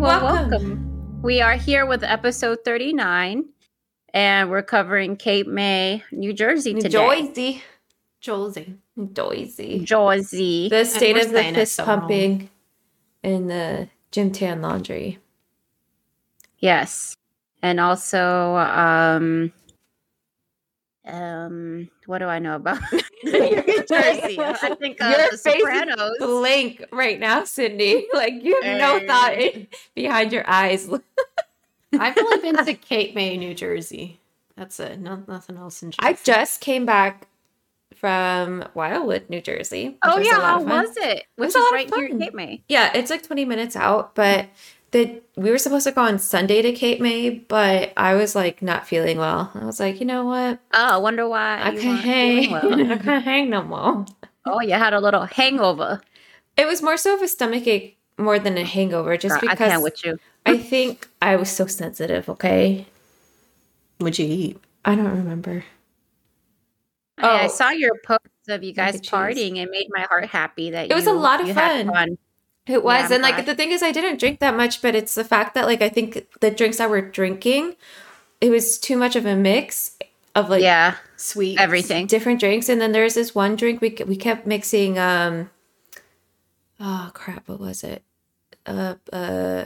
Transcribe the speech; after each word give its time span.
well, 0.00 0.22
Welcome. 0.22 0.50
welcome. 0.50 1.22
We 1.22 1.42
are 1.42 1.56
here 1.56 1.84
with 1.84 2.02
episode 2.02 2.60
39, 2.64 3.44
and 4.14 4.50
we're 4.50 4.62
covering 4.62 5.16
Cape 5.16 5.46
May, 5.46 6.02
New 6.10 6.32
Jersey 6.32 6.72
today. 6.72 6.88
Jersey. 6.88 7.62
Josie. 8.22 8.76
Jersey. 9.12 9.80
Jersey. 9.84 10.68
The 10.70 10.84
state 10.86 11.18
of 11.18 11.32
the 11.32 11.42
fist 11.54 11.74
so 11.74 11.84
pumping 11.84 12.48
in 13.22 13.48
the 13.48 13.88
gym 14.10 14.32
tan 14.32 14.62
laundry. 14.62 15.18
Yes. 16.58 17.14
And 17.62 17.78
also, 17.78 18.56
um, 18.56 19.52
um, 21.10 21.90
what 22.06 22.18
do 22.18 22.26
I 22.26 22.38
know 22.38 22.56
about 22.56 22.80
New 23.24 23.84
Jersey? 23.88 24.38
I 24.40 24.74
think 24.80 25.00
uh, 25.00 25.08
Your 25.08 25.30
The 25.30 25.36
face 25.36 25.54
is 25.54 25.60
Sopranos. 25.60 26.16
Blank 26.18 26.84
right 26.92 27.18
now, 27.18 27.44
Cindy. 27.44 28.06
Like 28.12 28.34
you 28.42 28.60
have 28.62 28.78
no 28.78 29.06
thought 29.06 29.34
in, 29.34 29.66
behind 29.94 30.32
your 30.32 30.48
eyes. 30.48 30.88
I've 31.98 32.16
only 32.16 32.38
been 32.38 32.64
to 32.64 32.74
Cape 32.74 33.14
May, 33.14 33.36
New 33.36 33.54
Jersey. 33.54 34.20
That's 34.56 34.78
it. 34.78 35.00
No, 35.00 35.22
nothing 35.26 35.56
else 35.56 35.82
in 35.82 35.90
Jersey. 35.90 35.98
I 36.00 36.12
just 36.12 36.60
came 36.60 36.86
back 36.86 37.26
from 37.96 38.64
Wildwood, 38.74 39.26
New 39.28 39.40
Jersey. 39.40 39.98
Oh 40.02 40.18
yeah, 40.18 40.38
lot 40.38 40.42
how 40.42 40.62
was 40.62 40.96
it? 40.96 41.24
Which 41.36 41.48
was 41.48 41.54
is 41.54 41.56
a 41.56 41.58
lot 41.58 41.66
of 41.68 41.72
right 41.72 41.94
here 41.94 42.04
in 42.06 42.10
fun. 42.12 42.20
Cape 42.20 42.34
May. 42.34 42.62
Yeah, 42.68 42.90
it's 42.94 43.10
like 43.10 43.22
20 43.22 43.44
minutes 43.44 43.76
out, 43.76 44.14
but 44.14 44.48
the 44.92 45.22
we 45.36 45.50
were 45.50 45.58
supposed 45.58 45.84
to 45.86 45.92
go 45.92 46.02
on 46.02 46.18
Sunday 46.18 46.62
to 46.62 46.72
Cape 46.72 47.00
May, 47.00 47.30
but 47.30 47.92
I 47.96 48.14
was 48.14 48.34
like 48.34 48.60
not 48.62 48.86
feeling 48.86 49.18
well. 49.18 49.50
I 49.54 49.64
was 49.64 49.78
like, 49.80 50.00
you 50.00 50.06
know 50.06 50.24
what? 50.26 50.58
Oh, 50.74 50.94
I 50.94 50.96
wonder 50.98 51.28
why. 51.28 51.60
I 51.62 51.76
can't 51.76 52.00
hang. 52.00 52.50
well. 52.52 52.92
I 52.92 52.98
can't 52.98 53.24
hang 53.24 53.50
no 53.50 53.62
more. 53.62 54.04
oh, 54.46 54.60
you 54.60 54.72
had 54.74 54.92
a 54.92 55.00
little 55.00 55.24
hangover. 55.26 56.00
It 56.56 56.66
was 56.66 56.82
more 56.82 56.96
so 56.96 57.14
of 57.14 57.22
a 57.22 57.28
stomach 57.28 57.66
ache 57.66 57.96
more 58.18 58.38
than 58.38 58.58
a 58.58 58.64
hangover, 58.64 59.16
just 59.16 59.40
Girl, 59.40 59.48
I 59.50 59.54
because 59.54 59.68
can't 59.70 59.82
with 59.82 60.04
you. 60.04 60.18
I 60.44 60.58
think 60.58 61.08
I 61.22 61.36
was 61.36 61.48
so 61.50 61.66
sensitive. 61.66 62.28
Okay, 62.28 62.86
What'd 63.98 64.18
you 64.18 64.26
eat? 64.26 64.58
I 64.84 64.94
don't 64.94 65.10
remember. 65.16 65.64
I- 67.18 67.28
I 67.40 67.44
Oh. 67.44 67.48
saw 67.48 67.70
your 67.70 67.92
posts 68.04 68.26
of 68.48 68.62
you 68.64 68.72
guys 68.72 68.94
and 68.94 69.04
cheese. 69.04 69.10
partying. 69.10 69.56
It 69.58 69.70
made 69.70 69.86
my 69.90 70.00
heart 70.02 70.24
happy 70.26 70.70
that 70.70 70.90
It 70.90 70.94
was 70.94 71.06
a 71.06 71.12
lot 71.12 71.40
of 71.40 71.48
you 71.48 71.54
had 71.54 71.86
fun. 71.86 72.16
It 72.70 72.82
was, 72.84 73.06
I'm 73.06 73.12
and 73.14 73.22
like 73.22 73.34
glad. 73.34 73.46
the 73.46 73.54
thing 73.54 73.70
is, 73.72 73.82
I 73.82 73.92
didn't 73.92 74.18
drink 74.20 74.40
that 74.40 74.56
much, 74.56 74.80
but 74.82 74.94
it's 74.94 75.14
the 75.14 75.24
fact 75.24 75.54
that 75.54 75.66
like 75.66 75.82
I 75.82 75.88
think 75.88 76.26
the 76.40 76.50
drinks 76.50 76.78
I 76.80 76.86
were 76.86 77.00
drinking, 77.00 77.74
it 78.40 78.50
was 78.50 78.78
too 78.78 78.96
much 78.96 79.16
of 79.16 79.26
a 79.26 79.34
mix 79.36 79.96
of 80.36 80.48
like 80.48 80.62
yeah, 80.62 80.94
Sweet. 81.16 81.58
everything. 81.58 82.06
different 82.06 82.38
drinks 82.40 82.68
and 82.68 82.80
then 82.80 82.92
there's 82.92 83.14
this 83.14 83.34
one 83.34 83.56
drink 83.56 83.80
we 83.80 83.96
we 84.06 84.14
kept 84.16 84.46
mixing 84.46 84.96
um 84.96 85.50
oh 86.78 87.10
crap 87.14 87.48
what 87.48 87.58
was 87.58 87.82
it 87.82 88.04
uh 88.66 88.94
uh 89.12 89.64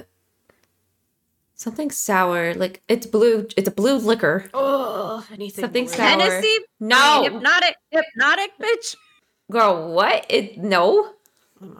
something 1.54 1.90
sour 1.90 2.54
like 2.54 2.82
it's 2.88 3.06
blue 3.06 3.46
it's 3.58 3.68
a 3.68 3.70
blue 3.70 3.96
liquor 3.96 4.48
Oh, 4.54 5.24
anything. 5.32 5.62
Something 5.64 5.84
blue. 5.84 5.94
sour. 5.94 6.06
Hennessy, 6.08 6.58
no 6.80 7.26
Hpnotiq, 7.28 7.74
Hpnotiq, 7.92 8.48
bitch. 8.60 8.96
girl 9.50 9.92
what 9.92 10.24
it 10.30 10.56
no 10.58 11.02
my 11.04 11.12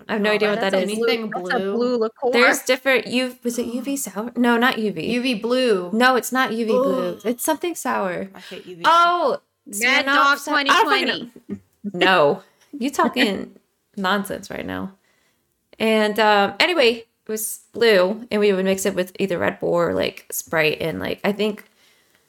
I 0.09 0.13
have 0.15 0.23
no 0.23 0.31
idea 0.31 0.51
what 0.51 0.61
that's 0.61 0.73
that 0.73 0.85
is. 0.85 0.91
Anything 0.93 1.31
That's 1.31 1.43
blue. 1.51 1.73
a 1.73 1.75
blue 1.75 1.97
liqueur. 1.99 2.31
there's 2.33 2.63
different 2.63 3.07
you 3.09 3.37
was 3.43 3.59
it 3.59 3.67
uv 3.67 3.99
sour 3.99 4.33
no 4.37 4.57
not 4.57 4.77
uv 4.77 4.95
UV 4.97 5.43
blue. 5.43 5.91
no 5.93 6.17
it's 6.17 6.31
not 6.33 6.51
uv 6.51 6.67
blue 6.69 7.19
it's 7.25 7.45
something 7.45 7.75
sour 7.75 8.31
I 8.35 8.41
hate 8.41 8.67
UV. 8.67 8.83
oh 8.85 9.41
Mad 9.67 10.05
Dog 10.07 10.39
Sa- 10.39 10.55
I 10.55 10.65
don't 10.65 10.75
fucking 10.89 11.31
2020. 11.31 11.41
know. 11.49 11.59
No, 11.93 12.43
you 12.79 12.91
talking 12.91 13.57
nonsense 13.97 14.51
right 14.51 14.65
now. 14.67 14.93
And 15.79 16.19
um, 16.21 16.55
anyway, 16.61 16.91
it 17.27 17.29
was 17.29 17.61
blue, 17.73 18.27
and 18.31 18.41
we 18.41 18.53
would 18.53 18.65
mix 18.65 18.85
it 18.87 18.95
with 18.95 19.13
either 19.19 19.39
Red 19.39 19.59
Bull 19.61 19.71
or 19.75 19.95
like 19.95 20.27
Sprite, 20.31 20.81
and 20.83 21.01
like 21.01 21.21
I 21.25 21.33
think 21.33 21.65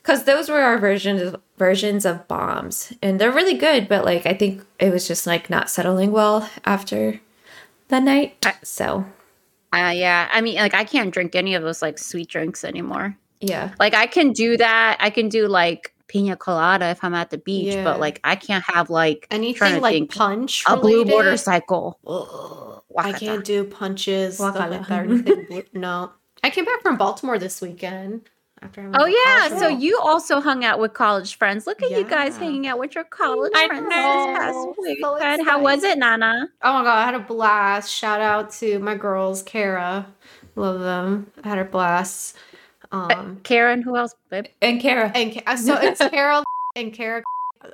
because 0.01 0.23
those 0.23 0.50
were 0.50 0.61
our 0.61 0.78
versions 0.78 1.22
of, 1.22 1.41
versions 1.57 2.05
of 2.05 2.28
bombs, 2.28 2.94
and 3.01 3.19
they're 3.19 3.31
really 3.31 3.57
good. 3.57 3.88
But 3.89 4.03
like 4.05 4.25
I 4.25 4.34
think 4.34 4.66
it 4.79 4.91
was 4.91 5.07
just 5.07 5.28
like 5.28 5.50
not 5.50 5.69
settling 5.69 6.11
well 6.13 6.50
after 6.66 7.19
the 7.90 8.00
night. 8.00 8.46
So 8.63 9.06
Uh, 9.73 9.91
yeah, 9.96 10.29
I 10.31 10.41
mean, 10.41 10.56
like 10.56 10.73
I 10.73 10.84
can't 10.85 11.13
drink 11.13 11.35
any 11.35 11.53
of 11.56 11.63
those 11.63 11.81
like 11.81 11.97
sweet 12.00 12.29
drinks 12.29 12.63
anymore. 12.63 13.18
yeah, 13.41 13.73
Like 13.79 13.94
I 13.94 14.07
can 14.07 14.31
do 14.31 14.57
that. 14.57 14.97
I 15.00 15.09
can 15.09 15.29
do 15.29 15.47
like 15.47 15.94
pina 16.07 16.35
colada 16.38 16.88
if 16.90 17.03
I'm 17.03 17.13
at 17.13 17.29
the 17.31 17.38
beach, 17.38 17.73
Yeah. 17.73 17.84
but 17.84 18.00
like 18.00 18.19
I 18.23 18.35
can't 18.35 18.63
have 18.66 18.90
like 18.90 19.28
anything 19.31 19.81
like 19.81 19.94
think, 19.94 20.13
punch. 20.16 20.63
a 20.68 20.78
blue 20.78 21.03
motorcycle. 21.03 22.00
Ugh, 22.07 22.81
I 22.97 23.12
can't 23.13 23.44
do 23.44 23.63
punches. 23.66 24.40
Like 24.40 24.53
that. 24.53 24.90
or 24.91 24.94
anything 25.03 25.46
blue. 25.50 25.63
No. 25.73 26.12
I 26.44 26.50
came 26.52 26.63
back 26.66 26.81
from 26.84 26.96
Baltimore 26.97 27.40
this 27.40 27.59
weekend. 27.59 28.29
After 28.61 28.81
I 28.81 28.83
went 28.85 28.95
Oh 28.99 29.05
yeah, 29.05 29.49
college. 29.49 29.59
so 29.59 29.67
you 29.67 29.99
also 29.99 30.39
hung 30.39 30.63
out 30.63 30.79
with 30.79 30.93
college 30.93 31.38
friends. 31.38 31.67
Look 31.67 31.83
at 31.83 31.91
you 31.91 32.03
guys 32.03 32.38
hanging 32.38 32.67
out 32.67 32.79
with 32.79 32.95
your 32.95 33.03
college 33.03 33.51
I 33.55 33.67
friends 33.67 33.83
know. 33.89 34.27
this 34.27 34.38
past 34.38 34.53
So 34.53 34.75
weekend. 34.79 35.45
How 35.47 35.61
was 35.61 35.83
it, 35.83 35.97
Nana? 35.97 36.47
Oh 36.63 36.73
my 36.73 36.83
god, 36.83 36.97
I 36.97 37.05
had 37.05 37.16
a 37.16 37.19
blast. 37.19 37.91
Shout 37.91 38.21
out 38.21 38.51
to 38.53 38.79
my 38.79 38.95
girls, 38.95 39.43
Kara. 39.43 40.07
Love 40.55 40.79
them. 40.79 41.31
I 41.43 41.49
had 41.49 41.57
a 41.59 41.66
blast. 41.66 42.38
Um 42.91 43.41
Karen, 43.43 43.81
who 43.81 43.97
else? 43.97 44.16
Babe? 44.29 44.45
and 44.61 44.79
Kara. 44.79 45.11
and 45.13 45.33
Ka- 45.45 45.55
so 45.55 45.75
it's 45.75 45.99
Carol 46.09 46.43
and 46.75 46.93
Kara. 46.93 47.22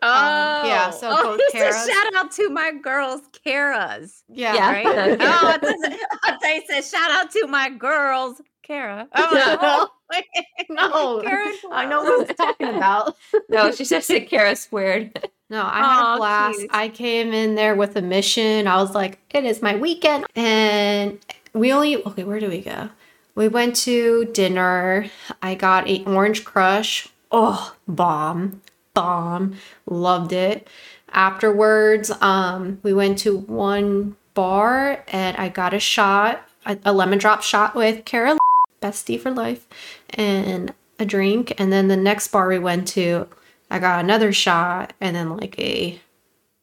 Oh, 0.04 0.64
yeah, 0.66 0.90
so 0.90 1.10
oh, 1.12 1.24
both 1.38 1.42
he 1.52 1.60
said 1.60 1.74
Karas. 1.74 1.88
shout 1.90 2.16
out 2.16 2.32
to 2.32 2.50
my 2.50 2.72
girls, 2.72 3.22
Kara's. 3.44 4.24
Yeah. 4.30 4.56
Yeah. 4.56 4.72
Right? 4.72 5.18
Oh, 5.22 5.48
I 5.48 5.58
thought- 5.58 6.40
I 6.44 6.62
said 6.68 6.84
shout 6.86 7.12
out 7.12 7.30
to 7.32 7.46
my 7.48 7.70
girls, 7.70 8.42
Kara. 8.72 9.08
Oh, 9.16 9.90
like. 10.10 10.28
No, 10.70 11.22
Karen, 11.26 11.54
I 11.72 11.86
know 11.86 12.04
what 12.04 12.30
I'm 12.30 12.36
talking 12.36 12.70
about. 12.70 13.16
No, 13.50 13.72
she 13.72 13.84
just 13.84 14.08
said 14.08 14.28
Kara 14.30 14.56
squared. 14.56 15.30
No, 15.50 15.62
I 15.62 15.80
had 15.80 16.14
a 16.14 16.18
blast. 16.18 16.60
cute. 16.60 16.72
I 16.74 16.88
came 16.88 17.34
in 17.34 17.56
there 17.56 17.76
with 17.76 17.98
a 17.98 18.02
mission. 18.02 18.68
I 18.68 18.78
was 18.78 18.96
like, 18.96 19.20
it 19.32 19.44
is 19.44 19.62
my 19.62 19.76
weekend. 19.76 20.26
And 20.36 21.20
we 21.54 21.74
only, 21.74 22.04
okay, 22.06 22.24
where 22.24 22.40
do 22.40 22.50
we 22.50 22.62
go? 22.62 22.90
We 23.36 23.50
went 23.50 23.76
to 23.88 24.26
dinner. 24.34 25.08
I 25.42 25.56
got 25.56 25.90
a 25.90 26.04
orange 26.06 26.46
crush. 26.46 27.10
Oh, 27.30 27.76
bomb, 27.90 28.62
bomb. 28.94 29.56
Loved 29.86 30.32
it. 30.32 30.70
Afterwards, 31.12 32.12
um, 32.22 32.80
we 32.84 32.94
went 32.94 33.18
to 33.20 33.38
one 33.38 34.16
bar 34.34 35.04
and 35.10 35.36
I 35.36 35.50
got 35.50 35.74
a 35.74 35.80
shot, 35.80 36.48
a, 36.66 36.78
a 36.86 36.94
lemon 36.94 37.20
drop 37.20 37.42
shot 37.44 37.76
with 37.76 38.06
Kara, 38.06 38.38
bestie 38.82 39.20
for 39.20 39.32
life, 39.32 39.68
and 40.12 40.74
a 41.00 41.06
drink. 41.06 41.54
And 41.58 41.72
then 41.72 41.88
the 41.88 41.98
next 41.98 42.28
bar 42.30 42.48
we 42.48 42.60
went 42.60 42.88
to, 42.90 43.28
I 43.70 43.80
got 43.80 44.04
another 44.04 44.32
shot 44.34 44.94
and 45.02 45.16
then 45.16 45.36
like 45.38 45.58
a 45.60 46.00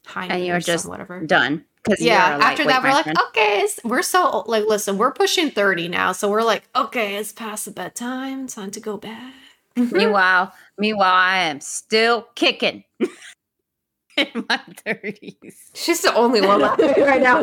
high 0.06 0.26
And 0.26 0.44
you're 0.44 0.60
just 0.60 0.88
whatever. 0.88 1.20
done. 1.20 1.64
Because 1.84 2.00
Yeah. 2.00 2.38
After 2.40 2.64
that, 2.64 2.82
we're 2.82 2.90
like, 2.90 3.06
okay, 3.28 3.66
we're 3.84 4.02
so 4.02 4.44
like, 4.46 4.64
listen, 4.66 4.98
we're 4.98 5.12
pushing 5.12 5.50
thirty 5.50 5.88
now, 5.88 6.12
so 6.12 6.28
we're 6.30 6.42
like, 6.42 6.64
okay, 6.76 7.16
it's 7.16 7.32
past 7.32 7.64
the 7.66 7.70
bedtime, 7.70 8.46
time 8.46 8.70
to 8.72 8.80
go 8.80 8.96
back. 8.96 9.34
Mm-hmm. 9.76 9.96
meanwhile, 9.96 10.52
meanwhile, 10.76 11.12
I 11.14 11.38
am 11.44 11.60
still 11.60 12.26
kicking 12.34 12.82
in 14.16 14.44
my 14.48 14.60
thirties. 14.84 15.70
She's 15.74 16.02
the 16.02 16.12
only 16.14 16.40
one 16.40 16.60
laughing 16.60 16.94
right 16.98 17.22
now. 17.22 17.42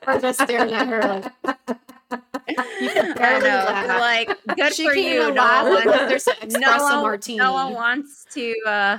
We're 0.06 0.20
just 0.20 0.40
staring 0.42 0.72
at 0.72 0.88
her 0.88 1.30
like, 1.46 1.56
I 2.58 3.14
barely 3.16 3.40
know, 3.48 3.48
laugh. 3.48 4.00
like 4.00 4.56
good 4.56 4.74
she 4.74 4.86
for 4.86 4.94
you. 4.94 5.32
No 5.32 5.70
one, 5.70 5.84
because 5.84 6.08
there's 6.08 6.26
no 6.26 6.68
espresso 6.68 6.80
one, 6.80 7.02
martini. 7.02 7.38
no 7.38 7.52
one 7.52 7.74
wants 7.74 8.26
to. 8.34 8.54
uh 8.66 8.98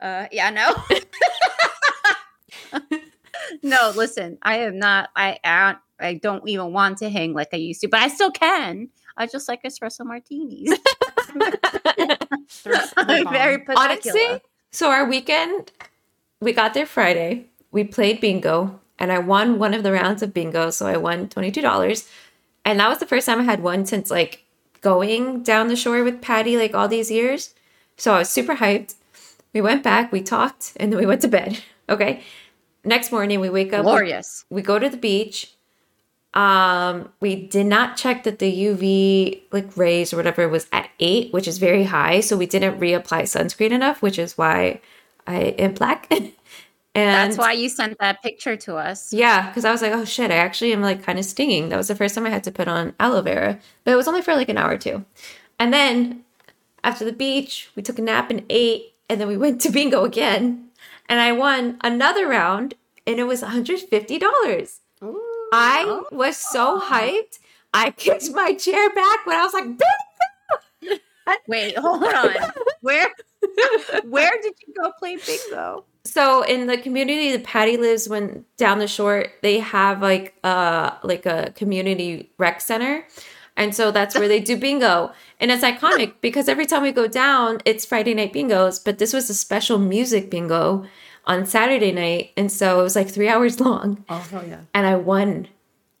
uh 0.00 0.26
Yeah, 0.32 0.50
no. 0.50 0.74
no, 3.62 3.92
listen. 3.96 4.38
I 4.42 4.58
am 4.58 4.78
not. 4.78 5.10
I, 5.16 5.38
I 5.44 5.76
I 6.00 6.14
don't 6.14 6.46
even 6.48 6.72
want 6.72 6.98
to 6.98 7.10
hang 7.10 7.34
like 7.34 7.48
I 7.52 7.56
used 7.56 7.80
to, 7.80 7.88
but 7.88 8.00
I 8.00 8.08
still 8.08 8.30
can. 8.30 8.88
I 9.16 9.26
just 9.26 9.48
like 9.48 9.62
espresso 9.64 10.04
martinis. 10.04 10.78
I'm 12.96 13.28
very 13.30 13.58
particular. 13.58 13.76
Honestly, 13.76 14.42
so 14.70 14.90
our 14.90 15.04
weekend, 15.08 15.72
we 16.40 16.52
got 16.52 16.74
there 16.74 16.86
Friday. 16.86 17.46
We 17.72 17.84
played 17.84 18.20
bingo, 18.20 18.80
and 18.98 19.10
I 19.10 19.18
won 19.18 19.58
one 19.58 19.74
of 19.74 19.82
the 19.82 19.92
rounds 19.92 20.22
of 20.22 20.32
bingo. 20.32 20.70
So 20.70 20.86
I 20.86 20.96
won 20.96 21.28
twenty 21.28 21.50
two 21.50 21.62
dollars, 21.62 22.08
and 22.68 22.78
that 22.80 22.88
was 22.88 22.98
the 22.98 23.06
first 23.06 23.24
time 23.26 23.40
I 23.40 23.44
had 23.44 23.62
one 23.62 23.86
since 23.86 24.10
like 24.10 24.44
going 24.82 25.42
down 25.42 25.68
the 25.68 25.76
shore 25.76 26.04
with 26.04 26.20
Patty 26.20 26.56
like 26.58 26.74
all 26.74 26.86
these 26.86 27.10
years. 27.10 27.54
So 27.96 28.12
I 28.12 28.18
was 28.18 28.28
super 28.28 28.56
hyped. 28.56 28.94
We 29.54 29.62
went 29.62 29.82
back, 29.82 30.12
we 30.12 30.20
talked, 30.22 30.74
and 30.76 30.92
then 30.92 31.00
we 31.00 31.06
went 31.06 31.22
to 31.22 31.28
bed. 31.28 31.60
Okay. 31.90 32.22
Next 32.84 33.10
morning, 33.10 33.40
we 33.40 33.48
wake 33.48 33.72
up. 33.72 33.78
we- 33.78 33.90
glorious. 33.90 34.44
we 34.50 34.60
go 34.60 34.78
to 34.78 34.90
the 34.90 34.98
beach. 34.98 35.54
Um, 36.34 37.08
we 37.18 37.46
did 37.46 37.64
not 37.64 37.96
check 37.96 38.24
that 38.24 38.40
the 38.40 38.64
UV 38.66 39.40
like 39.50 39.74
rays 39.74 40.12
or 40.12 40.18
whatever 40.18 40.46
was 40.50 40.66
at 40.70 40.90
eight, 41.00 41.32
which 41.32 41.48
is 41.48 41.56
very 41.56 41.84
high. 41.84 42.20
So 42.20 42.36
we 42.36 42.44
didn't 42.44 42.78
reapply 42.78 43.22
sunscreen 43.22 43.70
enough, 43.70 44.02
which 44.02 44.18
is 44.18 44.36
why 44.36 44.82
I 45.26 45.36
am 45.64 45.72
black. 45.72 46.12
And 46.94 47.30
That's 47.30 47.38
why 47.38 47.52
you 47.52 47.68
sent 47.68 47.98
that 47.98 48.22
picture 48.22 48.56
to 48.56 48.76
us. 48.76 49.12
Yeah, 49.12 49.48
because 49.48 49.64
I 49.64 49.70
was 49.70 49.82
like, 49.82 49.92
oh 49.92 50.04
shit, 50.04 50.30
I 50.30 50.36
actually 50.36 50.72
am 50.72 50.80
like 50.80 51.02
kind 51.02 51.18
of 51.18 51.24
stinging. 51.24 51.68
That 51.68 51.76
was 51.76 51.88
the 51.88 51.94
first 51.94 52.14
time 52.14 52.26
I 52.26 52.30
had 52.30 52.44
to 52.44 52.50
put 52.50 52.66
on 52.66 52.94
aloe 52.98 53.22
vera, 53.22 53.58
but 53.84 53.92
it 53.92 53.96
was 53.96 54.08
only 54.08 54.22
for 54.22 54.34
like 54.34 54.48
an 54.48 54.58
hour 54.58 54.72
or 54.72 54.78
two. 54.78 55.04
And 55.58 55.72
then 55.72 56.24
after 56.82 57.04
the 57.04 57.12
beach, 57.12 57.70
we 57.76 57.82
took 57.82 57.98
a 57.98 58.02
nap 58.02 58.30
and 58.30 58.44
ate, 58.48 58.94
and 59.08 59.20
then 59.20 59.28
we 59.28 59.36
went 59.36 59.60
to 59.62 59.70
bingo 59.70 60.04
again, 60.04 60.68
and 61.08 61.20
I 61.20 61.32
won 61.32 61.78
another 61.82 62.26
round, 62.26 62.74
and 63.06 63.18
it 63.18 63.24
was 63.24 63.42
$150. 63.42 63.90
I 65.52 65.84
oh. 65.86 66.06
was 66.12 66.36
so 66.36 66.80
hyped. 66.80 67.38
I 67.72 67.90
kicked 67.90 68.30
my 68.32 68.54
chair 68.54 68.90
back 68.90 69.26
when 69.26 69.36
I 69.36 69.44
was 69.44 69.54
like, 69.54 69.64
bingo! 69.64 71.00
Wait, 71.46 71.76
hold 71.78 72.04
on. 72.04 72.34
Where 72.80 73.08
where 74.04 74.32
did 74.42 74.54
you 74.66 74.74
go 74.74 74.92
play 74.98 75.16
bingo? 75.16 75.84
So 76.08 76.42
in 76.42 76.66
the 76.66 76.78
community 76.78 77.32
that 77.32 77.44
Patty 77.44 77.76
lives 77.76 78.08
when 78.08 78.44
down 78.56 78.78
the 78.78 78.88
shore, 78.88 79.26
they 79.42 79.58
have 79.60 80.00
like 80.00 80.34
uh 80.42 80.92
like 81.02 81.26
a 81.26 81.52
community 81.54 82.30
rec 82.38 82.60
center. 82.60 83.06
And 83.56 83.74
so 83.74 83.90
that's 83.90 84.14
where 84.14 84.28
they 84.28 84.40
do 84.40 84.56
bingo. 84.56 85.12
And 85.40 85.50
it's 85.50 85.64
iconic 85.64 86.14
because 86.20 86.48
every 86.48 86.64
time 86.64 86.82
we 86.82 86.92
go 86.92 87.08
down, 87.08 87.58
it's 87.64 87.84
Friday 87.84 88.14
night 88.14 88.32
bingos, 88.32 88.82
but 88.82 88.98
this 88.98 89.12
was 89.12 89.28
a 89.28 89.34
special 89.34 89.78
music 89.78 90.30
bingo 90.30 90.86
on 91.26 91.44
Saturday 91.44 91.92
night. 91.92 92.30
And 92.36 92.50
so 92.50 92.80
it 92.80 92.84
was 92.84 92.94
like 92.94 93.08
three 93.10 93.28
hours 93.28 93.60
long. 93.60 94.04
Oh, 94.08 94.18
hell 94.30 94.46
yeah. 94.46 94.60
And 94.74 94.86
I 94.86 94.94
won 94.94 95.48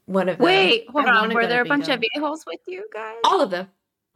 one 0.06 0.28
of 0.28 0.38
them. 0.38 0.44
Wait, 0.44 0.88
hold 0.88 1.06
I 1.06 1.16
on. 1.16 1.34
Were 1.34 1.46
there 1.46 1.62
a 1.62 1.64
to 1.64 1.68
bunch 1.68 1.88
of 1.88 2.02
a-holes 2.16 2.46
with 2.46 2.60
you 2.66 2.86
guys? 2.94 3.16
All 3.24 3.40
of 3.40 3.50
them. 3.50 3.68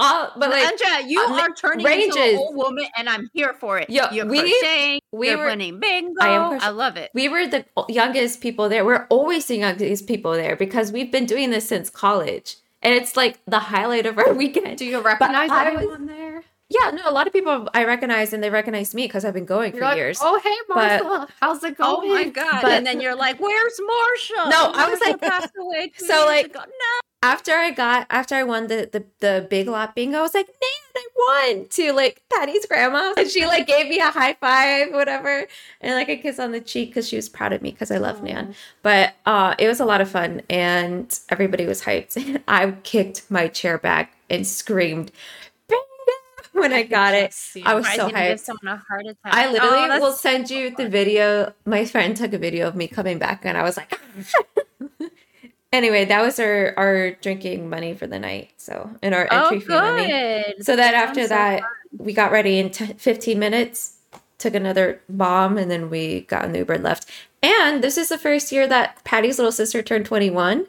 All 0.02 0.32
but 0.36 0.50
like 0.50 0.64
Andrea, 0.64 1.06
you 1.08 1.20
uh, 1.20 1.40
are 1.40 1.50
turning 1.54 1.86
into 1.86 2.18
an 2.20 2.36
old 2.36 2.56
woman, 2.56 2.86
and 2.96 3.08
I'm 3.08 3.28
here 3.32 3.54
for 3.54 3.78
it. 3.78 3.88
Yo, 3.88 4.06
you're 4.12 4.26
we- 4.26 4.40
crocheting. 4.40 5.00
we 5.12 5.28
you're 5.28 5.38
were- 5.38 5.46
winning 5.46 5.78
bingo. 5.80 6.20
I 6.20 6.28
I, 6.28 6.30
am 6.34 6.58
crochet- 6.58 6.70
love 6.76 6.96
it. 6.96 7.10
we 7.14 7.28
were 7.28 7.46
the 7.46 7.64
youngest 7.88 8.40
people 8.40 8.68
there. 8.68 8.84
We're 8.84 9.06
always 9.10 9.46
the 9.46 9.56
youngest 9.56 10.06
people 10.06 10.32
there 10.32 10.56
because 10.56 10.90
we've 10.92 11.12
been 11.12 11.26
doing 11.26 11.50
this 11.50 11.68
since 11.68 11.88
college. 11.90 12.56
And 12.84 12.92
it's 12.94 13.16
like 13.16 13.38
the 13.46 13.60
highlight 13.60 14.06
of 14.06 14.18
our 14.18 14.32
weekend. 14.42 14.78
Do 14.78 14.84
you 14.84 15.00
recognize 15.00 15.50
I 15.50 15.66
everyone 15.70 16.06
there? 16.06 16.42
Yeah, 16.68 16.90
no, 16.90 17.02
a 17.04 17.12
lot 17.12 17.26
of 17.26 17.32
people 17.34 17.68
I 17.74 17.84
recognize 17.84 18.32
and 18.32 18.42
they 18.42 18.48
recognize 18.48 18.94
me 18.94 19.06
because 19.06 19.24
I've 19.26 19.34
been 19.34 19.44
going 19.44 19.72
You're 19.72 19.82
for 19.82 19.88
like, 19.88 19.96
years. 19.98 20.18
oh, 20.22 20.40
hey, 20.42 20.56
But- 20.68 21.30
How's 21.38 21.62
it 21.62 21.76
going? 21.76 22.10
Oh 22.10 22.14
my 22.14 22.24
god! 22.30 22.62
But- 22.62 22.72
and 22.72 22.86
then 22.86 23.00
you're 23.02 23.14
like, 23.14 23.38
"Where's 23.38 23.78
Marsha?" 23.78 24.48
No, 24.50 24.72
I 24.74 24.88
was 24.88 24.98
like- 25.04 25.20
passed 25.20 25.52
away. 25.60 25.92
So, 25.98 26.24
like, 26.26 26.46
ago. 26.46 26.60
no. 26.60 27.00
After 27.24 27.52
I 27.52 27.70
got 27.70 28.06
after 28.10 28.34
I 28.34 28.42
won 28.42 28.66
the, 28.66 28.88
the 28.90 29.04
the 29.20 29.46
big 29.48 29.68
lot 29.68 29.94
bingo, 29.94 30.18
I 30.18 30.22
was 30.22 30.34
like, 30.34 30.48
man, 30.48 30.80
I 30.96 31.06
won 31.54 31.68
to 31.68 31.92
like 31.92 32.20
Patty's 32.34 32.66
grandma. 32.66 33.14
And 33.16 33.30
she 33.30 33.46
like 33.46 33.66
gave 33.66 33.86
me 33.88 33.98
a 34.00 34.10
high 34.10 34.34
five, 34.34 34.92
whatever, 34.92 35.46
and 35.80 35.94
like 35.94 36.08
a 36.08 36.16
kiss 36.16 36.40
on 36.40 36.50
the 36.50 36.60
cheek 36.60 36.90
because 36.90 37.08
she 37.08 37.14
was 37.16 37.28
proud 37.28 37.52
of 37.52 37.62
me 37.62 37.70
because 37.70 37.92
I 37.92 37.98
love 37.98 38.22
Nan. 38.24 38.54
But 38.82 39.14
uh 39.24 39.54
it 39.58 39.68
was 39.68 39.78
a 39.78 39.84
lot 39.84 40.00
of 40.00 40.10
fun 40.10 40.42
and 40.50 41.16
everybody 41.28 41.64
was 41.66 41.82
hyped. 41.82 42.42
I 42.48 42.72
kicked 42.82 43.30
my 43.30 43.46
chair 43.46 43.78
back 43.78 44.14
and 44.28 44.44
screamed 44.44 45.12
when 46.52 46.72
I 46.72 46.82
got 46.82 47.14
it. 47.14 47.34
I 47.64 47.74
was 47.74 47.86
so 47.86 48.08
didn't 48.08 48.08
give 48.08 48.14
hyped. 48.14 48.40
someone 48.40 48.74
a 48.74 48.76
heart 48.76 49.06
attack. 49.06 49.16
I 49.32 49.50
literally 49.50 49.88
Oh, 49.92 50.00
will 50.00 50.12
so 50.12 50.18
send 50.18 50.50
you 50.50 50.74
the 50.74 50.88
video. 50.88 51.52
My 51.64 51.84
friend 51.84 52.16
took 52.16 52.32
a 52.32 52.38
video 52.38 52.66
of 52.68 52.74
me 52.74 52.88
coming 52.88 53.18
back, 53.18 53.44
and 53.44 53.56
I 53.56 53.62
was 53.62 53.76
like, 53.76 53.98
anyway, 55.72 56.04
that 56.04 56.22
was 56.22 56.38
our 56.38 56.74
our 56.76 57.10
drinking 57.22 57.68
money 57.68 57.94
for 57.94 58.06
the 58.06 58.18
night. 58.18 58.50
So 58.56 58.90
and 59.02 59.14
our 59.14 59.28
Oh, 59.30 59.44
entry 59.44 59.60
fee 59.60 59.72
oh, 59.72 59.80
money. 59.96 60.44
So 60.60 60.76
that 60.76 60.92
That 60.92 60.94
after 60.94 61.20
sounds 61.20 61.28
so 61.28 61.34
that, 61.34 61.60
fun. 61.60 61.70
we 61.98 62.12
got 62.12 62.32
ready 62.32 62.58
in 62.58 62.70
t- 62.70 62.94
15 62.96 63.38
minutes. 63.38 63.96
Took 64.38 64.54
another 64.56 65.00
bomb, 65.08 65.56
and 65.56 65.70
then 65.70 65.88
we 65.88 66.22
got 66.22 66.44
an 66.46 66.54
Uber 66.54 66.72
and 66.74 66.82
left. 66.82 67.08
And 67.44 67.82
this 67.82 67.96
is 67.96 68.08
the 68.08 68.18
first 68.18 68.50
year 68.50 68.66
that 68.66 69.02
Patty's 69.04 69.38
little 69.38 69.52
sister 69.52 69.82
turned 69.82 70.04
21, 70.06 70.66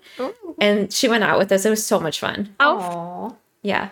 and 0.61 0.93
she 0.93 1.07
went 1.07 1.23
out 1.23 1.39
with 1.39 1.51
us. 1.51 1.65
It 1.65 1.71
was 1.71 1.83
so 1.85 1.99
much 1.99 2.19
fun. 2.19 2.53
Oh, 2.59 2.77
Oh, 2.79 3.37
Yeah. 3.63 3.89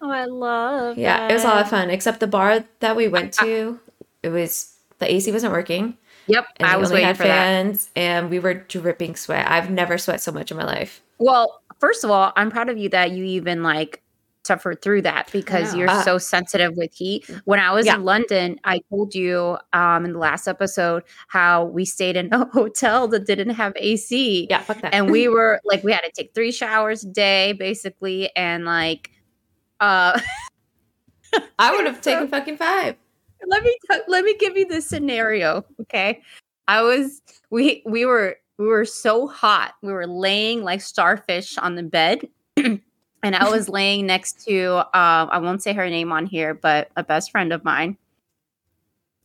oh, 0.00 0.10
I 0.10 0.24
love. 0.26 0.98
Yeah, 0.98 1.28
it 1.28 1.32
was 1.32 1.42
a 1.42 1.48
lot 1.48 1.62
of 1.62 1.68
fun. 1.68 1.90
Except 1.90 2.20
the 2.20 2.28
bar 2.28 2.64
that 2.78 2.94
we 2.94 3.08
went 3.08 3.36
ah. 3.40 3.44
to, 3.44 3.80
it 4.22 4.28
was 4.28 4.74
the 5.00 5.12
AC 5.12 5.32
wasn't 5.32 5.52
working. 5.52 5.96
Yep, 6.26 6.46
And 6.58 6.68
I 6.68 6.76
was 6.76 6.90
only 6.90 6.96
waiting 7.02 7.06
had 7.08 7.16
for 7.16 7.22
that. 7.24 7.44
fans, 7.44 7.90
and 7.96 8.30
we 8.30 8.38
were 8.38 8.54
dripping 8.54 9.14
sweat. 9.16 9.50
I've 9.50 9.70
never 9.70 9.98
sweat 9.98 10.20
so 10.20 10.32
much 10.32 10.50
in 10.50 10.56
my 10.56 10.64
life. 10.64 11.02
Well, 11.18 11.60
first 11.80 12.02
of 12.04 12.10
all, 12.10 12.32
I'm 12.36 12.50
proud 12.50 12.68
of 12.68 12.78
you 12.78 12.88
that 12.90 13.10
you 13.12 13.24
even 13.24 13.62
like 13.62 14.00
suffered 14.46 14.82
through 14.82 15.00
that 15.00 15.30
because 15.32 15.72
know. 15.72 15.80
you're 15.80 15.88
Uh, 15.90 16.02
so 16.02 16.18
sensitive 16.18 16.76
with 16.76 16.92
heat. 16.92 17.24
When 17.46 17.58
I 17.60 17.72
was 17.72 17.86
Yeah. 17.86 17.94
in 17.94 18.04
London, 18.04 18.58
I 18.64 18.80
told 18.90 19.14
you 19.14 19.56
um 19.72 20.04
in 20.04 20.12
the 20.12 20.18
last 20.18 20.46
episode 20.46 21.02
how 21.28 21.64
we 21.64 21.84
stayed 21.86 22.14
in 22.16 22.30
a 22.32 22.44
hotel 22.52 23.08
that 23.08 23.26
didn't 23.26 23.50
have 23.54 23.72
AC. 23.76 24.46
Yeah, 24.50 24.60
fuck 24.60 24.82
that. 24.82 24.92
And 24.94 25.10
we 25.10 25.28
were 25.34 25.60
like 25.64 25.82
we 25.82 25.92
had 25.92 26.02
to 26.02 26.10
take 26.14 26.34
3 26.34 26.52
showers 26.52 27.04
a 27.04 27.08
day 27.08 27.52
basically 27.54 28.30
and 28.36 28.66
like 28.66 29.10
uh 29.80 30.20
I 31.58 31.74
would 31.74 31.86
have 31.86 32.00
taken 32.02 32.28
fucking 32.28 32.58
five. 32.58 32.96
Let 33.46 33.62
me 33.62 33.76
t- 33.90 34.00
let 34.08 34.24
me 34.24 34.36
give 34.38 34.56
you 34.56 34.66
this 34.66 34.86
scenario 34.86 35.64
okay? 35.82 36.22
I 36.68 36.82
was 36.82 37.22
we 37.50 37.82
we 37.84 38.04
were 38.04 38.36
we 38.58 38.66
were 38.66 38.84
so 38.84 39.26
hot 39.26 39.74
we 39.82 39.92
were 39.92 40.06
laying 40.06 40.62
like 40.62 40.80
starfish 40.80 41.58
on 41.58 41.74
the 41.74 41.82
bed 41.82 42.20
and 42.56 42.80
i 43.22 43.48
was 43.48 43.68
laying 43.68 44.06
next 44.06 44.44
to 44.44 44.78
um 44.78 45.28
i 45.30 45.38
won't 45.38 45.62
say 45.62 45.72
her 45.72 45.88
name 45.88 46.12
on 46.12 46.26
here 46.26 46.54
but 46.54 46.90
a 46.96 47.02
best 47.02 47.30
friend 47.30 47.52
of 47.52 47.64
mine. 47.64 47.96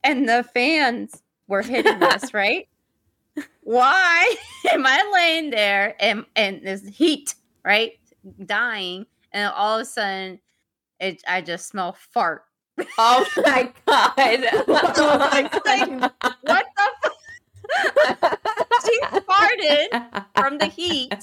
And 0.04 0.30
the 0.30 0.46
fans 0.54 1.22
were 1.48 1.62
hitting 1.62 2.02
us 2.04 2.34
right? 2.34 2.68
Why 3.64 4.36
am 4.72 4.86
i 4.86 5.10
laying 5.14 5.50
there 5.52 5.96
and 6.00 6.26
and 6.36 6.62
this 6.66 6.88
heat 6.88 7.36
right 7.64 7.94
dying 8.46 9.06
and 9.32 9.52
all 9.56 9.78
of 9.78 9.82
a 9.82 9.86
sudden 9.86 10.40
it 11.00 11.22
i 11.28 11.42
just 11.42 11.68
smell 11.68 11.94
fart 11.94 12.44
Oh 12.98 13.26
my 13.38 13.72
god. 13.86 14.14
Oh 14.68 15.18
my 15.18 15.50
God. 15.64 16.12
what 16.42 16.66
the 16.76 16.92
fuck? 17.02 18.40
she 18.86 19.00
farted 19.22 20.26
from 20.36 20.58
the 20.58 20.66
heat 20.66 21.14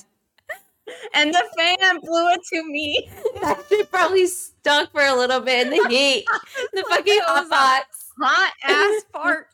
and 1.15 1.35
the 1.35 1.45
fan 1.57 2.01
blew 2.01 2.29
it 2.31 2.41
to 2.53 2.65
me. 2.65 3.09
that 3.41 3.65
shit 3.69 3.91
probably 3.91 4.27
stunk 4.27 4.91
for 4.93 5.03
a 5.03 5.15
little 5.15 5.41
bit 5.41 5.67
in 5.67 5.71
the 5.71 5.89
heat. 5.89 6.25
The 6.73 6.85
fucking 6.89 7.21
hot 7.25 7.49
box. 7.51 8.13
Hot 8.21 8.53
ass 8.65 9.03
fart. 9.13 9.49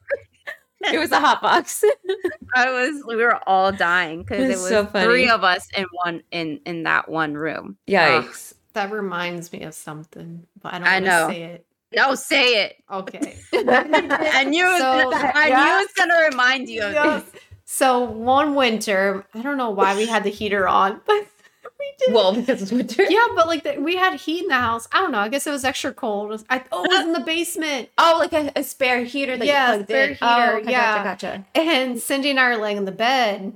It 0.93 0.99
was 0.99 1.13
a 1.13 1.21
hot 1.21 1.41
box. 1.43 1.85
I 2.55 2.71
was 2.71 3.05
we 3.07 3.17
were 3.17 3.39
all 3.49 3.73
dying 3.73 4.23
because 4.23 4.45
it 4.45 4.49
That's 4.49 4.61
was 4.61 4.71
so 4.71 4.87
funny. 4.87 5.07
three 5.07 5.29
of 5.29 5.45
us 5.45 5.69
in 5.77 5.87
one 6.05 6.23
in 6.33 6.61
in 6.67 6.83
that 6.85 7.09
one 7.09 7.35
room. 7.35 7.77
Yikes. 7.89 8.55
that 8.75 8.91
reminds 8.91 9.53
me 9.53 9.63
of 9.63 9.75
something, 9.75 10.45
but 10.61 10.75
I 10.75 10.79
don't 10.79 10.89
I 10.89 10.93
want 10.95 11.05
know. 11.05 11.29
to 11.29 11.35
say 11.35 11.43
it. 11.43 11.67
No, 11.95 12.15
say 12.15 12.65
it. 12.65 12.77
Okay. 12.91 13.37
I 13.53 14.45
knew 14.45 14.67
it 14.67 14.79
So, 14.79 15.11
gonna, 15.11 15.33
I 15.35 15.49
yeah. 15.49 15.65
knew 15.65 15.71
it 15.71 15.77
was 15.77 15.89
gonna 15.97 16.29
remind 16.31 16.69
you 16.69 16.83
of 16.83 16.93
Yes. 16.93 17.23
this. 17.25 17.41
So 17.65 18.01
one 18.01 18.55
winter, 18.55 19.25
I 19.35 19.41
don't 19.43 19.57
know 19.57 19.71
why 19.71 19.97
we 19.97 20.07
had 20.07 20.25
the 20.25 20.31
heater 20.31 20.69
on, 20.69 21.01
but 21.07 21.27
we 21.79 21.93
did. 21.99 22.15
well, 22.15 22.35
because 22.35 22.61
it's 22.63 22.71
winter. 22.73 23.03
yeah, 23.09 23.27
but 23.35 23.47
like 23.47 23.63
the, 23.65 23.81
we 23.81 23.97
had 23.97 24.15
heat 24.21 24.43
in 24.43 24.49
the 24.49 24.55
house. 24.55 24.87
I 24.93 24.99
don't 24.99 25.11
know. 25.13 25.19
I 25.19 25.29
guess 25.29 25.47
it 25.47 25.51
was 25.51 25.65
extra 25.65 25.93
cold. 25.95 26.27
It 26.27 26.29
was- 26.33 26.45
I, 26.51 26.63
oh, 26.71 26.85
it 26.85 26.89
was 26.89 26.99
uh, 26.99 27.03
in 27.05 27.13
the 27.13 27.21
basement. 27.21 27.89
Oh, 27.99 28.17
like 28.19 28.33
a, 28.33 28.53
a 28.57 28.63
spare 28.63 29.05
heater 29.05 29.37
that 29.37 29.47
Yeah, 29.47 29.69
you 29.71 29.75
plugged 29.77 29.89
spare 29.89 30.05
in. 30.05 30.11
heater, 30.15 30.19
Oh, 30.23 30.57
okay, 30.59 30.71
yeah. 30.71 31.05
Gotcha, 31.05 31.27
gotcha. 31.29 31.47
And 31.55 31.99
Cindy 32.01 32.31
and 32.31 32.39
I 32.41 32.45
are 32.51 32.57
laying 32.59 32.77
in 32.77 32.85
the 32.85 32.93
bed. 32.93 33.55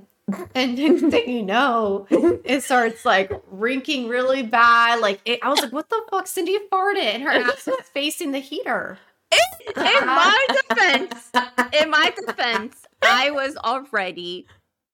And 0.53 0.77
next 0.77 1.09
thing 1.11 1.29
you 1.29 1.43
know, 1.43 2.05
it 2.09 2.61
starts 2.63 3.05
like 3.05 3.31
rinking 3.49 4.09
really 4.09 4.43
bad. 4.43 4.99
Like 4.99 5.21
it, 5.23 5.39
I 5.41 5.49
was 5.49 5.61
like, 5.61 5.71
"What 5.71 5.89
the 5.89 6.01
fuck?" 6.11 6.27
Cindy 6.27 6.57
farted, 6.71 6.97
and 6.97 7.23
her 7.23 7.29
ass 7.29 7.65
was 7.65 7.79
facing 7.93 8.31
the 8.31 8.39
heater. 8.39 8.97
In 9.31 10.05
my 10.05 10.47
defense, 10.49 11.31
in 11.79 11.89
my 11.89 12.13
defense, 12.25 12.85
I 13.01 13.31
was 13.31 13.55
already 13.57 14.47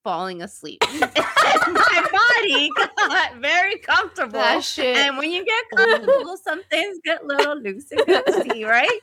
falling 0.04 0.42
asleep. 0.42 0.82
my 1.00 2.06
body 2.12 2.70
got 2.96 3.36
very 3.36 3.78
comfortable. 3.78 4.32
That 4.32 4.62
shit. 4.62 4.96
And 4.96 5.16
when 5.18 5.32
you 5.32 5.44
get 5.44 5.64
comfortable, 5.74 6.36
some 6.36 6.62
things 6.64 6.98
get 7.04 7.22
a 7.22 7.26
little 7.26 7.56
loosey 7.56 8.04
goosey, 8.06 8.64
right? 8.64 9.00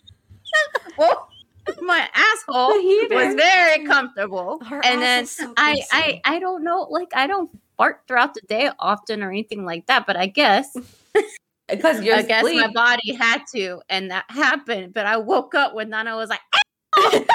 well, 0.98 1.28
my 1.80 2.08
asshole 2.14 2.68
was 3.10 3.34
very 3.34 3.84
comfortable. 3.86 4.60
Her 4.64 4.80
and 4.84 5.00
then 5.00 5.26
so 5.26 5.52
I, 5.56 5.82
I 5.92 6.20
I 6.24 6.38
don't 6.38 6.64
know, 6.64 6.86
like 6.90 7.12
I 7.14 7.26
don't 7.26 7.50
fart 7.76 8.02
throughout 8.06 8.34
the 8.34 8.40
day 8.42 8.70
often 8.78 9.22
or 9.22 9.30
anything 9.30 9.64
like 9.64 9.86
that, 9.86 10.06
but 10.06 10.16
I 10.16 10.26
guess 10.26 10.76
Because 11.68 12.02
you're 12.04 12.16
I 12.16 12.22
guess 12.22 12.44
my 12.44 12.70
body 12.72 13.14
had 13.14 13.42
to, 13.54 13.80
and 13.88 14.10
that 14.10 14.24
happened. 14.28 14.94
But 14.94 15.06
I 15.06 15.16
woke 15.18 15.54
up 15.54 15.74
when 15.74 15.90
Nana 15.90 16.16
was 16.16 16.30
like, 16.30 16.40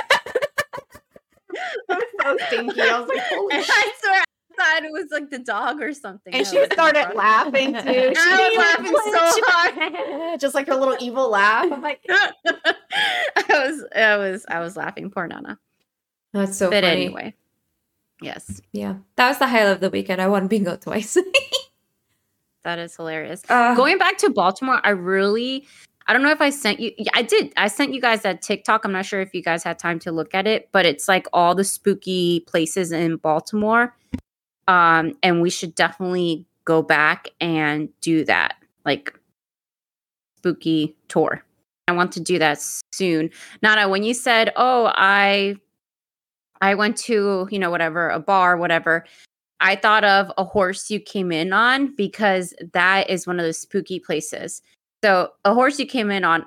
I'm 1.90 2.02
so 2.22 2.38
stinky. 2.48 2.82
I 2.82 3.00
was 3.00 3.10
like, 3.10 3.22
"Holy 3.30 3.56
shit!" 3.64 3.70
I 3.70 3.94
swear 4.02 4.24
thought 4.58 4.84
it 4.84 4.92
was 4.92 5.06
like 5.12 5.30
the 5.30 5.40
dog 5.40 5.82
or 5.82 5.94
something. 5.94 6.34
And 6.34 6.46
she 6.46 6.66
started 6.66 7.14
laughing 7.16 7.74
too. 7.74 7.80
She 7.84 8.16
I 8.18 8.50
was 8.50 8.58
laughing 8.58 8.96
so 9.14 9.42
hard. 9.46 10.40
just 10.40 10.56
like 10.56 10.68
her 10.68 10.76
little 10.76 10.98
evil 11.00 11.30
laugh. 11.30 11.72
I'm 11.72 11.82
like, 11.82 12.02
I 12.10 13.46
was, 13.50 13.86
I 13.96 14.18
was, 14.18 14.46
I 14.50 14.60
was 14.60 14.76
laughing. 14.76 15.10
Poor 15.12 15.28
Nana. 15.28 15.60
That's 16.34 16.58
so 16.58 16.70
but 16.70 16.84
funny. 16.84 17.06
anyway, 17.06 17.34
yes, 18.22 18.62
Yeah. 18.72 18.96
That 19.16 19.30
was 19.30 19.40
the 19.40 19.48
highlight 19.48 19.74
of 19.74 19.80
the 19.80 19.90
weekend. 19.90 20.22
I 20.22 20.28
won 20.28 20.48
bingo 20.48 20.76
twice. 20.76 21.18
that 22.64 22.80
is 22.80 22.96
hilarious. 22.96 23.42
Uh, 23.50 23.76
Going 23.76 23.98
back 23.98 24.18
to 24.20 24.30
Baltimore, 24.30 24.80
I 24.84 24.90
really, 24.90 25.66
I 26.06 26.14
don't 26.14 26.22
know 26.24 26.32
if 26.32 26.42
I 26.42 26.50
sent 26.50 26.80
you. 26.80 26.92
Yeah, 26.98 27.12
I 27.16 27.22
did. 27.22 27.54
I 27.58 27.68
sent 27.70 27.94
you 27.94 28.02
guys 28.02 28.22
that 28.24 28.42
TikTok. 28.42 28.84
I'm 28.86 28.92
not 28.92 29.06
sure 29.06 29.22
if 29.22 29.34
you 29.34 29.42
guys 29.42 29.64
had 29.64 29.80
time 29.80 30.00
to 30.00 30.12
look 30.12 30.34
at 30.36 30.46
it, 30.48 30.70
but 30.72 30.86
it's 30.86 31.08
like 31.08 31.28
all 31.34 31.56
the 31.56 31.64
spooky 31.64 32.42
places 32.42 32.92
in 32.92 33.16
Baltimore. 33.18 33.96
Um, 34.68 35.14
and 35.24 35.42
we 35.42 35.50
should 35.50 35.76
definitely 35.76 36.46
go 36.66 36.82
back 36.82 37.30
and 37.40 37.90
do 38.02 38.26
that, 38.26 38.56
like 38.86 39.18
spooky 40.38 40.96
tour. 41.08 41.44
I 41.88 41.94
want 41.94 42.12
to 42.14 42.20
do 42.20 42.38
that 42.40 42.62
soon. 42.92 43.30
Nana, 43.62 43.88
when 43.88 44.04
you 44.04 44.14
said, 44.14 44.52
"Oh, 44.58 44.92
I, 44.96 45.56
I 46.62 46.76
went 46.76 46.98
to 46.98 47.48
you 47.50 47.60
know 47.60 47.72
whatever 47.72 48.10
a 48.10 48.20
bar, 48.20 48.58
whatever," 48.58 49.06
I 49.60 49.76
thought 49.76 50.04
of 50.04 50.32
a 50.38 50.44
horse 50.44 50.90
you 50.90 51.00
came 51.00 51.32
in 51.32 51.54
on 51.54 51.96
because 51.96 52.54
that 52.74 53.10
is 53.10 53.26
one 53.26 53.40
of 53.40 53.46
those 53.46 53.58
spooky 53.60 54.00
places. 54.00 54.62
So 55.04 55.32
a 55.46 55.54
horse 55.54 55.80
you 55.80 55.86
came 55.86 56.12
in 56.12 56.24
on, 56.24 56.46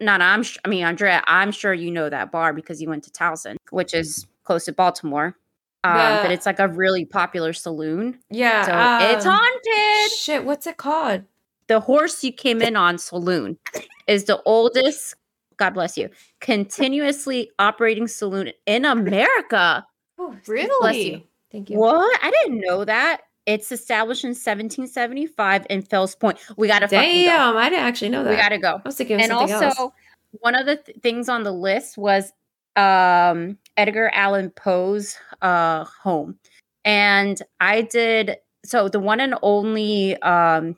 not 0.00 0.22
I'm. 0.22 0.44
I 0.64 0.68
mean, 0.68 0.84
Andrea, 0.84 1.22
I'm 1.26 1.52
sure 1.52 1.74
you 1.74 1.90
know 1.90 2.08
that 2.08 2.32
bar 2.32 2.52
because 2.52 2.80
you 2.80 2.88
went 2.88 3.04
to 3.04 3.10
Towson, 3.10 3.56
which 3.70 3.92
is 3.92 4.26
close 4.44 4.64
to 4.64 4.72
Baltimore. 4.72 5.36
Um, 5.84 5.92
The- 5.96 6.18
but 6.22 6.30
it's 6.32 6.46
like 6.46 6.58
a 6.58 6.68
really 6.68 7.04
popular 7.04 7.52
saloon, 7.52 8.18
yeah. 8.30 8.64
so 8.64 9.14
it's 9.14 9.26
um, 9.26 9.32
haunted. 9.38 10.12
Shit, 10.18 10.44
what's 10.44 10.66
it 10.66 10.76
called? 10.78 11.22
The 11.66 11.80
horse 11.80 12.24
you 12.24 12.32
came 12.32 12.60
in 12.62 12.74
on 12.76 12.98
saloon 12.98 13.58
is 14.06 14.24
the 14.24 14.42
oldest. 14.44 15.14
God 15.56 15.70
bless 15.74 15.96
you. 15.96 16.08
Continuously 16.40 17.50
operating 17.58 18.08
saloon 18.08 18.50
in 18.66 18.84
America. 18.84 19.86
Oh, 20.16 20.34
Bless 20.46 20.96
you. 20.96 21.22
Thank 21.50 21.70
you. 21.70 21.76
What? 21.78 22.18
I 22.22 22.30
didn't 22.30 22.60
know 22.60 22.84
that. 22.84 23.22
It's 23.46 23.72
established 23.72 24.22
in 24.22 24.28
1775 24.30 25.66
in 25.68 25.82
Fells 25.82 26.14
Point. 26.14 26.38
We 26.56 26.68
gotta 26.68 26.86
fucking 26.86 27.24
go. 27.24 27.30
Damn, 27.30 27.56
I 27.56 27.68
didn't 27.68 27.84
actually 27.84 28.10
know 28.10 28.22
that. 28.22 28.30
We 28.30 28.36
gotta 28.36 28.58
go. 28.58 28.76
I 28.76 28.80
was 28.84 28.94
thinking 28.94 29.20
And 29.20 29.32
also, 29.32 29.54
else. 29.54 29.92
one 30.30 30.54
of 30.54 30.66
the 30.66 30.76
th- 30.76 30.98
things 31.02 31.28
on 31.28 31.42
the 31.42 31.50
list 31.52 31.98
was 31.98 32.32
um, 32.76 33.58
Edgar 33.76 34.08
Allan 34.14 34.50
Poe's 34.50 35.16
uh, 35.44 35.84
home, 36.02 36.38
and 36.84 37.40
I 37.60 37.82
did 37.82 38.38
so. 38.64 38.88
The 38.88 38.98
one 38.98 39.20
and 39.20 39.36
only 39.42 40.16
um, 40.22 40.76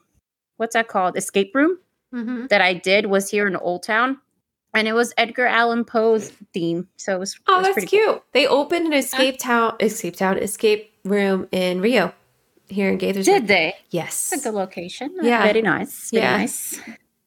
what's 0.58 0.74
that 0.74 0.88
called? 0.88 1.16
Escape 1.16 1.54
room 1.54 1.78
Mm-hmm. 2.14 2.46
that 2.46 2.60
I 2.62 2.72
did 2.72 3.06
was 3.06 3.28
here 3.30 3.46
in 3.46 3.56
Old 3.56 3.82
Town, 3.82 4.18
and 4.72 4.86
it 4.88 4.92
was 4.92 5.12
Edgar 5.18 5.44
Allan 5.46 5.84
Poe's 5.84 6.30
theme. 6.54 6.88
So 6.96 7.16
it 7.16 7.18
was. 7.18 7.34
it 7.34 7.40
Oh, 7.48 7.58
was 7.58 7.74
that's 7.74 7.84
cute. 7.86 8.04
cool. 8.06 8.22
They 8.32 8.46
opened 8.46 8.86
an 8.86 8.92
escape 8.92 9.38
town, 9.38 9.74
escape 9.80 10.16
town, 10.16 10.38
escape 10.38 10.92
room 11.04 11.48
in 11.52 11.80
Rio, 11.80 12.14
here 12.68 12.88
in 12.88 12.98
Gaithersburg. 12.98 13.24
Did 13.24 13.48
they? 13.48 13.74
Yes. 13.90 14.32
It's 14.32 14.44
a 14.46 14.48
good 14.50 14.54
location. 14.56 15.14
Yeah. 15.20 15.42
Very 15.42 15.62
nice. 15.62 16.10
Very 16.10 16.22
Yeah. 16.24 16.36
nice. 16.38 16.80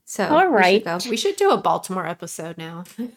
So 0.05 0.27
all 0.27 0.47
right, 0.47 0.83
we 0.83 0.99
should. 0.99 1.09
We 1.11 1.17
should 1.17 1.35
do 1.35 1.51
a 1.51 1.57
Baltimore 1.57 2.07
episode 2.07 2.57
now. 2.57 2.83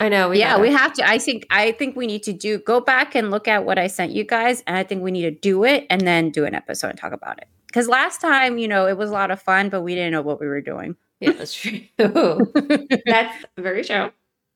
I 0.00 0.08
know. 0.08 0.30
We 0.30 0.38
yeah, 0.38 0.52
gotta. 0.52 0.62
we 0.62 0.72
have 0.72 0.92
to. 0.94 1.06
I 1.06 1.18
think 1.18 1.46
I 1.50 1.72
think 1.72 1.94
we 1.94 2.06
need 2.06 2.22
to 2.22 2.32
do 2.32 2.58
go 2.58 2.80
back 2.80 3.14
and 3.14 3.30
look 3.30 3.46
at 3.46 3.66
what 3.66 3.78
I 3.78 3.86
sent 3.86 4.12
you 4.12 4.24
guys, 4.24 4.62
and 4.66 4.76
I 4.76 4.82
think 4.82 5.02
we 5.02 5.10
need 5.10 5.22
to 5.22 5.30
do 5.30 5.62
it 5.64 5.86
and 5.90 6.00
then 6.00 6.30
do 6.30 6.46
an 6.46 6.54
episode 6.54 6.88
and 6.88 6.98
talk 6.98 7.12
about 7.12 7.38
it. 7.38 7.48
Because 7.66 7.86
last 7.86 8.20
time, 8.20 8.56
you 8.56 8.66
know, 8.66 8.86
it 8.86 8.96
was 8.96 9.10
a 9.10 9.12
lot 9.12 9.30
of 9.30 9.40
fun, 9.40 9.68
but 9.68 9.82
we 9.82 9.94
didn't 9.94 10.12
know 10.12 10.22
what 10.22 10.40
we 10.40 10.46
were 10.46 10.62
doing. 10.62 10.96
Yeah, 11.20 11.32
that's 11.32 11.54
true. 11.54 11.82
that's 11.98 13.44
very 13.58 13.84
true. 13.84 14.10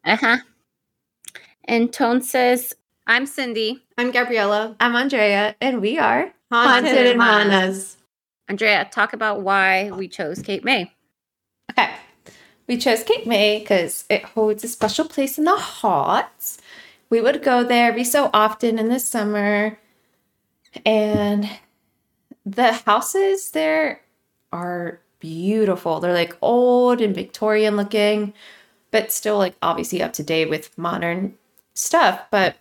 uh 0.05 0.17
huh. 0.17 0.39
And 1.67 1.93
Tone 1.93 2.23
says, 2.23 2.75
"I'm 3.07 3.27
Cindy. 3.27 3.85
I'm 3.99 4.13
Gabriella. 4.13 4.77
I'm 4.81 4.97
Andrea, 4.97 5.57
and 5.61 5.83
we 5.83 5.99
are 5.99 6.33
Haunted 6.51 7.07
and 7.07 7.21
Hanas. 7.21 7.97
Andrea, 8.49 8.89
talk 8.91 9.13
about 9.13 9.43
why 9.43 9.91
we 9.91 10.09
chose 10.09 10.41
Cape 10.41 10.65
May. 10.65 10.91
Okay. 11.71 11.91
We 12.67 12.79
chose 12.79 13.03
Cape 13.03 13.27
May 13.27 13.59
because 13.61 14.05
it 14.09 14.25
holds 14.25 14.65
a 14.65 14.69
special 14.69 15.07
place 15.07 15.39
in 15.39 15.45
the 15.45 15.57
hearts. 15.57 16.59
We 17.11 17.21
would 17.21 17.43
go 17.43 17.63
there 17.63 17.89
every 17.89 18.05
so 18.05 18.31
often 18.33 18.79
in 18.79 18.89
the 18.89 18.99
summer. 18.99 19.79
And 20.85 21.49
the 22.47 22.73
houses 22.73 23.51
there 23.51 24.01
are 24.53 25.01
beautiful. 25.21 26.01
They're 26.01 26.13
like 26.13 26.37
old 26.41 27.01
and 27.01 27.15
Victorian 27.15 27.77
looking, 27.77 28.35
but 28.91 29.13
still 29.13 29.39
like 29.39 29.55
obviously 29.63 30.03
up 30.03 30.13
to 30.15 30.23
date 30.23 30.49
with 30.51 30.77
modern 30.79 31.35
stuff. 31.75 32.21
But 32.31 32.57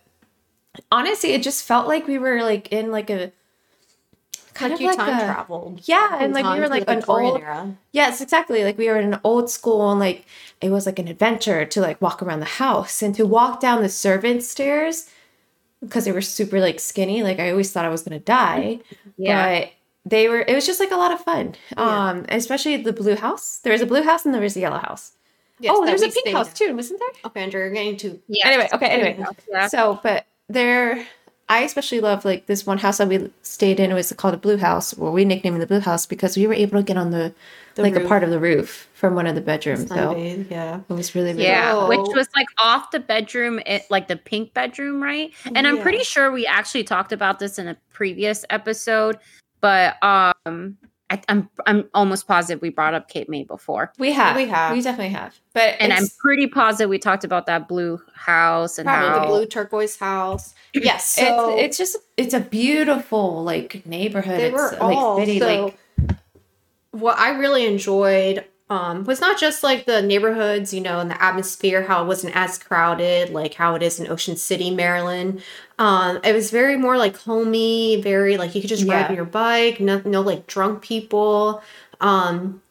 honestly, 0.92 1.32
it 1.32 1.42
just 1.42 1.64
felt 1.64 1.88
like 1.88 2.06
we 2.06 2.18
were 2.18 2.42
like 2.42 2.72
in 2.72 2.90
like 2.90 3.10
a 3.10 3.32
kind 4.54 4.70
like 4.72 4.78
of 4.78 4.80
you 4.80 4.86
like 4.88 4.96
time 4.96 5.20
a, 5.20 5.32
traveled. 5.32 5.80
Yeah, 5.84 6.18
and 6.20 6.32
like 6.32 6.44
we 6.44 6.60
were 6.60 6.68
like 6.68 6.88
an 6.88 6.96
Victorian 6.96 7.32
old 7.32 7.40
era. 7.40 7.76
Yes, 7.92 8.20
exactly. 8.20 8.64
Like 8.64 8.78
we 8.78 8.88
were 8.88 8.98
in 8.98 9.12
an 9.12 9.20
old 9.24 9.50
school 9.50 9.90
and 9.90 10.00
like 10.00 10.26
it 10.60 10.70
was 10.70 10.86
like 10.86 10.98
an 10.98 11.08
adventure 11.08 11.64
to 11.64 11.80
like 11.80 12.00
walk 12.00 12.22
around 12.22 12.40
the 12.40 12.46
house 12.46 13.02
and 13.02 13.14
to 13.14 13.26
walk 13.26 13.60
down 13.60 13.82
the 13.82 13.88
servant 13.88 14.42
stairs 14.42 15.10
because 15.80 16.04
they 16.04 16.12
were 16.12 16.22
super 16.22 16.60
like 16.60 16.80
skinny. 16.80 17.22
Like 17.22 17.38
I 17.38 17.50
always 17.50 17.72
thought 17.72 17.84
I 17.84 17.90
was 17.90 18.02
gonna 18.02 18.20
die. 18.20 18.80
yeah. 19.16 19.60
But 19.60 19.72
they 20.06 20.28
were 20.28 20.40
it 20.40 20.54
was 20.54 20.66
just 20.66 20.80
like 20.80 20.90
a 20.90 20.96
lot 20.96 21.12
of 21.12 21.20
fun. 21.20 21.54
Yeah. 21.76 22.10
Um, 22.10 22.26
especially 22.28 22.76
the 22.78 22.92
blue 22.92 23.16
house. 23.16 23.58
There 23.58 23.72
was 23.72 23.82
a 23.82 23.86
blue 23.86 24.02
house 24.02 24.24
and 24.24 24.34
there 24.34 24.42
was 24.42 24.56
a 24.56 24.60
yellow 24.60 24.78
house. 24.78 25.12
Yes, 25.60 25.72
oh, 25.76 25.86
there's 25.86 26.02
a 26.02 26.08
pink 26.08 26.28
house 26.30 26.50
at. 26.50 26.56
too, 26.56 26.74
wasn't 26.74 27.00
there? 27.00 27.30
Okay, 27.30 27.42
Andrew, 27.42 27.60
you're 27.60 27.70
getting 27.70 27.96
to 27.98 28.20
yeah. 28.26 28.48
Anyway, 28.48 28.68
okay, 28.72 28.86
anyway. 28.86 29.24
Yeah. 29.48 29.68
So, 29.68 30.00
but 30.02 30.26
there, 30.48 31.06
I 31.48 31.62
especially 31.62 32.00
love 32.00 32.24
like 32.24 32.46
this 32.46 32.64
one 32.66 32.78
house 32.78 32.98
that 32.98 33.08
we 33.08 33.30
stayed 33.42 33.78
in. 33.78 33.90
It 33.90 33.94
was 33.94 34.10
called 34.12 34.34
a 34.34 34.38
blue 34.38 34.56
house, 34.56 34.94
or 34.94 35.10
we 35.10 35.24
nicknamed 35.26 35.56
it 35.56 35.60
the 35.60 35.66
blue 35.66 35.80
house 35.80 36.06
because 36.06 36.36
we 36.36 36.46
were 36.46 36.54
able 36.54 36.78
to 36.78 36.82
get 36.82 36.96
on 36.96 37.10
the, 37.10 37.34
The 37.74 37.82
like 37.82 37.96
a 37.96 38.00
part 38.00 38.24
of 38.24 38.30
the 38.30 38.38
roof 38.40 38.88
from 38.94 39.14
one 39.14 39.26
of 39.26 39.34
the 39.34 39.42
bedrooms. 39.42 39.88
So 39.88 39.94
sunbathe. 39.94 40.50
Yeah. 40.50 40.80
it 40.88 40.92
was 40.92 41.14
really, 41.14 41.32
really 41.32 41.44
Yeah, 41.44 41.72
So- 41.72 41.88
which 41.88 42.16
was 42.16 42.28
like 42.34 42.46
off 42.58 42.90
the 42.92 43.00
bedroom, 43.00 43.60
it, 43.66 43.82
like 43.90 44.08
the 44.08 44.16
pink 44.16 44.54
bedroom, 44.54 45.02
right? 45.02 45.32
And 45.54 45.66
I'm 45.66 45.80
pretty 45.80 46.02
sure 46.02 46.32
we 46.32 46.46
actually 46.46 46.84
talked 46.84 47.12
about 47.12 47.38
this 47.38 47.58
in 47.58 47.68
a 47.68 47.76
previous 47.92 48.44
episode, 48.48 49.18
but 49.60 50.02
um, 50.02 50.78
I, 51.10 51.20
I'm 51.28 51.50
I'm 51.66 51.88
almost 51.92 52.26
positive 52.26 52.62
we 52.62 52.70
brought 52.70 52.94
up 52.94 53.08
Cape 53.08 53.28
May 53.28 53.44
before, 53.44 53.92
We 53.98 54.12
have, 54.12 54.36
We 54.36 54.46
have. 54.46 54.72
we 54.72 54.80
definitely 54.80 55.12
have. 55.12 55.38
But 55.52 55.76
and 55.78 55.92
I'm 55.92 56.06
pretty 56.18 56.46
positive 56.46 56.88
we 56.88 56.98
talked 56.98 57.24
about 57.24 57.46
that 57.46 57.68
blue 57.68 58.00
house 58.14 58.78
and 58.78 58.86
Probably 58.86 59.08
how 59.08 59.20
the 59.20 59.26
blue 59.26 59.46
turquoise 59.46 59.96
house. 59.96 60.54
Yes. 60.74 61.16
it's 61.18 61.60
it's 61.60 61.78
just 61.78 61.96
it's 62.16 62.34
a 62.34 62.40
beautiful 62.40 63.44
like 63.44 63.84
neighborhood. 63.86 64.40
they 64.40 64.46
it's 64.46 64.54
were 64.54 64.70
like 64.72 64.80
all 64.96 65.18
city, 65.18 65.38
so 65.38 65.64
like 65.66 65.78
what 66.90 67.18
I 67.18 67.30
really 67.38 67.66
enjoyed 67.66 68.44
um, 68.70 69.04
was 69.04 69.20
not 69.20 69.38
just 69.38 69.62
like 69.62 69.84
the 69.84 70.00
neighborhoods, 70.00 70.72
you 70.72 70.80
know, 70.80 70.98
and 70.98 71.10
the 71.10 71.22
atmosphere, 71.22 71.82
how 71.82 72.02
it 72.02 72.06
wasn't 72.06 72.34
as 72.34 72.56
crowded, 72.56 73.30
like 73.30 73.54
how 73.54 73.74
it 73.74 73.82
is 73.82 74.00
in 74.00 74.10
Ocean 74.10 74.36
City, 74.36 74.70
Maryland. 74.70 75.42
Um, 75.78 76.18
it 76.24 76.32
was 76.32 76.50
very 76.50 76.76
more 76.76 76.96
like 76.96 77.16
homey, 77.16 78.00
very 78.00 78.38
like 78.38 78.54
you 78.54 78.62
could 78.62 78.70
just 78.70 78.86
ride 78.86 79.10
on 79.10 79.16
your 79.16 79.26
bike, 79.26 79.80
no, 79.80 80.00
no 80.04 80.22
like 80.22 80.46
drunk 80.46 80.82
people. 80.82 81.62
Um, 82.00 82.62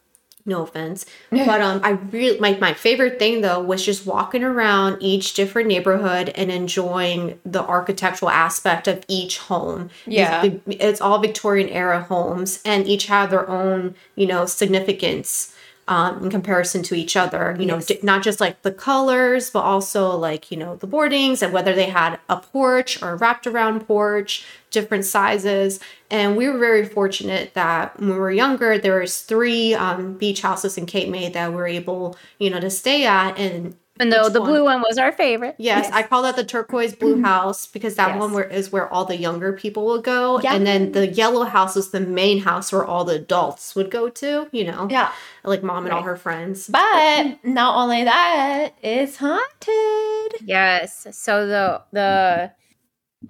no 0.46 0.62
offense, 0.62 1.06
but 1.30 1.60
um, 1.62 1.80
I 1.82 1.90
really 1.90 2.38
my 2.38 2.58
my 2.60 2.74
favorite 2.74 3.18
thing 3.18 3.40
though 3.40 3.62
was 3.62 3.82
just 3.82 4.04
walking 4.04 4.44
around 4.44 4.98
each 5.00 5.32
different 5.34 5.68
neighborhood 5.68 6.28
and 6.34 6.50
enjoying 6.50 7.38
the 7.46 7.62
architectural 7.62 8.30
aspect 8.30 8.86
of 8.86 9.04
each 9.08 9.38
home. 9.38 9.88
Yeah. 10.06 10.42
big- 10.42 10.60
it's 10.66 11.00
all 11.00 11.18
Victorian 11.20 11.68
era 11.70 12.02
homes, 12.02 12.60
and 12.64 12.86
each 12.86 13.06
have 13.06 13.30
their 13.30 13.48
own 13.48 13.94
you 14.16 14.26
know 14.26 14.44
significance 14.44 15.53
um, 15.86 16.24
in 16.24 16.30
comparison 16.30 16.82
to 16.84 16.94
each 16.94 17.16
other. 17.16 17.56
You 17.58 17.66
know, 17.66 17.74
Yes. 17.76 17.86
di- 17.86 18.00
not 18.02 18.22
just 18.22 18.40
like 18.40 18.62
the 18.62 18.72
colors, 18.72 19.50
but 19.50 19.60
also 19.60 20.16
like 20.16 20.50
you 20.50 20.56
know 20.56 20.76
the 20.76 20.86
boardings 20.86 21.42
and 21.42 21.52
whether 21.52 21.74
they 21.74 21.86
had 21.90 22.18
a 22.28 22.36
porch 22.38 23.02
or 23.02 23.10
a 23.10 23.16
wrapped 23.16 23.46
around 23.46 23.86
porch, 23.86 24.44
different 24.70 25.04
sizes. 25.04 25.80
And 26.10 26.36
we 26.36 26.48
were 26.48 26.58
very 26.58 26.84
fortunate 26.86 27.54
that 27.54 27.98
when 28.00 28.10
we 28.10 28.16
were 28.18 28.30
younger, 28.30 28.78
there 28.78 29.00
was 29.00 29.20
three 29.20 29.74
um, 29.74 30.14
beach 30.14 30.42
houses 30.42 30.78
in 30.78 30.86
Cape 30.86 31.08
May 31.08 31.28
that 31.30 31.50
we 31.50 31.56
were 31.56 31.66
able 31.66 32.16
you 32.38 32.50
know 32.50 32.60
to 32.60 32.70
stay 32.70 33.04
at 33.04 33.38
and. 33.38 33.76
Even 33.96 34.10
though 34.10 34.26
each 34.26 34.32
the 34.32 34.40
one- 34.40 34.50
blue 34.50 34.64
one 34.64 34.80
was 34.80 34.98
our 34.98 35.12
favorite. 35.12 35.54
Yes, 35.58 35.88
I 35.92 36.02
call 36.02 36.22
that 36.22 36.34
the 36.36 36.44
turquoise 36.44 36.94
blue 36.94 37.14
mm-hmm. 37.14 37.24
house 37.24 37.66
because 37.66 37.94
that 37.94 38.08
Yes. 38.10 38.18
one 38.18 38.32
where 38.32 38.44
is 38.44 38.72
where 38.72 38.92
all 38.92 39.04
the 39.04 39.16
younger 39.16 39.52
people 39.52 39.84
will 39.86 40.00
go, 40.00 40.40
Yeah. 40.40 40.54
and 40.54 40.66
then 40.66 40.92
the 40.92 41.06
yellow 41.06 41.44
house 41.44 41.76
is 41.76 41.90
the 41.90 42.00
main 42.00 42.40
house 42.40 42.72
where 42.72 42.84
all 42.84 43.04
the 43.04 43.14
adults 43.14 43.76
would 43.76 43.90
go 43.90 44.08
to. 44.08 44.48
You 44.50 44.64
know, 44.64 44.88
yeah. 44.90 45.12
like 45.44 45.62
mom 45.62 45.84
and 45.84 45.92
all 45.92 46.02
her 46.02 46.16
friends. 46.16 46.68
But 46.68 47.44
not 47.44 47.76
only 47.76 48.04
that, 48.04 48.74
it's 48.82 49.16
haunted. 49.16 50.40
Yes. 50.44 51.06
So 51.12 51.46
the 51.46 51.82
the 51.92 52.52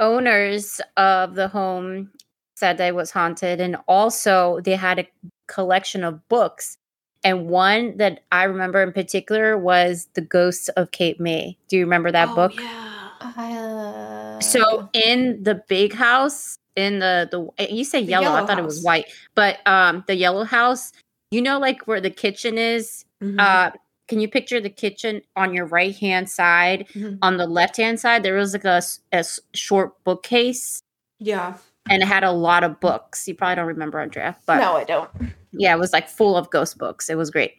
owners 0.00 0.80
of 0.96 1.34
the 1.34 1.48
home 1.48 2.10
said 2.56 2.78
that 2.78 2.88
it 2.88 2.94
was 2.94 3.10
haunted, 3.10 3.60
and 3.60 3.76
also 3.86 4.60
they 4.64 4.76
had 4.76 4.98
a 4.98 5.08
collection 5.46 6.04
of 6.04 6.26
books. 6.28 6.78
And 7.24 7.48
one 7.48 7.96
that 7.96 8.20
I 8.30 8.44
remember 8.44 8.82
in 8.82 8.92
particular 8.92 9.56
was 9.56 10.08
The 10.14 10.20
Ghosts 10.20 10.68
of 10.70 10.90
Cape 10.90 11.18
May. 11.18 11.56
Do 11.68 11.76
you 11.78 11.84
remember 11.84 12.12
that 12.12 12.28
Oh, 12.30 12.34
book? 12.34 12.52
Yeah. 12.60 13.08
Uh, 13.20 14.40
So 14.40 14.88
in 14.92 15.42
the 15.42 15.62
big 15.68 15.94
house, 15.94 16.58
in 16.76 16.98
the 16.98 17.28
the 17.30 17.48
eh, 17.58 17.68
you 17.70 17.84
say 17.84 18.02
The 18.02 18.10
yellow, 18.10 18.26
I 18.26 18.34
yellow 18.34 18.46
thought 18.46 18.58
it 18.58 18.64
was 18.64 18.82
white, 18.82 19.06
but 19.34 19.66
um 19.66 20.04
the 20.06 20.14
yellow 20.16 20.44
house, 20.44 20.92
you 21.30 21.40
know, 21.40 21.58
like 21.58 21.86
where 21.86 22.00
the 22.00 22.10
kitchen 22.10 22.58
is. 22.58 23.04
Mhm. 23.22 23.40
Uh, 23.40 23.70
can 24.06 24.20
you 24.20 24.28
picture 24.28 24.60
the 24.60 24.68
kitchen 24.70 25.22
on 25.34 25.54
your 25.54 25.64
right 25.64 25.96
hand 25.96 26.28
side? 26.28 26.86
Mhm. 26.94 27.18
On 27.22 27.38
the 27.38 27.46
left 27.46 27.78
hand 27.78 27.98
side, 27.98 28.22
there 28.22 28.34
was 28.34 28.52
like 28.52 28.64
a, 28.66 28.82
a 29.12 29.24
short 29.54 29.94
bookcase, 30.04 30.82
yeah. 31.18 31.54
and 31.88 32.02
it 32.02 32.06
had 32.06 32.22
a 32.24 32.32
lot 32.32 32.64
of 32.64 32.78
books. 32.80 33.26
You 33.26 33.34
probably 33.34 33.54
don't 33.54 33.66
remember, 33.66 34.00
Andrea, 34.00 34.36
but 34.44 34.58
no, 34.58 34.76
I 34.76 34.84
don't. 34.84 35.10
Yeah, 35.58 35.74
it 35.74 35.78
was 35.78 35.92
like 35.92 36.08
full 36.08 36.36
of 36.36 36.50
ghost 36.50 36.78
books. 36.78 37.08
It 37.10 37.16
was 37.16 37.30
great. 37.30 37.54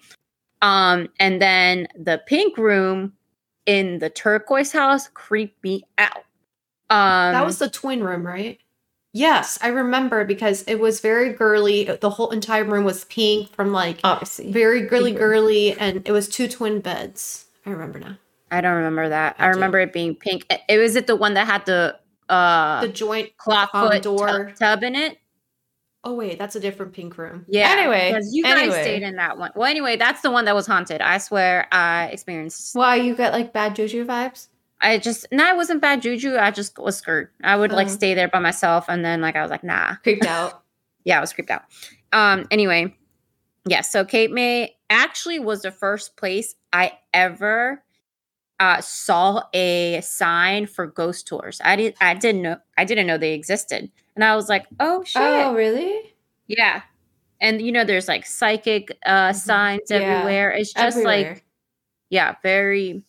Um, 0.62 1.10
and 1.20 1.42
then 1.42 1.88
the 1.98 2.22
pink 2.26 2.58
room 2.58 3.14
in 3.66 4.00
the 4.00 4.10
turquoise 4.10 4.72
house 4.72 5.08
creeped 5.14 5.64
me 5.64 5.84
out. 5.98 6.18
Um, 6.90 7.34
that 7.34 7.46
was 7.46 7.60
the 7.60 7.70
twin 7.70 8.04
room, 8.04 8.26
right? 8.26 8.60
Yes, 9.14 9.58
I 9.62 9.68
remember 9.70 10.26
because 10.26 10.64
it 10.64 10.76
was 10.80 11.00
very 11.00 11.32
girly. 11.34 11.86
The 11.86 12.10
whole 12.10 12.30
entire 12.32 12.64
room 12.66 12.84
was 12.84 13.06
pink 13.06 13.50
from 13.56 13.72
like 13.72 14.00
Obviously. 14.04 14.52
very 14.52 14.82
girly 14.82 15.14
girly, 15.14 15.72
and 15.80 16.02
it 16.06 16.12
was 16.12 16.28
two 16.28 16.48
twin 16.48 16.82
beds. 16.82 17.46
I 17.66 17.70
remember 17.72 18.00
now. 18.00 18.18
I 18.52 18.62
don't 18.62 18.76
remember 18.76 19.10
that. 19.10 19.36
I 19.40 19.46
I 19.46 19.48
remember 19.48 19.80
it 19.80 19.94
being 19.94 20.16
pink. 20.16 20.46
It- 20.50 20.62
It 20.70 20.78
was 20.78 20.96
it 20.96 21.08
the 21.08 21.16
one 21.16 21.34
that 21.36 21.48
had 21.48 21.66
the 21.66 21.98
uh 22.30 22.82
The 22.82 22.90
joint. 22.90 23.32
clawfoot 23.38 24.02
door. 24.02 24.28
door 24.28 24.52
tub 24.60 24.84
in 24.84 24.96
it. 24.96 25.18
Oh 26.08 26.14
wait, 26.14 26.38
that's 26.38 26.56
a 26.56 26.60
different 26.60 26.94
pink 26.94 27.18
room. 27.18 27.46
Yeah. 27.50 27.68
Anyway, 27.72 28.12
because 28.12 28.30
you 28.32 28.44
guys 28.44 28.60
anyway. 28.60 28.82
stayed 28.84 29.02
in 29.02 29.16
that 29.16 29.40
one. 29.40 29.52
Well, 29.56 29.68
anyway, 29.68 29.96
that's 29.98 30.22
the 30.22 30.30
one 30.30 30.46
that 30.46 30.54
was 30.54 30.68
haunted. 30.68 31.02
I 31.02 31.18
swear, 31.18 31.68
I 31.72 32.06
experienced. 32.14 32.76
Why 32.76 32.96
you 32.98 33.16
got 33.16 33.34
like 33.34 33.52
bad 33.54 33.76
juju 33.76 34.06
vibes? 34.06 34.48
I 34.82 35.00
just 35.00 35.26
no, 35.32 35.50
it 35.50 35.56
wasn't 35.58 35.82
bad 35.82 36.04
juju. 36.04 36.38
I 36.38 36.52
just 36.52 36.78
was 36.78 36.98
scared. 36.98 37.30
I 37.44 37.56
would 37.58 37.72
like 37.72 37.88
Oh. 37.88 37.90
stay 37.92 38.14
there 38.14 38.28
by 38.28 38.38
myself, 38.40 38.86
and 38.88 39.04
then 39.04 39.20
like 39.22 39.36
I 39.36 39.42
was 39.42 39.50
like, 39.50 39.64
nah. 39.64 39.96
Creeped 40.04 40.26
out. 40.28 40.62
yeah, 41.06 41.18
I 41.18 41.22
was 41.22 41.34
creeped 41.34 41.50
out. 41.50 41.64
Um, 42.14 42.46
anyway, 42.52 42.96
yeah, 43.66 43.82
so 43.82 44.06
Cape 44.06 44.30
May 44.32 44.76
actually 44.92 45.40
was 45.40 45.64
the 45.64 45.72
first 45.72 46.18
place 46.18 46.54
I 46.72 47.00
ever 47.16 47.84
uh 48.60 48.80
saw 48.80 49.42
a 49.54 50.02
sign 50.02 50.68
for 50.68 50.86
ghost 50.86 51.26
tours. 51.28 51.60
I 51.66 51.76
didn't 51.76 51.96
I 52.00 52.14
didn't 52.14 52.44
know 52.44 52.58
I 52.78 52.86
didn't 52.86 53.08
know 53.08 53.18
they 53.18 53.34
existed. 53.34 53.92
And 54.16 54.24
I 54.24 54.36
was 54.36 54.50
like, 54.50 54.66
oh 54.80 55.04
shit. 55.04 55.22
oh, 55.22 55.54
really? 55.54 56.14
Yeah. 56.48 56.82
And 57.42 57.62
you 57.62 57.72
know, 57.72 57.84
there's 57.84 58.08
like 58.08 58.26
psychic 58.26 58.98
uh 59.06 59.34
signs 59.34 59.90
Mm-hmm. 59.90 60.02
Yeah. 60.02 60.08
everywhere. 60.08 60.52
It's 60.52 60.74
just 60.74 61.04
like, 61.04 61.44
yeah, 62.10 62.36
very, 62.44 63.04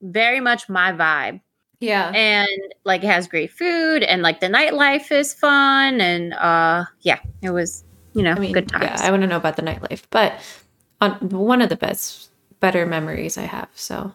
very 0.00 0.40
much 0.40 0.68
my 0.68 0.92
vibe 0.92 1.40
yeah. 1.82 2.10
and 2.14 2.48
like 2.84 3.02
it 3.02 3.08
has 3.08 3.26
great 3.26 3.50
food 3.50 4.02
and 4.04 4.22
like 4.22 4.40
the 4.40 4.46
nightlife 4.48 5.10
is 5.10 5.34
fun 5.34 6.00
and 6.00 6.32
uh 6.34 6.84
yeah 7.00 7.18
it 7.42 7.50
was 7.50 7.84
you 8.14 8.22
know 8.22 8.32
I 8.32 8.38
mean, 8.38 8.52
good 8.52 8.68
times 8.68 8.84
yeah, 8.84 9.06
I 9.06 9.10
want 9.10 9.22
to 9.22 9.26
know 9.26 9.36
about 9.36 9.56
the 9.56 9.62
nightlife, 9.62 10.02
but 10.10 10.34
on 11.00 11.12
one 11.30 11.60
of 11.60 11.68
the 11.70 11.76
best, 11.76 12.30
better 12.60 12.86
memories 12.86 13.36
I 13.36 13.42
have. 13.42 13.68
So 13.74 14.12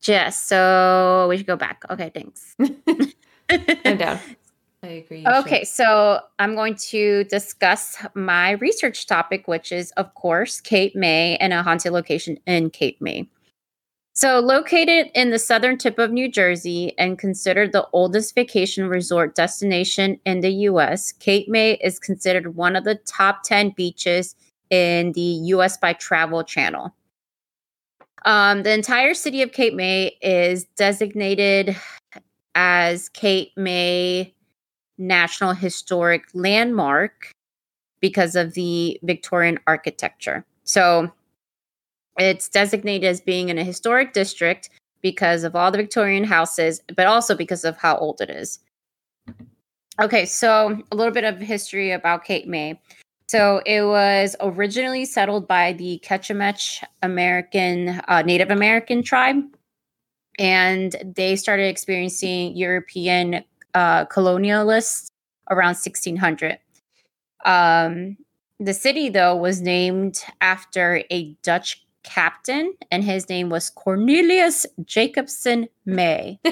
just 0.00 0.48
so 0.48 1.26
we 1.30 1.38
should 1.38 1.46
go 1.46 1.56
back 1.56 1.82
okay 1.88 2.10
thanks 2.12 2.54
I'm 3.50 3.96
down. 3.96 4.18
I 4.84 4.88
agree. 4.88 5.26
okay 5.26 5.60
should. 5.60 5.68
so 5.68 6.20
i'm 6.38 6.54
going 6.54 6.74
to 6.90 7.24
discuss 7.24 7.96
my 8.14 8.52
research 8.52 9.06
topic 9.06 9.48
which 9.48 9.72
is 9.72 9.92
of 9.92 10.14
course 10.14 10.60
cape 10.60 10.94
may 10.94 11.36
and 11.38 11.52
a 11.52 11.62
haunted 11.62 11.92
location 11.92 12.38
in 12.46 12.70
cape 12.70 13.00
may 13.00 13.28
so 14.12 14.38
located 14.40 15.10
in 15.14 15.30
the 15.30 15.38
southern 15.38 15.78
tip 15.78 15.98
of 15.98 16.12
new 16.12 16.30
jersey 16.30 16.96
and 16.98 17.18
considered 17.18 17.72
the 17.72 17.88
oldest 17.92 18.34
vacation 18.34 18.86
resort 18.86 19.34
destination 19.34 20.20
in 20.26 20.40
the 20.40 20.50
us 20.50 21.12
cape 21.12 21.48
may 21.48 21.72
is 21.74 21.98
considered 21.98 22.54
one 22.54 22.76
of 22.76 22.84
the 22.84 22.96
top 23.06 23.42
10 23.44 23.70
beaches 23.70 24.36
in 24.68 25.12
the 25.12 25.22
us 25.22 25.78
by 25.78 25.94
travel 25.94 26.44
channel 26.44 26.94
um, 28.26 28.62
the 28.62 28.72
entire 28.72 29.14
city 29.14 29.40
of 29.42 29.52
cape 29.52 29.74
may 29.74 30.16
is 30.20 30.64
designated 30.76 31.76
as 32.54 33.08
cape 33.08 33.52
may 33.56 34.33
National 34.98 35.52
Historic 35.52 36.24
Landmark 36.34 37.30
because 38.00 38.36
of 38.36 38.54
the 38.54 38.98
Victorian 39.02 39.58
architecture. 39.66 40.44
So 40.64 41.12
it's 42.18 42.48
designated 42.48 43.08
as 43.08 43.20
being 43.20 43.48
in 43.48 43.58
a 43.58 43.64
historic 43.64 44.12
district 44.12 44.70
because 45.02 45.44
of 45.44 45.56
all 45.56 45.70
the 45.70 45.78
Victorian 45.78 46.24
houses, 46.24 46.80
but 46.96 47.06
also 47.06 47.34
because 47.34 47.64
of 47.64 47.76
how 47.76 47.96
old 47.96 48.20
it 48.20 48.30
is. 48.30 48.60
Okay, 50.00 50.24
so 50.24 50.82
a 50.90 50.96
little 50.96 51.12
bit 51.12 51.24
of 51.24 51.38
history 51.38 51.92
about 51.92 52.24
Cape 52.24 52.46
May. 52.46 52.80
So 53.28 53.62
it 53.64 53.82
was 53.82 54.36
originally 54.40 55.04
settled 55.04 55.48
by 55.48 55.72
the 55.72 56.00
Kechemeche 56.04 56.82
American 57.02 58.00
uh, 58.08 58.22
Native 58.22 58.50
American 58.50 59.02
tribe, 59.02 59.42
and 60.38 60.94
they 61.16 61.36
started 61.36 61.68
experiencing 61.68 62.56
European 62.56 63.44
uh, 63.74 64.06
colonialists 64.06 65.10
around 65.50 65.76
1600. 65.76 66.58
Um, 67.44 68.16
the 68.60 68.74
city, 68.74 69.08
though, 69.08 69.36
was 69.36 69.60
named 69.60 70.22
after 70.40 71.02
a 71.10 71.36
Dutch 71.42 71.84
captain, 72.04 72.74
and 72.90 73.02
his 73.02 73.28
name 73.28 73.48
was 73.48 73.70
Cornelius 73.70 74.66
Jacobson 74.84 75.68
May. 75.84 76.38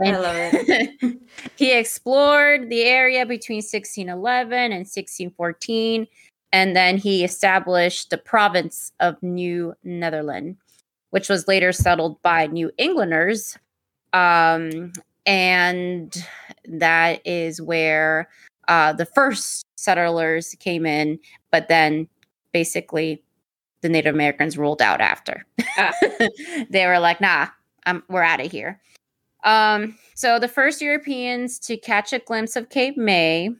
I 0.00 0.10
love 0.16 0.34
it. 0.36 1.18
he 1.56 1.76
explored 1.76 2.70
the 2.70 2.82
area 2.82 3.26
between 3.26 3.58
1611 3.58 4.72
and 4.72 4.80
1614, 4.80 6.06
and 6.52 6.74
then 6.74 6.96
he 6.96 7.24
established 7.24 8.10
the 8.10 8.18
province 8.18 8.92
of 9.00 9.22
New 9.22 9.74
Netherland, 9.84 10.56
which 11.10 11.28
was 11.28 11.46
later 11.46 11.72
settled 11.72 12.20
by 12.22 12.46
New 12.46 12.70
Englanders. 12.78 13.56
Um, 14.12 14.92
and 15.26 16.26
that 16.64 17.20
is 17.24 17.60
where 17.60 18.28
uh, 18.68 18.92
the 18.92 19.06
first 19.06 19.64
settlers 19.76 20.54
came 20.60 20.86
in, 20.86 21.18
but 21.50 21.68
then 21.68 22.08
basically 22.52 23.22
the 23.82 23.88
Native 23.88 24.14
Americans 24.14 24.56
ruled 24.56 24.80
out 24.80 25.00
after. 25.00 25.44
Ah. 25.76 25.92
they 26.70 26.86
were 26.86 26.98
like, 26.98 27.20
nah, 27.20 27.48
um, 27.86 28.02
we're 28.08 28.22
out 28.22 28.40
of 28.40 28.50
here. 28.50 28.80
Um, 29.44 29.98
so 30.14 30.38
the 30.38 30.48
first 30.48 30.80
Europeans 30.80 31.58
to 31.60 31.76
catch 31.76 32.12
a 32.12 32.20
glimpse 32.20 32.54
of 32.54 32.68
Cape 32.68 32.96
May 32.96 33.50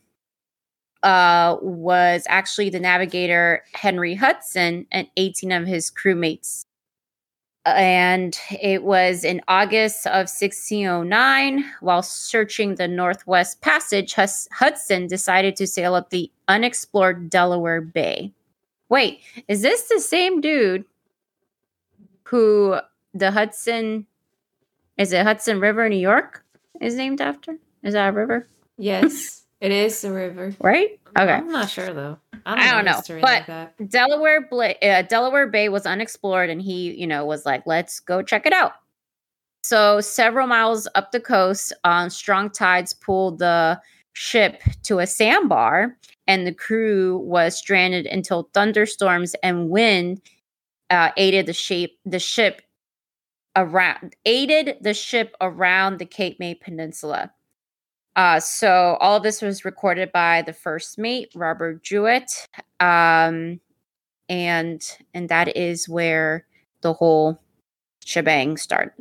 uh, 1.02 1.56
was 1.60 2.24
actually 2.28 2.70
the 2.70 2.78
navigator 2.78 3.64
Henry 3.74 4.14
Hudson 4.14 4.86
and 4.92 5.08
18 5.16 5.50
of 5.50 5.66
his 5.66 5.90
crewmates. 5.90 6.64
And 7.64 8.36
it 8.60 8.82
was 8.82 9.22
in 9.22 9.40
August 9.46 10.06
of 10.06 10.28
1609, 10.28 11.64
while 11.80 12.02
searching 12.02 12.74
the 12.74 12.88
Northwest 12.88 13.60
Passage, 13.60 14.14
Hudson 14.14 15.06
decided 15.06 15.54
to 15.56 15.66
sail 15.66 15.94
up 15.94 16.10
the 16.10 16.30
unexplored 16.48 17.30
Delaware 17.30 17.80
Bay. 17.80 18.32
Wait, 18.88 19.20
is 19.46 19.62
this 19.62 19.88
the 19.88 20.00
same 20.00 20.40
dude 20.40 20.84
who 22.24 22.78
the 23.14 23.30
Hudson 23.30 24.06
is 24.98 25.12
it 25.12 25.24
Hudson 25.24 25.60
River, 25.60 25.88
New 25.88 25.96
York 25.96 26.44
is 26.80 26.94
named 26.94 27.20
after? 27.20 27.56
Is 27.82 27.94
that 27.94 28.08
a 28.08 28.12
river? 28.12 28.46
Yes, 28.76 29.41
it 29.62 29.72
is 29.72 30.00
the 30.02 30.12
river. 30.12 30.54
Right? 30.60 31.00
Okay. 31.18 31.32
I'm 31.32 31.48
not 31.48 31.70
sure 31.70 31.94
though. 31.94 32.18
I 32.44 32.72
don't 32.72 32.84
know, 32.84 32.96
history 32.96 33.20
but- 33.20 33.30
like 33.30 33.46
that. 33.46 33.88
Delaware 33.88 34.46
Bla- 34.48 34.74
uh, 34.82 35.02
Delaware 35.02 35.46
Bay 35.46 35.68
was 35.68 35.86
unexplored 35.86 36.50
and 36.50 36.60
he, 36.60 36.92
you 36.94 37.06
know, 37.06 37.24
was 37.24 37.46
like, 37.46 37.62
"Let's 37.66 38.00
go 38.00 38.22
check 38.22 38.46
it 38.46 38.52
out." 38.52 38.72
So, 39.64 40.00
several 40.00 40.48
miles 40.48 40.88
up 40.96 41.12
the 41.12 41.20
coast, 41.20 41.72
on 41.84 42.10
strong 42.10 42.50
tides 42.50 42.92
pulled 42.92 43.38
the 43.38 43.80
ship 44.14 44.60
to 44.82 44.98
a 44.98 45.06
sandbar 45.06 45.96
and 46.26 46.46
the 46.46 46.52
crew 46.52 47.18
was 47.18 47.56
stranded 47.56 48.06
until 48.06 48.50
thunderstorms 48.52 49.34
and 49.42 49.70
wind 49.70 50.20
uh, 50.90 51.10
aided 51.16 51.46
the 51.46 51.52
shape 51.54 51.98
the 52.04 52.18
ship 52.18 52.60
around 53.56 54.16
aided 54.26 54.76
the 54.80 54.94
ship 54.94 55.34
around 55.40 55.98
the 55.98 56.06
Cape 56.06 56.38
May 56.40 56.54
Peninsula. 56.54 57.32
Uh, 58.14 58.38
so 58.40 58.96
all 59.00 59.16
of 59.16 59.22
this 59.22 59.40
was 59.40 59.64
recorded 59.64 60.12
by 60.12 60.42
the 60.42 60.52
first 60.52 60.98
mate, 60.98 61.30
Robert 61.34 61.82
Juet, 61.82 62.46
um, 62.80 63.58
and 64.28 64.82
and 65.14 65.28
that 65.28 65.56
is 65.56 65.88
where 65.88 66.46
the 66.82 66.92
whole 66.92 67.40
shebang 68.04 68.56
started 68.56 68.92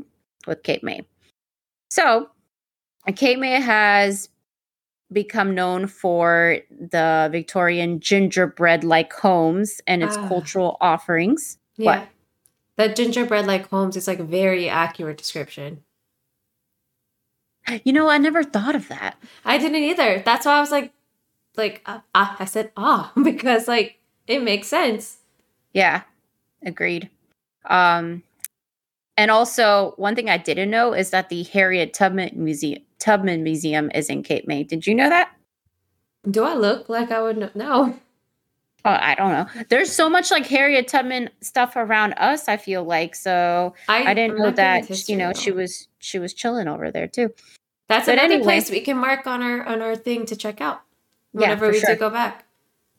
with 0.47 0.63
Cape 0.63 0.84
May. 0.84 1.02
So, 1.89 2.30
Cape 3.15 3.39
May 3.39 3.60
has 3.60 4.30
become 5.12 5.54
known 5.54 5.88
for 5.88 6.60
the 6.69 7.28
Victorian 7.32 8.00
gingerbread-like 8.00 9.12
homes 9.12 9.82
and 9.88 10.02
its 10.04 10.15
Ah. 10.15 10.28
cultural 10.30 10.78
offerings. 10.80 11.58
Yeah. 11.76 12.06
That 12.78 12.95
gingerbread 12.95 13.45
like 13.45 13.67
homes 13.67 13.97
is 13.97 14.08
like 14.08 14.19
a 14.19 14.24
very 14.24 14.69
accurate 14.69 15.17
description. 15.17 15.84
You 17.84 17.93
know, 17.93 18.10
I 18.10 18.17
never 18.17 18.43
thought 18.43 18.76
of 18.76 18.88
that. 18.89 19.17
I 19.45 19.58
didn't 19.58 19.84
either. 19.84 20.21
That's 20.26 20.45
why 20.45 20.58
I 20.58 20.60
was 20.60 20.71
like, 20.71 20.91
like 21.56 21.82
uh, 21.86 22.00
ah, 22.15 22.36
I 22.39 22.45
said 22.45 22.71
ah 22.76 23.12
because 23.24 23.67
like 23.67 24.00
it 24.28 24.41
makes 24.41 24.67
sense. 24.67 25.17
Yeah, 25.74 26.04
agreed. 26.63 27.10
Um, 27.65 28.24
and 29.17 29.30
also 29.30 29.93
one 29.97 30.15
thing 30.15 30.30
I 30.30 30.38
didn't 30.38 30.69
know 30.69 30.93
is 30.93 31.12
that 31.12 31.30
the 31.30 31.43
Harriet 31.43 31.93
Tubman 31.93 32.32
Museum 32.34 32.82
Tubman 33.00 33.43
Museum 33.43 33.91
is 33.93 34.10
in 34.10 34.24
Cape 34.24 34.47
May. 34.47 34.63
Did 34.63 34.88
you 34.88 34.95
know 34.95 35.10
that? 35.10 35.32
Do 36.30 36.43
I 36.43 36.54
look 36.54 36.88
like 36.88 37.12
I 37.12 37.21
would 37.21 37.38
know? 37.38 37.50
No. 37.56 38.00
Oh, 38.84 38.98
I 39.00 39.13
don't 39.15 39.32
know. 39.32 39.63
There's 39.70 39.91
so 39.91 40.10
much 40.10 40.32
like 40.32 40.48
Harriet 40.48 40.88
Tubman 40.88 41.30
stuff 41.41 41.76
around 41.76 42.13
us. 42.13 42.48
I 42.48 42.58
feel 42.58 42.84
like 42.84 43.13
so. 43.15 43.76
I, 43.88 44.13
didn't 44.13 44.38
know 44.38 44.38
not 44.38 44.38
good 44.38 44.46
with 44.46 44.56
that 44.56 44.86
history, 44.86 45.13
you 45.13 45.20
know 45.20 45.32
though. 45.34 45.39
she 45.39 45.52
was 45.52 45.88
she 46.00 46.17
was 46.17 46.34
chilling 46.34 46.67
over 46.67 46.89
there 46.89 47.08
too. 47.08 47.30
That's 47.88 48.08
But 48.08 48.13
another 48.13 48.34
anyway. 48.36 48.44
place 48.44 48.72
we 48.72 48.82
can 48.82 48.98
mark 48.98 49.28
on 49.28 49.44
our 49.44 49.63
on 49.65 49.82
our 49.82 49.96
thing 49.96 50.26
to 50.28 50.36
check 50.36 50.62
out 50.62 50.82
whenever 51.32 51.67
for 51.67 51.72
we 51.74 51.80
sure. 51.80 51.94
do 51.94 52.00
go 52.00 52.10
back. 52.10 52.46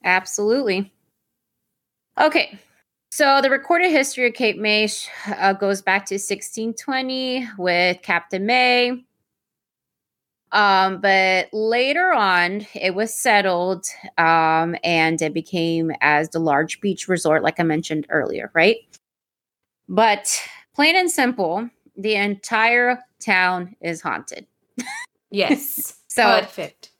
Absolutely. 0.04 0.92
Okay. 2.20 2.58
So 3.10 3.40
the 3.42 3.50
recorded 3.50 3.90
history 3.90 4.26
of 4.26 4.34
Cape 4.34 4.58
May 4.58 4.88
uh, 5.26 5.52
goes 5.52 5.82
back 5.82 6.06
to 6.06 6.14
1620 6.14 7.46
with 7.58 8.00
Captain 8.02 8.46
May. 8.46 9.04
Um, 10.52 11.00
but 11.00 11.48
later 11.52 12.12
on, 12.12 12.66
it 12.74 12.94
was 12.94 13.14
settled 13.14 13.86
um, 14.18 14.76
and 14.84 15.20
it 15.22 15.32
became 15.32 15.92
as 16.02 16.28
the 16.28 16.38
large 16.38 16.80
beach 16.80 17.08
resort, 17.08 17.42
like 17.42 17.58
I 17.58 17.62
mentioned 17.62 18.06
earlier, 18.10 18.50
right? 18.54 18.76
But 19.88 20.38
plain 20.74 20.94
and 20.94 21.10
simple, 21.10 21.68
the 21.96 22.16
entire 22.16 23.02
town 23.18 23.76
is 23.80 24.00
haunted. 24.00 24.46
Yes. 25.30 25.98
So 26.12 26.40
Perfect. 26.40 26.90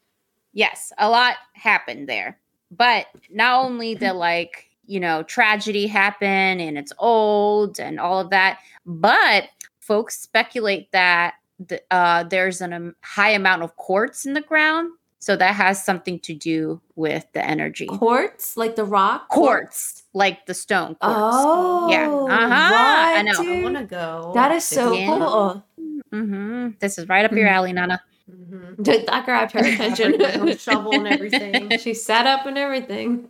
yes, 0.55 0.91
a 0.97 1.11
lot 1.11 1.35
happened 1.53 2.09
there. 2.09 2.39
But 2.71 3.09
not 3.31 3.63
only 3.63 3.95
the 3.95 4.15
like, 4.15 4.71
you 4.87 5.01
know, 5.01 5.23
tragedy 5.25 5.87
happened 5.87 6.63
and 6.63 6.79
it's 6.79 6.95
old 6.99 7.79
and 7.79 8.01
all 8.01 8.21
of 8.21 8.31
that, 8.31 8.61
but 8.87 9.51
folks 9.81 10.19
speculate 10.19 10.91
that 10.93 11.35
the, 11.59 11.81
uh, 11.91 12.25
there's 12.25 12.61
an 12.61 12.73
um, 12.73 12.97
high 13.03 13.31
amount 13.31 13.63
of 13.63 13.77
quartz 13.77 14.27
in 14.27 14.33
the 14.35 14.41
ground. 14.41 14.91
So 15.19 15.37
that 15.37 15.55
has 15.55 15.85
something 15.85 16.19
to 16.21 16.35
do 16.35 16.81
with 16.97 17.25
the 17.33 17.47
energy. 17.47 17.87
Quartz, 17.87 18.57
like 18.57 18.75
the 18.75 18.85
rock. 18.85 19.29
Quartz, 19.29 20.03
like 20.15 20.47
the 20.47 20.55
stone 20.55 20.97
quartz. 20.97 21.17
Oh, 21.21 21.89
Yeah. 21.89 22.09
Uh-huh. 22.09 22.49
what, 22.49 23.19
I 23.19 23.23
know. 23.23 23.33
I 23.39 23.43
dude? 23.45 23.59
I 23.59 23.63
want 23.63 23.77
to 23.77 23.85
go. 23.85 24.33
That 24.35 24.51
is 24.51 24.65
so 24.65 24.93
Yeah. 24.95 25.07
cool. 25.07 25.65
hmm 26.11 26.71
This 26.81 26.99
is 26.99 27.09
right 27.09 27.25
up 27.25 27.31
your 27.33 27.47
alley, 27.47 27.73
Nana. 27.73 28.03
Mhm. 28.29 28.83
Dude, 28.83 29.07
that 29.07 29.25
grabbed 29.25 29.53
her 29.53 29.61
attention. 29.65 30.15
Attention. 30.15 30.59
shovel 30.59 30.93
and 30.95 31.07
everything. 31.07 31.71
she 31.79 31.95
sat 31.95 32.27
up 32.27 32.45
and 32.47 32.59
everything. 32.59 33.29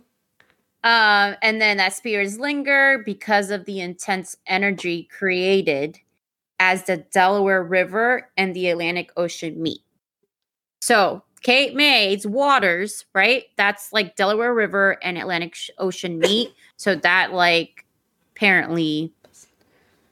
Um, 0.83 1.35
and 1.43 1.61
then 1.61 1.77
that 1.77 1.93
spirits 1.93 2.37
linger 2.39 3.03
because 3.05 3.51
of 3.51 3.65
the 3.65 3.79
intense 3.81 4.35
energy 4.47 5.07
created 5.15 5.99
as 6.63 6.83
the 6.83 6.95
Delaware 6.95 7.61
River 7.61 8.31
and 8.37 8.55
the 8.55 8.69
Atlantic 8.69 9.11
Ocean 9.17 9.61
meet. 9.61 9.81
So, 10.81 11.21
Cape 11.41 11.75
May's 11.75 12.25
waters, 12.25 13.03
right? 13.13 13.43
That's 13.57 13.91
like 13.91 14.15
Delaware 14.15 14.53
River 14.53 14.97
and 15.03 15.17
Atlantic 15.17 15.57
Ocean 15.77 16.19
meet. 16.19 16.53
so 16.77 16.95
that 16.95 17.33
like 17.33 17.85
apparently 18.33 19.13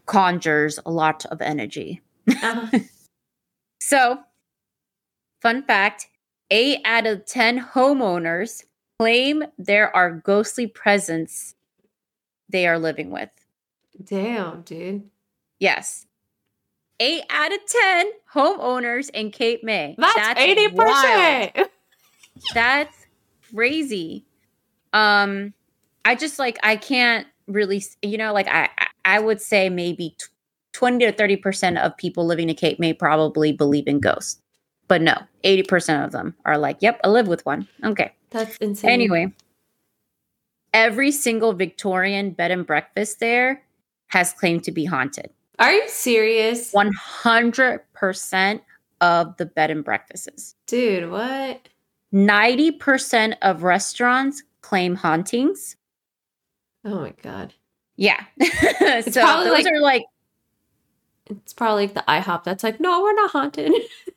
conjures 0.08 0.78
a 0.86 0.92
lot 0.92 1.26
of 1.28 1.42
energy. 1.42 2.02
Uh, 2.44 2.68
So, 3.80 4.20
fun 5.42 5.64
fact 5.64 6.08
eight 6.52 6.82
out 6.86 7.08
of 7.08 7.26
10 7.26 7.60
homeowners 7.74 8.64
claim 9.00 9.44
there 9.58 9.94
are 9.96 10.12
ghostly 10.12 10.68
presence 10.68 11.56
they 12.48 12.68
are 12.68 12.78
living 12.78 13.10
with. 13.10 13.30
damn, 14.04 14.62
dude. 14.62 15.10
Yes. 15.60 16.06
Eight 17.02 17.24
out 17.32 17.52
of 17.52 17.60
10 17.66 18.12
homeowners 18.34 19.10
in 19.10 19.32
Cape 19.32 19.64
May. 19.64 19.96
That's 19.98 20.40
eighty 20.40 20.68
wild. 20.68 21.52
percent. 21.54 21.70
That's 22.54 22.96
crazy. 23.54 24.24
Um, 24.94 25.54
I 26.06 26.14
just 26.16 26.38
like, 26.38 26.60
I 26.64 26.76
can't 26.76 27.26
really, 27.48 27.84
you 28.04 28.18
know, 28.18 28.34
like 28.34 28.48
I, 28.48 28.70
I- 28.78 28.88
I 29.04 29.20
would 29.20 29.42
say 29.42 29.68
maybe 29.68 30.16
20 30.74 31.04
to 31.06 31.12
30% 31.12 31.84
of 31.84 31.98
people 31.98 32.24
living 32.26 32.50
in 32.52 32.56
Cape 32.56 32.80
May 32.80 32.94
probably 32.94 33.52
believe 33.52 33.88
in 33.88 34.00
ghosts. 34.00 34.40
But 34.88 35.02
no, 35.02 35.16
80% 35.44 36.06
of 36.06 36.12
them 36.12 36.36
are 36.46 36.58
like, 36.60 36.78
yep, 36.82 37.00
I 37.04 37.08
live 37.10 37.28
with 37.28 37.44
one. 37.44 37.68
Okay. 37.84 38.14
That's 38.30 38.58
insane. 38.58 38.92
Anyway, 38.92 39.34
every 40.74 41.12
single 41.12 41.54
Victorian 41.54 42.30
bed 42.32 42.52
and 42.52 42.66
breakfast 42.66 43.20
there 43.20 43.64
has 44.10 44.34
claimed 44.34 44.64
to 44.66 44.72
be 44.72 44.86
haunted. 44.86 45.32
Are 45.62 45.71
you 45.71 45.88
serious, 45.88 46.74
100% 46.74 48.62
of 49.00 49.38
the 49.38 49.45
bed 49.45 49.71
and 49.71 49.84
breakfasts. 49.84 50.56
dude? 50.67 51.10
What? 51.10 51.69
90% 52.13 53.36
of 53.41 53.63
restaurants 53.63 54.43
claim 54.62 54.95
hauntings. 54.95 55.78
Oh 56.84 57.00
my 57.02 57.13
god. 57.21 57.54
Yeah. 57.95 58.24
so 58.41 59.12
probably 59.21 59.45
those 59.50 59.63
like- 59.63 59.67
are 59.67 59.80
like, 59.80 60.04
It's 61.30 61.54
probably 61.54 61.84
like 61.88 61.93
the 61.93 62.04
IHOP 62.08 62.43
that's 62.43 62.63
like, 62.63 62.80
no, 62.80 63.02
we're 63.02 63.13
not 63.13 63.32
haunted. 63.32 63.71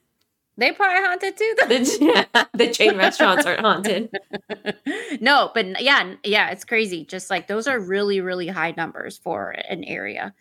they 0.57 0.73
probably 0.73 1.03
haunted 1.07 1.37
too, 1.37 1.55
though. 1.61 1.69
the, 1.69 2.25
yeah, 2.35 2.45
the 2.55 2.73
chain 2.73 2.97
restaurants 2.97 3.47
aren't 3.47 3.61
haunted. 3.61 4.11
no, 5.21 5.51
but 5.55 5.81
yeah, 5.83 6.15
yeah, 6.25 6.51
it's 6.51 6.65
crazy. 6.65 7.05
Just 7.05 7.31
like 7.31 7.47
those 7.47 7.67
are 7.67 7.79
really, 7.79 8.21
really 8.21 8.49
high 8.49 8.73
numbers 8.77 9.19
for 9.19 9.51
an 9.69 9.85
area. 9.85 10.35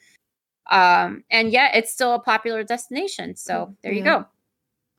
Um, 0.71 1.23
and 1.29 1.51
yeah, 1.51 1.75
it's 1.75 1.91
still 1.91 2.13
a 2.13 2.19
popular 2.19 2.63
destination. 2.63 3.35
So 3.35 3.75
there 3.83 3.91
you 3.91 4.03
go. 4.03 4.25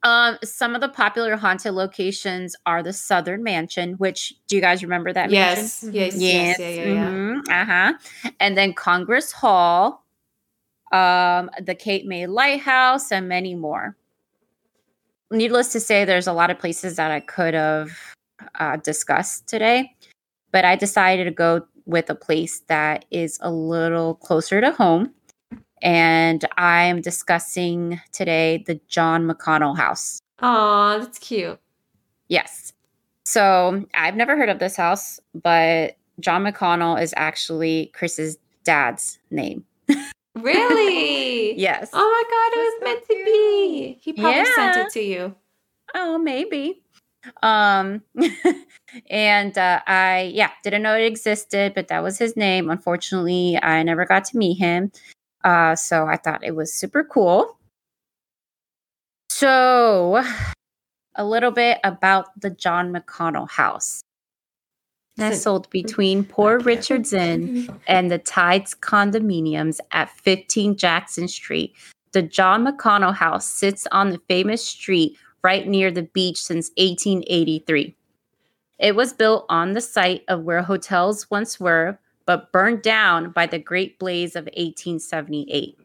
Um, 0.03 0.37
some 0.44 0.74
of 0.74 0.83
the 0.83 0.90
popular 0.90 1.35
haunted 1.35 1.72
locations 1.72 2.55
are 2.66 2.83
the 2.83 2.92
Southern 2.92 3.42
Mansion, 3.42 3.94
which 3.94 4.35
do 4.48 4.57
you 4.57 4.61
guys 4.61 4.83
remember 4.83 5.12
that 5.14 5.31
mansion? 5.31 5.64
Yes, 5.64 5.88
yes, 5.90 6.14
Yes. 6.16 6.59
yes, 6.59 6.59
yeah, 6.61 6.68
yeah, 6.68 6.92
yeah. 6.92 7.11
mhm, 7.11 7.38
uh-huh. 7.48 8.31
And 8.38 8.57
then 8.57 8.74
Congress 8.74 9.33
Hall, 9.33 10.05
um, 10.92 11.48
the 11.62 11.74
Cape 11.74 12.05
May 12.05 12.27
Lighthouse, 12.27 13.11
and 13.11 13.29
many 13.29 13.55
more. 13.55 13.96
Needless 15.31 15.72
to 15.72 15.81
say, 15.81 16.05
there's 16.05 16.27
a 16.27 16.35
lot 16.35 16.50
of 16.50 16.59
places 16.59 16.96
that 16.96 17.11
I 17.11 17.20
could 17.20 17.55
have 17.55 17.90
uh, 18.61 18.77
discussed 18.77 19.46
today, 19.48 19.96
but 20.53 20.66
I 20.66 20.77
decided 20.77 21.24
to 21.24 21.31
go 21.31 21.66
with 21.87 22.11
a 22.11 22.14
place 22.14 22.61
that 22.68 23.07
is 23.11 23.38
a 23.40 23.50
little 23.50 24.16
closer 24.16 24.61
to 24.61 24.70
home. 24.70 25.14
And 25.82 26.44
I 26.56 26.84
am 26.84 27.00
discussing 27.00 28.00
today 28.12 28.64
the 28.66 28.80
John 28.88 29.28
McConnell 29.28 29.76
House. 29.76 30.20
Aw, 30.40 30.98
that's 30.98 31.18
cute. 31.18 31.58
Yes. 32.28 32.72
So 33.24 33.84
I've 33.94 34.16
never 34.16 34.37
heard 34.37 34.48
of 34.48 34.58
this 34.58 34.76
house, 34.76 35.20
but 35.34 35.96
John 36.20 36.44
McConnell 36.44 37.00
is 37.00 37.14
actually 37.16 37.90
Chris's 37.94 38.38
dad's 38.64 39.18
name. 39.30 39.64
Really? 40.37 41.56
Yes. 41.58 41.90
Oh 41.92 41.98
my 41.98 42.22
god, 42.28 42.58
it 42.58 42.64
was 42.64 42.82
meant 42.82 43.06
to 43.06 43.24
be. 43.24 43.98
He 44.00 44.12
probably 44.12 44.44
sent 44.46 44.76
it 44.76 44.92
to 44.94 45.00
you. 45.00 45.34
Oh, 45.94 46.18
maybe. 46.18 46.82
Um 47.42 48.02
and 49.10 49.56
uh 49.56 49.80
I 49.87 50.32
yeah, 50.34 50.50
didn't 50.64 50.82
know 50.82 50.96
it 50.96 51.06
existed, 51.06 51.72
but 51.74 51.87
that 51.87 52.02
was 52.02 52.18
his 52.18 52.37
name. 52.37 52.68
Unfortunately, 52.68 53.58
I 53.62 53.84
never 53.84 54.04
got 54.04 54.24
to 54.26 54.37
meet 54.37 54.58
him. 54.58 54.90
Uh 55.44 55.76
so 55.76 56.07
I 56.07 56.16
thought 56.16 56.42
it 56.42 56.57
was 56.57 56.72
super 56.72 57.04
cool. 57.04 57.59
So, 59.30 60.22
a 61.16 61.24
little 61.24 61.50
bit 61.50 61.78
about 61.83 62.40
the 62.40 62.50
John 62.50 62.92
McConnell 62.92 63.50
house. 63.50 64.00
Nestled 65.16 65.68
between 65.70 66.24
Poor 66.24 66.59
Richards 66.61 67.12
Inn 67.12 67.68
and 67.87 68.11
the 68.11 68.18
Tides 68.18 68.74
condominiums 68.74 69.80
at 69.90 70.11
15 70.11 70.76
Jackson 70.76 71.28
Street. 71.28 71.74
The 72.12 72.22
John 72.22 72.64
McConnell 72.64 73.14
House 73.14 73.44
sits 73.46 73.88
on 73.90 74.11
the 74.11 74.20
famous 74.28 74.64
street 74.64 75.16
right 75.42 75.66
near 75.66 75.90
the 75.90 76.02
beach 76.02 76.40
since 76.40 76.70
1883. 76.76 77.94
It 78.78 78.94
was 78.94 79.12
built 79.12 79.46
on 79.48 79.72
the 79.72 79.80
site 79.80 80.22
of 80.28 80.42
where 80.44 80.62
hotels 80.62 81.28
once 81.30 81.59
were, 81.59 81.98
but 82.26 82.52
burned 82.52 82.82
down 82.82 83.30
by 83.30 83.46
the 83.46 83.58
Great 83.58 83.98
Blaze 83.98 84.37
of 84.37 84.44
1878. 84.44 85.78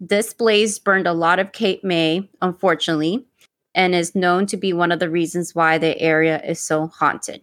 This 0.00 0.32
blaze 0.32 0.78
burned 0.78 1.06
a 1.06 1.12
lot 1.12 1.38
of 1.38 1.52
Cape 1.52 1.84
May, 1.84 2.28
unfortunately, 2.40 3.26
and 3.74 3.94
is 3.94 4.14
known 4.14 4.46
to 4.46 4.56
be 4.56 4.72
one 4.72 4.92
of 4.92 4.98
the 4.98 5.10
reasons 5.10 5.54
why 5.54 5.78
the 5.78 5.98
area 6.00 6.42
is 6.42 6.58
so 6.60 6.86
haunted. 6.88 7.42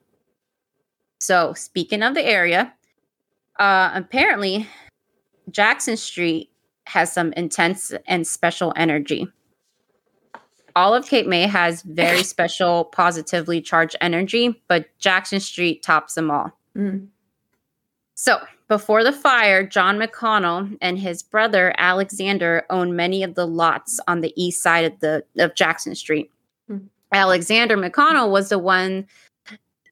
So, 1.19 1.54
speaking 1.54 2.04
of 2.04 2.13
the 2.15 2.26
area, 2.26 2.73
uh, 3.60 3.91
apparently 3.93 4.67
Jackson 5.50 5.97
Street 5.97 6.52
has 6.88 7.12
some 7.12 7.34
intense 7.34 7.93
and 8.08 8.26
special 8.28 8.73
energy. 8.76 9.28
all 10.76 10.93
of 10.93 11.08
Cape 11.08 11.26
May 11.28 11.47
has 11.47 11.82
very 11.82 12.23
special 12.34 12.86
positively 12.86 13.62
charged 13.62 13.95
energy, 14.00 14.62
but 14.67 14.86
Jackson 15.00 15.39
Street 15.39 15.82
tops 15.82 16.13
them 16.13 16.30
all. 16.30 16.52
Mm. 16.76 17.08
So, 18.19 18.39
before 18.67 19.03
the 19.03 19.13
fire, 19.13 19.63
John 19.63 19.99
McConnell 19.99 20.75
and 20.82 20.97
his 20.97 21.21
brother 21.21 21.71
Alexander 21.77 22.65
owned 22.67 22.97
many 22.97 23.21
of 23.21 23.36
the 23.36 23.45
lots 23.45 23.99
on 24.08 24.21
the 24.21 24.34
east 24.36 24.63
side 24.63 24.86
of 24.86 24.99
the 25.01 25.23
of 25.38 25.53
Jackson 25.53 25.93
Street. 25.93 26.32
Hmm. 26.67 26.88
Alexander 27.12 27.77
McConnell 27.77 28.32
was 28.32 28.49
the 28.49 28.58
one 28.58 29.06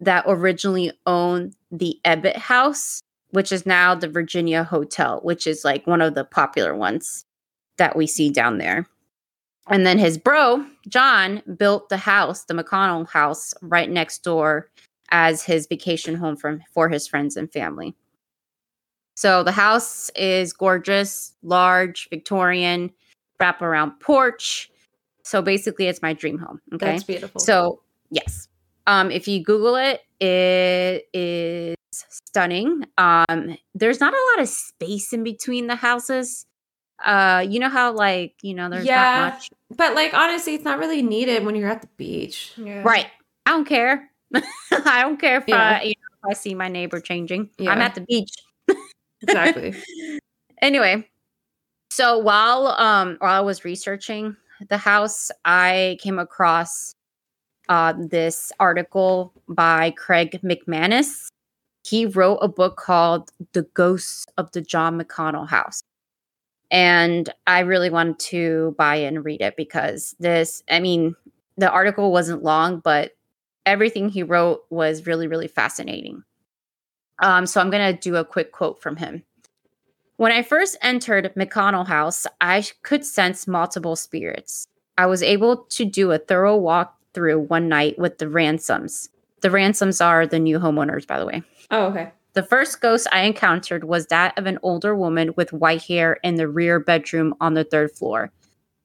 that 0.01 0.25
originally 0.27 0.91
owned 1.05 1.55
the 1.71 1.99
Ebbitt 2.03 2.35
House, 2.35 2.99
which 3.29 3.51
is 3.51 3.63
now 3.63 3.93
the 3.93 4.09
Virginia 4.09 4.63
Hotel, 4.63 5.19
which 5.21 5.45
is 5.45 5.63
like 5.63 5.85
one 5.85 6.01
of 6.01 6.15
the 6.15 6.25
popular 6.25 6.75
ones 6.75 7.25
that 7.77 7.95
we 7.95 8.07
see 8.07 8.31
down 8.31 8.57
there. 8.57 8.88
And 9.67 9.85
then 9.85 9.99
his 9.99 10.17
bro, 10.17 10.65
John, 10.88 11.43
built 11.57 11.89
the 11.89 11.97
house, 11.97 12.45
the 12.45 12.55
McConnell 12.55 13.07
house, 13.07 13.53
right 13.61 13.89
next 13.89 14.23
door 14.23 14.67
as 15.09 15.43
his 15.43 15.67
vacation 15.67 16.15
home 16.15 16.35
from 16.35 16.63
for 16.73 16.89
his 16.89 17.07
friends 17.07 17.38
and 17.38 17.53
family. 17.53 17.95
So 19.15 19.43
the 19.43 19.51
house 19.51 20.10
is 20.15 20.54
gorgeous, 20.54 21.34
large, 21.41 22.10
Victorian, 22.10 22.91
wraparound 23.39 23.99
porch. 23.99 24.69
So 25.23 25.41
basically, 25.41 25.88
it's 25.88 26.01
my 26.01 26.13
dream 26.13 26.38
home. 26.38 26.62
Okay. 26.73 26.86
That's 26.86 27.04
beautiful. 27.04 27.39
So 27.41 27.82
yes, 28.12 28.47
um, 28.88 29.10
if 29.12 29.28
you 29.28 29.43
Google 29.43 29.75
it, 29.75 30.01
it 30.19 31.08
is 31.13 31.75
stunning. 31.91 32.84
Um, 32.97 33.58
there's 33.73 33.99
not 33.99 34.13
a 34.13 34.23
lot 34.36 34.43
of 34.43 34.49
space 34.49 35.13
in 35.13 35.23
between 35.23 35.67
the 35.67 35.75
houses. 35.75 36.45
Uh, 37.04 37.45
you 37.47 37.60
know 37.60 37.69
how 37.69 37.91
like 37.93 38.36
you 38.41 38.54
know 38.54 38.69
there's 38.69 38.86
Yeah. 38.86 38.95
not 39.19 39.34
much, 39.34 39.49
but 39.75 39.95
like 39.95 40.13
honestly, 40.13 40.56
it's 40.56 40.63
not 40.63 40.78
really 40.80 41.01
needed 41.01 41.45
when 41.45 41.56
you're 41.56 41.69
at 41.69 41.82
the 41.82 41.89
beach. 41.97 42.54
Yeah. 42.58 42.82
right? 42.84 43.08
I 43.45 43.51
don't 43.51 43.65
care. 43.65 44.10
I 44.71 45.01
don't 45.01 45.19
care 45.19 45.38
if 45.38 45.45
Yeah. 45.47 45.80
I 45.80 45.84
you 45.84 45.89
know, 45.89 46.30
if 46.30 46.32
I 46.32 46.34
see 46.39 46.54
my 46.54 46.67
neighbor 46.69 46.99
changing. 46.99 47.49
I'm 47.60 47.82
at 47.82 47.95
the 47.95 48.01
beach. 48.01 48.32
Exactly. 49.27 49.73
anyway, 50.61 51.07
so 51.91 52.17
while 52.19 52.67
um 52.67 53.17
while 53.19 53.38
I 53.38 53.41
was 53.41 53.65
researching 53.65 54.35
the 54.69 54.77
house, 54.77 55.31
I 55.45 55.97
came 56.01 56.19
across 56.19 56.93
uh 57.69 57.93
this 57.97 58.51
article 58.59 59.33
by 59.49 59.91
Craig 59.91 60.39
McManus. 60.43 61.27
He 61.85 62.05
wrote 62.05 62.38
a 62.38 62.47
book 62.47 62.77
called 62.77 63.31
The 63.53 63.63
Ghosts 63.75 64.25
of 64.38 64.51
the 64.51 64.61
John 64.61 64.99
McConnell 64.99 65.47
House. 65.49 65.81
And 66.71 67.29
I 67.47 67.59
really 67.61 67.89
wanted 67.89 68.19
to 68.31 68.75
buy 68.77 68.95
and 68.97 69.23
read 69.25 69.41
it 69.41 69.55
because 69.55 70.15
this, 70.19 70.63
I 70.69 70.79
mean, 70.79 71.15
the 71.57 71.69
article 71.71 72.11
wasn't 72.11 72.43
long, 72.43 72.79
but 72.79 73.11
everything 73.65 74.09
he 74.09 74.23
wrote 74.23 74.61
was 74.69 75.05
really, 75.07 75.27
really 75.27 75.47
fascinating. 75.47 76.23
Um, 77.19 77.45
so 77.45 77.62
I'm 77.62 77.69
going 77.69 77.93
to 77.93 77.99
do 77.99 78.15
a 78.15 78.25
quick 78.25 78.51
quote 78.51 78.82
from 78.82 78.97
him. 78.97 79.23
When 80.17 80.32
I 80.32 80.43
first 80.43 80.78
entered 80.82 81.34
McConnell 81.36 81.88
House, 81.88 82.25
I 82.39 82.63
could 82.84 83.06
sense 83.06 83.47
multiple 83.47 83.95
spirits. 83.95 84.67
I 84.97 85.08
was 85.08 85.21
able 85.21 85.58
to 85.58 85.86
do 85.86 86.12
a 86.12 86.17
thorough 86.17 86.56
walk 86.56 86.97
through 87.13 87.39
one 87.39 87.67
night 87.67 87.99
with 87.99 88.17
the 88.17 88.30
ransoms. 88.30 89.10
The 89.41 89.51
ransoms 89.51 89.99
are 89.99 90.25
the 90.25 90.39
new 90.39 90.60
homeowners, 90.60 91.06
by 91.06 91.19
the 91.19 91.25
way. 91.25 91.43
oh, 91.71 91.86
okay. 91.88 92.12
The 92.34 92.43
first 92.43 92.82
ghost 92.82 93.08
I 93.13 93.21
encountered 93.21 93.86
was 93.86 94.08
that 94.08 94.38
of 94.38 94.45
an 94.45 94.60
older 94.62 94.93
woman 94.93 95.32
with 95.38 95.54
white 95.54 95.84
hair 95.84 96.17
in 96.21 96.36
the 96.36 96.49
rear 96.49 96.82
bedroom 96.82 97.34
on 97.39 97.54
the 97.54 97.63
third 97.63 97.93
floor. 97.93 98.32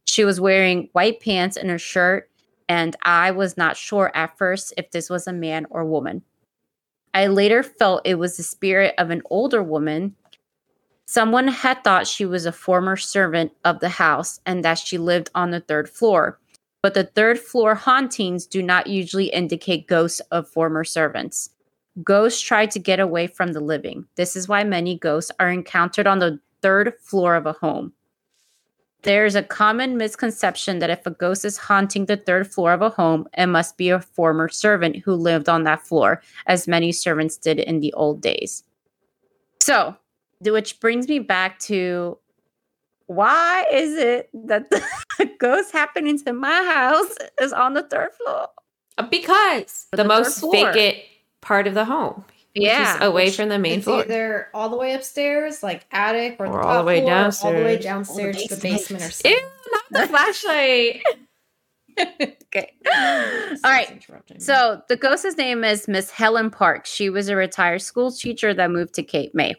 She 0.05 0.25
was 0.25 0.41
wearing 0.41 0.89
white 0.93 1.21
pants 1.21 1.57
and 1.57 1.71
a 1.71 1.79
shirt, 1.79 2.31
and 2.69 2.95
I 3.03 3.33
was 3.33 3.57
not 3.57 3.77
sure 3.77 4.13
at 4.15 4.39
first 4.39 4.73
if 4.77 4.93
this 4.93 5.11
was 5.11 5.27
a 5.27 5.33
man 5.33 5.67
or 5.71 5.85
woman. 5.85 6.23
I 7.13 7.27
later 7.27 7.63
felt 7.63 8.03
it 8.05 8.17
was 8.17 8.37
the 8.37 8.43
spirit 8.43 8.95
of 8.99 9.11
an 9.11 9.23
older 9.31 9.63
woman. 9.63 10.15
Someone 11.07 11.49
had 11.49 11.83
thought 11.83 12.07
she 12.07 12.25
was 12.25 12.47
a 12.47 12.53
former 12.53 12.97
servant 12.97 13.53
of 13.65 13.81
the 13.81 13.89
house 13.89 14.41
and 14.47 14.65
that 14.65 14.79
she 14.79 14.97
lived 14.97 15.29
on 15.35 15.51
the 15.51 15.61
third 15.61 15.89
floor. 15.89 16.39
But 16.83 16.95
the 16.95 17.05
third 17.05 17.39
floor 17.39 17.75
hauntings 17.75 18.47
do 18.47 18.63
not 18.63 18.87
usually 18.87 19.27
indicate 19.27 19.89
ghosts 19.89 20.21
of 20.31 20.49
former 20.49 20.85
servants. 20.85 21.51
Ghosts 22.03 22.41
try 22.41 22.67
to 22.67 22.79
get 22.79 23.01
away 23.01 23.27
from 23.27 23.53
the 23.53 23.61
living. 23.61 24.07
This 24.15 24.37
is 24.37 24.49
why 24.49 24.63
many 24.65 24.97
ghosts 24.97 25.33
are 25.41 25.51
encountered 25.51 26.07
on 26.07 26.21
the 26.21 26.39
third 26.63 26.95
floor 27.01 27.35
of 27.35 27.47
a 27.47 27.53
home. 27.53 27.93
There 29.03 29.25
is 29.25 29.35
a 29.35 29.43
common 29.43 29.97
misconception 29.97 30.79
that 30.81 30.91
if 30.91 31.07
a 31.07 31.11
ghost 31.11 31.45
is 31.45 31.57
haunting 31.57 32.07
the 32.07 32.17
third 32.17 32.53
floor 32.53 32.73
of 32.73 32.83
a 32.83 32.91
home, 32.91 33.27
it 33.37 33.47
must 33.47 33.77
be 33.77 33.89
a 33.89 34.01
former 34.01 34.49
servant 34.49 34.97
who 34.97 35.15
lived 35.15 35.49
on 35.49 35.65
that 35.65 35.87
floor, 35.87 36.23
as 36.47 36.69
many 36.69 36.93
servants 36.93 37.37
did 37.37 37.59
in 37.59 37.81
the 37.81 37.93
old 37.95 38.21
days. 38.21 38.63
So, 39.61 39.97
which 40.41 40.81
brings 40.81 41.09
me 41.09 41.19
back 41.19 41.59
to 41.61 42.19
why 43.07 43.67
is 43.73 43.97
it 43.97 44.31
that 44.47 44.71
the 45.19 45.31
ghost 45.39 45.73
happening 45.73 46.19
to 46.25 46.33
my 46.33 46.63
house 46.63 47.15
is 47.41 47.53
on 47.53 47.75
the 47.75 47.83
third 47.83 48.11
floor? 48.13 48.49
Because 49.11 49.87
the, 49.91 49.99
the 49.99 50.05
most 50.05 50.45
vacant 50.53 50.99
part 51.41 51.67
of 51.67 51.75
the 51.75 51.87
home. 51.87 52.25
Which 52.55 52.65
is 52.65 52.69
Yeah. 52.69 53.05
away 53.05 53.27
which 53.27 53.37
from 53.37 53.49
the 53.49 53.59
main 53.59 53.75
It's 53.79 53.85
floor. 53.85 54.01
either 54.05 54.49
all 54.55 54.69
the 54.69 54.77
way 54.77 54.93
upstairs, 54.95 55.63
like 55.63 55.87
attic, 55.93 56.37
or, 56.39 56.47
the 56.49 56.53
Or 56.53 56.63
top 56.63 56.67
all 56.67 56.79
the 56.79 56.85
way 56.87 57.01
floor, 57.01 57.11
or 57.13 57.15
all 57.17 57.53
the 57.53 57.65
way 57.65 57.77
downstairs. 57.79 57.85
downstairs 57.85 58.37
the 58.37 58.43
to 58.43 58.55
the 58.57 58.61
basement. 58.61 59.03
basement 59.03 59.03
or 59.03 59.11
something. 59.11 59.33
Ew, 59.33 59.73
not 59.73 59.85
the 59.91 60.09
flashlight. 60.09 61.03
okay. 62.49 62.73
All 63.65 63.71
right. 63.71 64.07
So 64.39 64.83
the 64.89 64.97
ghost's 64.97 65.37
name 65.37 65.65
is 65.65 65.87
Miss 65.89 66.11
Helen 66.11 66.51
Park. 66.51 66.87
She 66.87 67.11
was 67.11 67.29
a 67.29 67.37
retired 67.37 67.83
school 67.83 68.11
teacher 68.11 68.55
that 68.55 68.71
moved 68.71 68.95
to 68.95 69.03
Cape 69.03 69.35
May. 69.35 69.55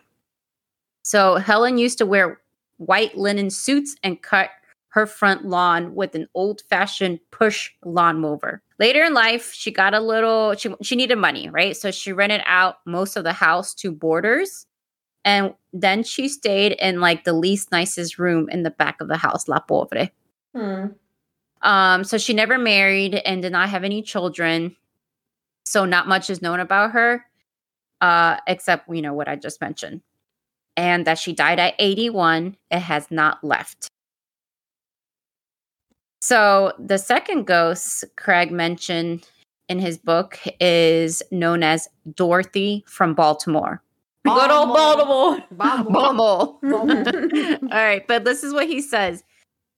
So 1.03 1.35
Helen 1.35 1.77
used 1.77 1.97
to 1.99 2.05
wear 2.05 2.39
white 2.77 3.17
linen 3.17 3.49
suits 3.49 3.95
and 4.03 4.21
cut 4.21 4.49
her 4.91 5.05
front 5.05 5.45
lawn 5.45 5.95
with 5.95 6.15
an 6.15 6.27
old-fashioned 6.35 7.19
push 7.31 7.71
lawn 7.83 8.19
mower. 8.19 8.61
Later 8.77 9.03
in 9.03 9.13
life, 9.13 9.53
she 9.53 9.71
got 9.71 9.93
a 9.93 9.99
little 9.99 10.53
she 10.55 10.73
she 10.81 10.95
needed 10.95 11.15
money, 11.17 11.49
right? 11.49 11.75
So 11.77 11.91
she 11.91 12.11
rented 12.11 12.41
out 12.45 12.77
most 12.85 13.15
of 13.15 13.23
the 13.23 13.33
house 13.33 13.73
to 13.75 13.91
boarders. 13.91 14.65
And 15.23 15.53
then 15.71 16.03
she 16.03 16.27
stayed 16.27 16.73
in 16.73 16.99
like 16.99 17.23
the 17.23 17.33
least 17.33 17.71
nicest 17.71 18.19
room 18.19 18.49
in 18.49 18.63
the 18.63 18.71
back 18.71 18.99
of 18.99 19.07
the 19.07 19.17
house, 19.17 19.47
La 19.47 19.59
Pobre. 19.59 20.09
Hmm. 20.55 20.87
Um, 21.61 22.03
so 22.03 22.17
she 22.17 22.33
never 22.33 22.57
married 22.57 23.15
and 23.15 23.41
did 23.41 23.51
not 23.51 23.69
have 23.69 23.83
any 23.83 24.01
children. 24.01 24.75
So 25.65 25.85
not 25.85 26.07
much 26.07 26.29
is 26.29 26.41
known 26.41 26.59
about 26.59 26.91
her, 26.91 27.23
uh, 28.01 28.37
except 28.47 28.89
you 28.89 29.01
know 29.01 29.13
what 29.13 29.29
I 29.29 29.35
just 29.35 29.61
mentioned. 29.61 30.01
And 30.75 31.05
that 31.05 31.19
she 31.19 31.33
died 31.33 31.59
at 31.59 31.75
81. 31.79 32.57
It 32.71 32.79
has 32.79 33.09
not 33.11 33.43
left. 33.43 33.87
So 36.21 36.73
the 36.77 36.97
second 36.97 37.45
ghost 37.45 38.05
Craig 38.15 38.51
mentioned 38.51 39.27
in 39.67 39.79
his 39.79 39.97
book 39.97 40.39
is 40.59 41.23
known 41.31 41.63
as 41.63 41.87
Dorothy 42.15 42.83
from 42.87 43.15
Baltimore. 43.15 43.81
Good 44.23 44.51
old 44.51 44.69
Baltimore. 44.69 45.43
Baltimore. 45.51 46.59
Baltimore. 46.61 47.57
All 47.63 47.83
right, 47.83 48.05
but 48.07 48.23
this 48.23 48.43
is 48.43 48.53
what 48.53 48.67
he 48.67 48.81
says. 48.81 49.23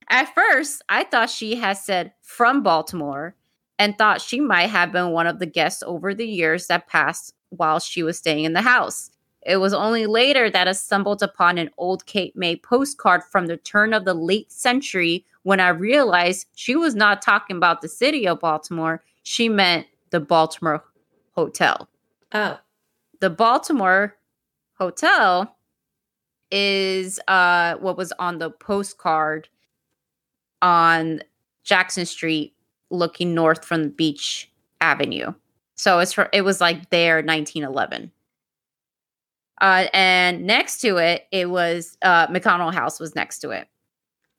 At 0.09 0.35
first, 0.35 0.81
I 0.89 1.05
thought 1.05 1.29
she 1.29 1.55
had 1.55 1.77
said 1.77 2.11
from 2.21 2.61
Baltimore 2.61 3.35
and 3.79 3.97
thought 3.97 4.19
she 4.19 4.41
might 4.41 4.69
have 4.69 4.91
been 4.91 5.11
one 5.11 5.27
of 5.27 5.39
the 5.39 5.45
guests 5.45 5.81
over 5.83 6.13
the 6.13 6.27
years 6.27 6.67
that 6.67 6.87
passed 6.87 7.33
while 7.49 7.79
she 7.79 8.03
was 8.03 8.17
staying 8.17 8.43
in 8.43 8.51
the 8.51 8.61
house. 8.61 9.09
It 9.45 9.57
was 9.57 9.73
only 9.73 10.07
later 10.07 10.49
that 10.49 10.67
I 10.67 10.73
stumbled 10.73 11.23
upon 11.23 11.57
an 11.57 11.69
old 11.77 12.05
Cape 12.05 12.35
May 12.35 12.57
postcard 12.57 13.23
from 13.23 13.47
the 13.47 13.57
turn 13.57 13.93
of 13.93 14.03
the 14.03 14.13
late 14.13 14.51
century 14.51 15.25
when 15.43 15.59
I 15.59 15.69
realized 15.69 16.47
she 16.55 16.75
was 16.75 16.95
not 16.95 17.21
talking 17.21 17.57
about 17.57 17.81
the 17.81 17.89
city 17.89 18.27
of 18.27 18.39
Baltimore. 18.39 19.03
She 19.23 19.49
meant 19.49 19.87
the 20.09 20.19
Baltimore 20.19 20.83
Hotel 21.35 21.87
Oh. 22.33 22.59
the 23.19 23.29
Baltimore 23.29 24.15
hotel 24.79 25.55
is 26.51 27.19
uh 27.27 27.75
what 27.75 27.97
was 27.97 28.11
on 28.19 28.37
the 28.39 28.49
postcard 28.51 29.47
on 30.61 31.21
Jackson 31.63 32.05
Street 32.05 32.53
looking 32.89 33.33
north 33.33 33.63
from 33.65 33.83
the 33.83 33.89
beach 33.89 34.51
avenue. 34.81 35.33
So 35.75 35.99
it's 35.99 36.13
for, 36.13 36.29
it 36.33 36.41
was 36.41 36.61
like 36.61 36.89
there 36.91 37.15
1911. 37.23 38.11
Uh 39.61 39.87
and 39.93 40.45
next 40.45 40.79
to 40.81 40.97
it 40.97 41.25
it 41.31 41.49
was 41.49 41.97
uh 42.01 42.27
McConnell 42.27 42.73
House 42.73 42.99
was 42.99 43.15
next 43.15 43.39
to 43.39 43.51
it 43.51 43.67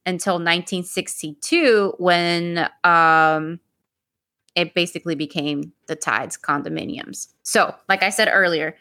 until 0.07 0.35
1962 0.35 1.95
when 1.99 2.69
um 2.85 3.61
it 4.55 4.75
basically 4.75 5.15
became 5.15 5.73
the 5.89 5.97
Tides 5.97 6.39
condominiums. 6.39 7.29
So, 7.43 7.75
like 7.89 8.03
I 8.03 8.11
said 8.11 8.29
earlier, 8.31 8.77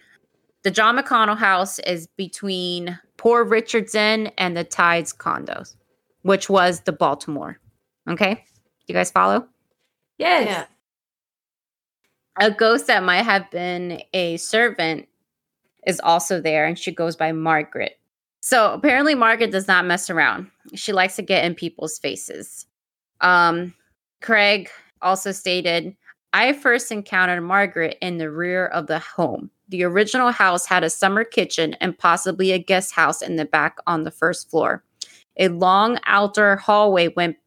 the 0.63 0.71
John 0.71 0.97
McConnell 0.97 1.37
house 1.37 1.79
is 1.79 2.07
between 2.07 2.99
Poor 3.17 3.43
Richards 3.43 3.95
Inn 3.95 4.31
and 4.37 4.55
the 4.55 4.63
Tides 4.63 5.13
condos, 5.13 5.75
which 6.21 6.49
was 6.49 6.81
the 6.81 6.91
Baltimore. 6.91 7.59
Okay. 8.09 8.43
you 8.87 8.93
guys 8.93 9.11
follow? 9.11 9.47
Yes. 10.17 10.45
Yeah. 10.45 10.65
A 12.39 12.51
ghost 12.51 12.87
that 12.87 13.03
might 13.03 13.23
have 13.23 13.49
been 13.51 14.01
a 14.13 14.37
servant 14.37 15.07
is 15.85 15.99
also 16.03 16.41
there, 16.41 16.65
and 16.65 16.77
she 16.79 16.91
goes 16.91 17.15
by 17.15 17.31
Margaret. 17.31 17.99
So 18.45 18.73
apparently, 18.73 19.15
Margaret 19.15 19.51
does 19.51 19.69
not 19.69 19.85
mess 19.85 20.09
around. 20.09 20.51
She 20.75 20.91
likes 20.91 21.15
to 21.15 21.21
get 21.21 21.45
in 21.45 21.55
people's 21.55 21.97
faces. 21.97 22.65
Um, 23.21 23.73
Craig 24.21 24.69
also 25.01 25.31
stated, 25.31 25.95
I 26.33 26.51
first 26.51 26.91
encountered 26.91 27.41
Margaret 27.41 27.97
in 28.01 28.17
the 28.17 28.29
rear 28.29 28.67
of 28.67 28.87
the 28.87 28.99
home. 28.99 29.49
The 29.69 29.83
original 29.85 30.31
house 30.33 30.65
had 30.65 30.83
a 30.83 30.89
summer 30.89 31.23
kitchen 31.23 31.75
and 31.75 31.97
possibly 31.97 32.51
a 32.51 32.59
guest 32.59 32.93
house 32.93 33.21
in 33.21 33.37
the 33.37 33.45
back 33.45 33.77
on 33.87 34.03
the 34.03 34.11
first 34.11 34.49
floor. 34.49 34.83
A 35.39 35.47
long 35.47 35.97
outer 36.05 36.57
hallway 36.57 37.07
went 37.15 37.37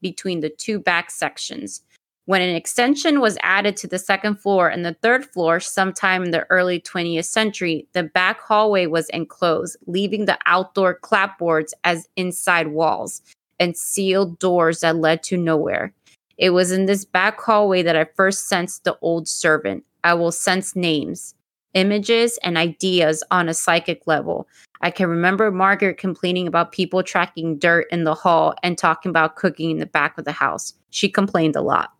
between 0.00 0.40
the 0.40 0.48
two 0.48 0.78
back 0.78 1.10
sections. 1.10 1.82
When 2.26 2.42
an 2.42 2.56
extension 2.56 3.20
was 3.20 3.38
added 3.40 3.76
to 3.76 3.86
the 3.86 4.00
second 4.00 4.40
floor 4.40 4.68
and 4.68 4.84
the 4.84 4.94
third 4.94 5.24
floor 5.26 5.60
sometime 5.60 6.24
in 6.24 6.32
the 6.32 6.44
early 6.50 6.80
20th 6.80 7.24
century, 7.24 7.86
the 7.92 8.02
back 8.02 8.40
hallway 8.40 8.86
was 8.86 9.08
enclosed, 9.10 9.76
leaving 9.86 10.24
the 10.24 10.36
outdoor 10.44 10.98
clapboards 10.98 11.70
as 11.84 12.08
inside 12.16 12.66
walls 12.66 13.22
and 13.60 13.76
sealed 13.76 14.40
doors 14.40 14.80
that 14.80 14.96
led 14.96 15.22
to 15.22 15.36
nowhere. 15.36 15.92
It 16.36 16.50
was 16.50 16.72
in 16.72 16.86
this 16.86 17.04
back 17.04 17.40
hallway 17.40 17.82
that 17.84 17.96
I 17.96 18.06
first 18.16 18.48
sensed 18.48 18.82
the 18.82 18.98
old 19.02 19.28
servant. 19.28 19.84
I 20.02 20.14
will 20.14 20.32
sense 20.32 20.74
names, 20.74 21.36
images, 21.74 22.40
and 22.42 22.58
ideas 22.58 23.22
on 23.30 23.48
a 23.48 23.54
psychic 23.54 24.04
level. 24.08 24.48
I 24.80 24.90
can 24.90 25.08
remember 25.08 25.52
Margaret 25.52 25.96
complaining 25.96 26.48
about 26.48 26.72
people 26.72 27.04
tracking 27.04 27.56
dirt 27.58 27.86
in 27.92 28.02
the 28.02 28.14
hall 28.14 28.56
and 28.64 28.76
talking 28.76 29.10
about 29.10 29.36
cooking 29.36 29.70
in 29.70 29.78
the 29.78 29.86
back 29.86 30.18
of 30.18 30.24
the 30.24 30.32
house. 30.32 30.74
She 30.90 31.08
complained 31.08 31.54
a 31.54 31.62
lot. 31.62 31.92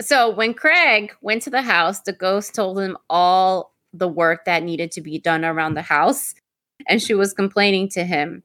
So 0.00 0.30
when 0.30 0.54
Craig 0.54 1.12
went 1.20 1.42
to 1.42 1.50
the 1.50 1.62
house, 1.62 2.00
the 2.00 2.12
ghost 2.12 2.54
told 2.54 2.78
him 2.78 2.96
all 3.08 3.74
the 3.92 4.08
work 4.08 4.44
that 4.44 4.62
needed 4.62 4.90
to 4.92 5.00
be 5.00 5.18
done 5.18 5.44
around 5.44 5.74
the 5.74 5.82
house, 5.82 6.34
and 6.88 7.00
she 7.00 7.14
was 7.14 7.32
complaining 7.32 7.88
to 7.90 8.04
him. 8.04 8.42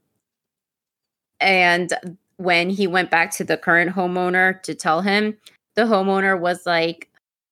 And 1.39 1.93
when 2.37 2.69
he 2.69 2.87
went 2.87 3.11
back 3.11 3.31
to 3.31 3.43
the 3.43 3.57
current 3.57 3.95
homeowner 3.95 4.61
to 4.63 4.75
tell 4.75 5.01
him, 5.01 5.37
the 5.75 5.83
homeowner 5.83 6.39
was 6.39 6.65
like, 6.65 7.09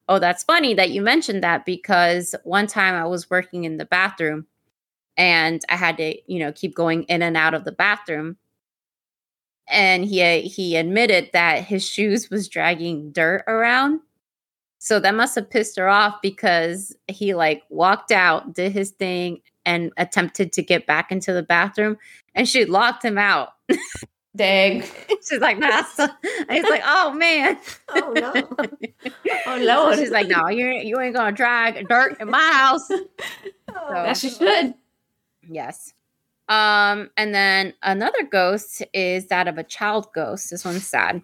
Oh, 0.10 0.20
that's 0.20 0.44
funny 0.44 0.74
that 0.74 0.92
you 0.92 1.02
mentioned 1.02 1.44
that 1.44 1.66
because 1.66 2.34
one 2.46 2.68
time 2.68 2.96
I 2.96 3.06
was 3.06 3.30
working 3.30 3.66
in 3.66 3.76
the 3.76 3.86
bathroom 3.86 4.48
and 5.18 5.62
I 5.68 5.76
had 5.76 5.98
to, 5.98 6.16
you 6.32 6.40
know, 6.40 6.54
keep 6.54 6.74
going 6.74 7.04
in 7.04 7.22
and 7.22 7.36
out 7.36 7.54
of 7.54 7.66
the 7.66 7.74
bathroom. 7.74 8.38
And 9.70 10.06
he 10.06 10.22
uh, 10.22 10.42
he 10.48 10.76
admitted 10.78 11.30
that 11.34 11.64
his 11.66 11.86
shoes 11.88 12.30
was 12.30 12.48
dragging 12.48 13.12
dirt 13.12 13.44
around. 13.48 14.00
So 14.80 15.00
that 15.00 15.16
must 15.16 15.36
have 15.36 15.50
pissed 15.50 15.78
her 15.78 15.90
off 15.90 16.22
because 16.22 16.96
he 17.08 17.34
like 17.34 17.64
walked 17.70 18.12
out, 18.12 18.54
did 18.54 18.72
his 18.72 18.92
thing, 18.92 19.42
and 19.66 19.92
attempted 19.98 20.54
to 20.54 20.62
get 20.62 20.86
back 20.86 21.12
into 21.12 21.34
the 21.34 21.44
bathroom, 21.44 21.98
and 22.36 22.48
she 22.48 22.64
locked 22.66 23.04
him 23.04 23.18
out. 23.18 23.50
Dang. 24.36 24.84
She's 25.28 25.40
like, 25.40 25.58
nah. 25.58 25.84
so-" 25.84 26.08
and 26.24 26.52
he's 26.52 26.70
like, 26.70 26.84
oh 26.86 27.12
man. 27.12 27.58
Oh 27.90 28.14
no. 28.16 28.34
Oh 29.48 29.58
So 29.58 29.64
Lord. 29.66 29.98
she's 29.98 30.12
like, 30.12 30.28
no, 30.28 30.48
you 30.48 30.68
you 30.68 31.00
ain't 31.00 31.16
gonna 31.16 31.32
drag 31.32 31.88
dirt 31.90 32.18
in 32.22 32.30
my 32.30 32.52
house. 32.54 32.88
Oh, 33.80 33.94
As 33.94 34.20
she 34.20 34.30
should. 34.30 34.74
Yes. 35.48 35.94
Um, 36.50 37.10
and 37.18 37.34
then 37.34 37.74
another 37.84 38.24
ghost 38.24 38.82
is 38.94 39.28
that 39.28 39.48
of 39.48 39.58
a 39.58 39.64
child 39.64 40.08
ghost. 40.14 40.50
This 40.50 40.64
one's 40.64 40.88
sad. 40.88 41.22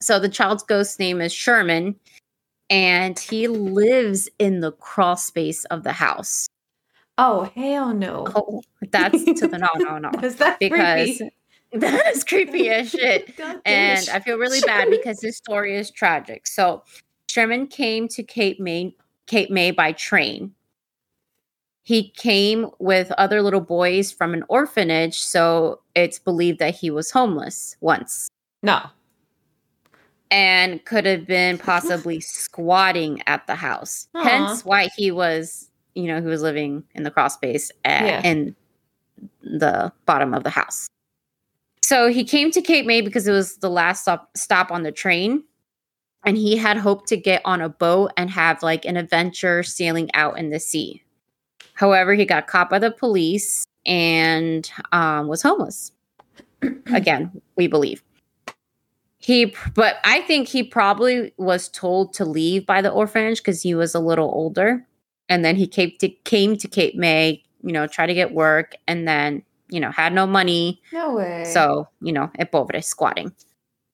So 0.00 0.18
the 0.20 0.28
child's 0.28 0.62
ghost 0.62 0.98
name 1.00 1.20
is 1.20 1.32
Sherman, 1.32 1.96
and 2.70 3.18
he 3.18 3.48
lives 3.48 4.28
in 4.38 4.60
the 4.60 4.72
crawl 4.72 5.16
space 5.16 5.64
of 5.66 5.82
the 5.82 5.92
house. 5.92 6.46
Oh 7.16 7.50
hell 7.56 7.92
no. 7.92 8.26
Oh, 8.36 8.62
that's 8.92 9.24
to 9.24 9.48
the 9.48 9.58
no, 9.58 9.68
no, 9.78 9.98
no. 9.98 10.10
Is 10.22 10.36
that 10.36 10.60
Because 10.60 11.06
creepy? 11.18 11.34
that 11.72 12.06
is 12.14 12.22
creepy 12.22 12.70
as 12.70 12.90
shit. 12.92 13.34
And. 13.64 14.08
I 14.08 14.20
feel 14.20 14.38
really 14.38 14.60
bad 14.60 14.88
because 14.88 15.18
this 15.18 15.36
story 15.36 15.76
is 15.76 15.90
tragic. 15.90 16.46
So 16.46 16.84
Sherman 17.28 17.66
came 17.66 18.06
to 18.08 18.22
Cape 18.22 18.60
May, 18.60 18.94
Cape 19.26 19.50
May 19.50 19.72
by 19.72 19.90
train. 19.92 20.54
He 21.88 22.10
came 22.10 22.66
with 22.80 23.10
other 23.12 23.40
little 23.40 23.62
boys 23.62 24.12
from 24.12 24.34
an 24.34 24.44
orphanage, 24.48 25.18
so 25.18 25.80
it's 25.94 26.18
believed 26.18 26.58
that 26.58 26.74
he 26.74 26.90
was 26.90 27.10
homeless 27.10 27.78
once 27.80 28.28
No. 28.62 28.78
and 30.30 30.84
could 30.84 31.06
have 31.06 31.26
been 31.26 31.56
possibly 31.72 32.20
squatting 32.20 33.22
at 33.26 33.46
the 33.46 33.54
house. 33.54 34.06
Aw. 34.14 34.22
Hence 34.22 34.66
why 34.66 34.90
he 34.98 35.10
was, 35.10 35.70
you 35.94 36.02
know, 36.08 36.20
he 36.20 36.26
was 36.26 36.42
living 36.42 36.84
in 36.94 37.04
the 37.04 37.10
crawl 37.10 37.30
space 37.30 37.72
at, 37.86 38.04
Yeah. 38.04 38.20
in 38.22 38.54
the 39.42 39.90
bottom 40.04 40.34
of 40.34 40.44
the 40.44 40.50
house. 40.50 40.88
So 41.82 42.08
he 42.12 42.22
came 42.22 42.50
to 42.50 42.60
Cape 42.60 42.84
May 42.84 43.00
because 43.00 43.26
it 43.26 43.32
was 43.32 43.56
the 43.56 43.70
last 43.70 44.02
stop, 44.02 44.28
stop 44.36 44.70
on 44.70 44.82
the 44.82 44.92
train. 44.92 45.42
And 46.26 46.36
he 46.36 46.58
had 46.58 46.76
hoped 46.76 47.08
to 47.08 47.16
get 47.16 47.40
on 47.46 47.62
a 47.62 47.70
boat 47.70 48.10
and 48.18 48.28
have 48.28 48.62
like 48.62 48.84
an 48.84 48.98
adventure 48.98 49.62
sailing 49.62 50.10
out 50.12 50.38
in 50.38 50.50
the 50.50 50.60
sea. 50.60 51.02
However, 51.78 52.14
he 52.14 52.24
got 52.24 52.48
caught 52.48 52.70
by 52.70 52.80
the 52.80 52.90
police 52.90 53.64
and 53.86 54.68
um, 54.90 55.28
was 55.28 55.42
homeless. 55.42 55.92
Again, 56.92 57.40
we 57.54 57.68
believe. 57.68 58.02
He 59.20 59.54
but 59.74 59.96
i 60.04 60.20
think 60.22 60.46
he 60.48 60.62
probably 60.62 61.32
was 61.38 61.68
told 61.68 62.14
to 62.14 62.24
leave 62.24 62.64
by 62.64 62.80
the 62.80 62.90
orphanage 62.90 63.38
because 63.38 63.62
he 63.62 63.74
was 63.74 63.94
a 63.94 64.00
little 64.00 64.30
older. 64.32 64.84
And 65.28 65.44
then 65.44 65.54
he 65.54 65.66
came 65.66 65.92
to 66.00 66.08
came 66.08 66.56
to 66.56 66.66
cape 66.66 66.96
may 66.96 67.42
you 67.62 67.72
know 67.72 67.86
try 67.86 68.06
to 68.06 68.14
get 68.14 68.32
work 68.32 68.74
and 68.88 69.06
then 69.06 69.42
you 69.68 69.78
know 69.78 69.92
had 69.92 70.12
no 70.12 70.26
money. 70.26 70.80
No 70.92 71.14
way. 71.14 71.44
so 71.44 71.88
you 72.00 72.12
know 72.12 72.28
e 72.40 72.44
pobre 72.44 72.82
squatting. 72.82 73.32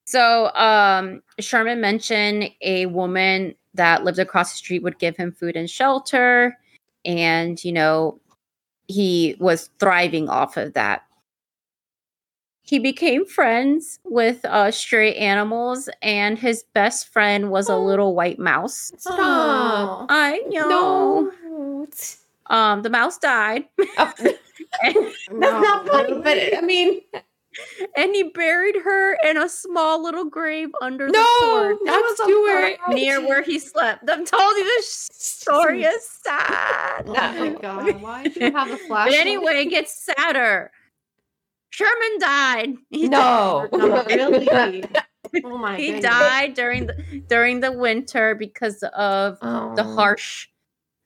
So 0.07 0.55
um 0.55 1.23
sherman 1.38 1.81
mentioned 1.83 2.51
a 2.62 2.87
woman 2.87 3.55
that 3.75 4.05
lived 4.05 4.18
across 4.18 4.53
the 4.53 4.57
street 4.59 4.83
would 4.83 4.99
give 4.99 5.16
him 5.16 5.33
food 5.33 5.57
and 5.57 5.68
shelter 5.68 6.57
and 7.04 7.62
you 7.64 7.72
know 7.72 8.20
he 8.88 9.36
was 9.38 9.70
thriving 9.78 10.28
off 10.28 10.56
of 10.56 10.74
that 10.74 11.02
he 12.66 12.78
became 12.78 13.26
friends 13.26 13.98
with 14.04 14.42
uh, 14.46 14.70
stray 14.70 15.14
animals, 15.16 15.90
and 16.00 16.38
his 16.38 16.64
best 16.72 17.08
friend 17.08 17.50
was 17.50 17.68
a 17.68 17.74
Oh. 17.74 17.84
little 17.84 18.14
white 18.14 18.38
mouse. 18.38 18.90
Stop. 18.96 20.06
I 20.08 20.38
know. 20.48 21.30
no. 21.44 21.86
Um, 22.46 22.80
the 22.80 22.88
mouse 22.88 23.18
died, 23.18 23.66
Oh, 23.98 24.12
and, 24.82 24.96
that's 25.42 25.62
not 25.62 25.86
funny, 25.88 26.14
but 26.22 26.56
I 26.56 26.62
mean, 26.62 27.02
and 27.96 28.14
he 28.14 28.24
buried 28.24 28.76
her 28.82 29.14
in 29.24 29.36
a 29.36 29.48
small 29.48 30.02
little 30.02 30.24
grave 30.24 30.70
under 30.82 31.06
the 31.06 31.12
no, 31.12 31.38
porch 31.40 31.78
not 31.82 32.00
was 32.02 32.20
a 32.20 32.24
Stuart. 32.24 32.76
near 32.94 33.20
where 33.20 33.42
he 33.42 33.58
slept. 33.58 34.08
I'm 34.10 34.24
telling 34.24 34.56
you, 34.58 34.64
this 34.64 35.08
story 35.12 35.84
is 35.84 36.04
sad. 36.24 37.04
Oh 37.06 37.12
my 37.12 37.48
god, 37.62 38.00
why 38.02 38.22
did 38.24 38.36
you 38.36 38.52
have 38.52 38.70
a 38.70 38.76
flashlight? 38.76 39.10
But 39.12 39.14
anyway, 39.20 39.62
it 39.62 39.70
gets 39.70 40.04
sadder. 40.04 40.70
Sherman 41.70 42.18
died. 42.20 42.74
He 42.90 43.08
No. 43.08 43.68
No, 43.72 44.04
really? 44.04 44.84
Oh 45.42 45.58
my 45.58 45.70
god. 45.72 45.80
he 45.80 45.86
goodness. 45.94 46.04
died 46.04 46.54
during 46.54 46.86
the 46.86 46.94
during 47.28 47.58
the 47.58 47.72
winter 47.72 48.36
because 48.36 48.84
of 48.94 49.36
Oh. 49.42 49.74
the 49.74 49.82
harsh 49.82 50.46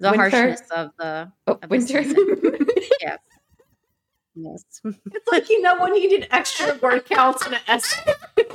the 0.00 0.10
Winter? 0.10 0.28
harshness 0.30 0.60
of 0.70 0.90
the 0.98 1.32
Oh, 1.46 1.58
of 1.62 1.70
winter. 1.70 2.02
season. 2.04 2.36
yes 3.00 3.18
yes 4.40 4.64
It's 4.84 5.32
like 5.32 5.48
you 5.48 5.60
know 5.62 5.80
when 5.80 5.94
you 5.96 6.08
did 6.08 6.28
extra 6.30 6.74
word 6.82 7.04
counts 7.06 7.46
in 7.46 7.54
an 7.54 7.60
essay. 7.68 8.14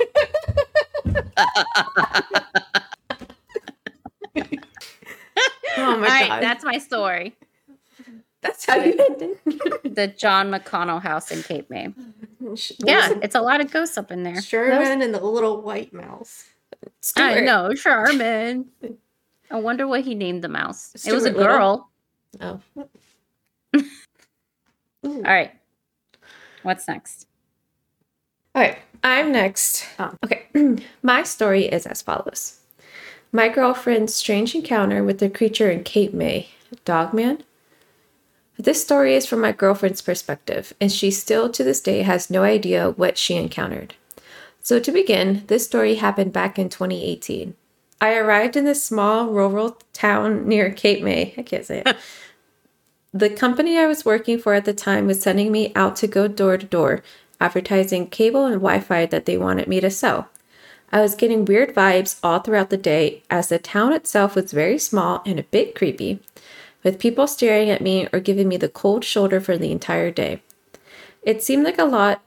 Oh 5.76 5.96
my 5.96 6.06
right 6.06 6.28
god. 6.28 6.42
that's 6.42 6.64
my 6.64 6.78
story 6.78 7.34
That's 8.42 8.64
how 8.66 8.76
you 8.76 8.92
ended. 8.98 9.38
the 9.96 10.06
john 10.16 10.50
mcconnell 10.50 11.02
house 11.02 11.30
in 11.32 11.42
cape 11.42 11.68
may 11.68 11.88
yeah 12.84 13.12
it's 13.22 13.34
a 13.34 13.40
lot 13.40 13.60
of 13.60 13.70
ghosts 13.72 13.98
up 13.98 14.10
in 14.12 14.22
there 14.22 14.40
Sherman 14.40 15.02
and 15.02 15.12
the 15.14 15.20
little 15.24 15.62
white 15.62 15.92
mouse. 15.92 16.44
i 16.84 16.88
Stuart. 17.00 17.42
know 17.44 17.74
sherman 17.74 18.66
i 19.50 19.56
wonder 19.56 19.86
what 19.88 20.02
he 20.02 20.14
named 20.14 20.42
the 20.42 20.48
mouse 20.48 20.92
it 21.06 21.12
was 21.12 21.24
a 21.24 21.30
Stuart 21.30 21.38
Little. 21.38 21.56
girl 21.56 21.90
Oh. 22.40 22.60
all 25.04 25.22
right 25.22 25.52
what's 26.64 26.88
next 26.88 27.26
All 28.54 28.62
right, 28.62 28.78
I'm 29.02 29.32
next. 29.32 29.86
Oh. 29.98 30.12
Okay, 30.24 30.46
my 31.02 31.22
story 31.22 31.66
is 31.66 31.86
as 31.86 32.02
follows 32.02 32.60
My 33.32 33.48
girlfriend's 33.48 34.14
strange 34.14 34.54
encounter 34.54 35.04
with 35.04 35.18
the 35.18 35.30
creature 35.30 35.70
in 35.70 35.84
Cape 35.84 36.14
May, 36.14 36.48
Dogman. 36.84 37.44
This 38.56 38.82
story 38.82 39.14
is 39.14 39.26
from 39.26 39.40
my 39.40 39.50
girlfriend's 39.52 40.00
perspective, 40.00 40.72
and 40.80 40.90
she 40.90 41.10
still 41.10 41.50
to 41.50 41.64
this 41.64 41.80
day 41.80 42.02
has 42.02 42.30
no 42.30 42.44
idea 42.44 42.90
what 42.90 43.18
she 43.18 43.34
encountered. 43.34 43.94
So, 44.60 44.78
to 44.80 44.92
begin, 44.92 45.44
this 45.48 45.64
story 45.64 45.96
happened 45.96 46.32
back 46.32 46.58
in 46.58 46.68
2018. 46.68 47.54
I 48.00 48.14
arrived 48.14 48.56
in 48.56 48.64
this 48.64 48.82
small 48.82 49.28
rural 49.28 49.78
town 49.92 50.46
near 50.46 50.70
Cape 50.70 51.02
May. 51.02 51.34
I 51.36 51.42
can't 51.42 51.64
say 51.66 51.82
it. 51.84 51.96
the 53.14 53.30
company 53.30 53.78
I 53.78 53.86
was 53.86 54.04
working 54.04 54.40
for 54.40 54.54
at 54.54 54.64
the 54.64 54.74
time 54.74 55.06
was 55.06 55.22
sending 55.22 55.52
me 55.52 55.72
out 55.76 55.94
to 55.96 56.08
go 56.08 56.26
door 56.26 56.58
to 56.58 56.66
door, 56.66 57.00
advertising 57.40 58.08
cable 58.08 58.44
and 58.44 58.56
Wi 58.56 58.80
Fi 58.80 59.06
that 59.06 59.24
they 59.24 59.38
wanted 59.38 59.68
me 59.68 59.78
to 59.80 59.88
sell. 59.88 60.28
I 60.90 61.00
was 61.00 61.14
getting 61.14 61.44
weird 61.44 61.74
vibes 61.74 62.18
all 62.24 62.40
throughout 62.40 62.70
the 62.70 62.76
day 62.76 63.22
as 63.30 63.48
the 63.48 63.58
town 63.60 63.92
itself 63.92 64.34
was 64.34 64.50
very 64.50 64.78
small 64.78 65.22
and 65.24 65.38
a 65.38 65.44
bit 65.44 65.76
creepy, 65.76 66.18
with 66.82 66.98
people 66.98 67.28
staring 67.28 67.70
at 67.70 67.80
me 67.80 68.08
or 68.12 68.18
giving 68.18 68.48
me 68.48 68.56
the 68.56 68.68
cold 68.68 69.04
shoulder 69.04 69.40
for 69.40 69.56
the 69.56 69.70
entire 69.70 70.10
day. 70.10 70.42
It 71.22 71.40
seemed 71.40 71.64
like 71.64 71.78
a 71.78 71.84
lot 71.84 72.20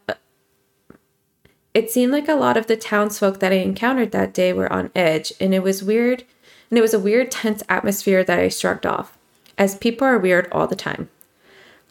it 1.74 1.92
seemed 1.92 2.14
like 2.14 2.30
a 2.30 2.34
lot 2.34 2.58
of 2.58 2.68
the 2.68 2.78
townsfolk 2.78 3.40
that 3.40 3.52
I 3.52 3.58
encountered 3.58 4.12
that 4.12 4.34
day 4.34 4.52
were 4.54 4.72
on 4.72 4.90
edge, 4.96 5.34
and 5.40 5.54
it 5.54 5.62
was 5.62 5.84
weird, 5.84 6.24
and 6.70 6.80
it 6.80 6.82
was 6.82 6.94
a 6.94 7.00
weird, 7.00 7.30
tense 7.30 7.62
atmosphere 7.70 8.24
that 8.24 8.40
I 8.40 8.48
shrugged 8.48 8.86
off, 8.86 9.17
as 9.58 9.76
people 9.76 10.06
are 10.08 10.18
weird 10.18 10.48
all 10.52 10.68
the 10.68 10.76
time. 10.76 11.10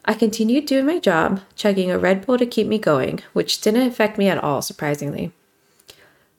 I 0.05 0.13
continued 0.13 0.65
doing 0.65 0.85
my 0.85 0.99
job, 0.99 1.41
chugging 1.55 1.91
a 1.91 1.99
Red 1.99 2.25
Bull 2.25 2.37
to 2.37 2.45
keep 2.45 2.67
me 2.67 2.79
going, 2.79 3.19
which 3.33 3.59
didn't 3.59 3.87
affect 3.87 4.17
me 4.17 4.29
at 4.29 4.41
all, 4.41 4.61
surprisingly. 4.61 5.33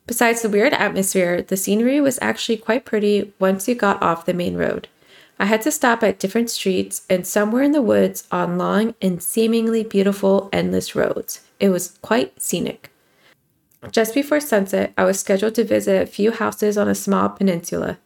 Besides 0.06 0.40
the 0.40 0.48
weird 0.48 0.72
atmosphere, 0.72 1.42
the 1.42 1.56
scenery 1.56 2.00
was 2.00 2.18
actually 2.22 2.56
quite 2.56 2.86
pretty 2.86 3.34
once 3.38 3.68
you 3.68 3.74
got 3.74 4.02
off 4.02 4.24
the 4.24 4.32
main 4.32 4.56
road. 4.56 4.88
I 5.38 5.44
had 5.44 5.60
to 5.62 5.70
stop 5.70 6.02
at 6.02 6.18
different 6.18 6.50
streets 6.50 7.02
and 7.10 7.26
somewhere 7.26 7.62
in 7.62 7.72
the 7.72 7.82
woods 7.82 8.26
on 8.32 8.56
long 8.56 8.94
and 9.02 9.22
seemingly 9.22 9.84
beautiful 9.84 10.48
endless 10.50 10.96
roads. 10.96 11.42
It 11.60 11.68
was 11.68 11.98
quite 12.00 12.40
scenic. 12.40 12.90
Just 13.92 14.14
before 14.14 14.40
sunset, 14.40 14.92
I 14.96 15.04
was 15.04 15.20
scheduled 15.20 15.54
to 15.56 15.64
visit 15.64 16.02
a 16.02 16.06
few 16.06 16.32
houses 16.32 16.76
on 16.78 16.88
a 16.88 16.94
small 16.94 17.28
peninsula. 17.28 17.98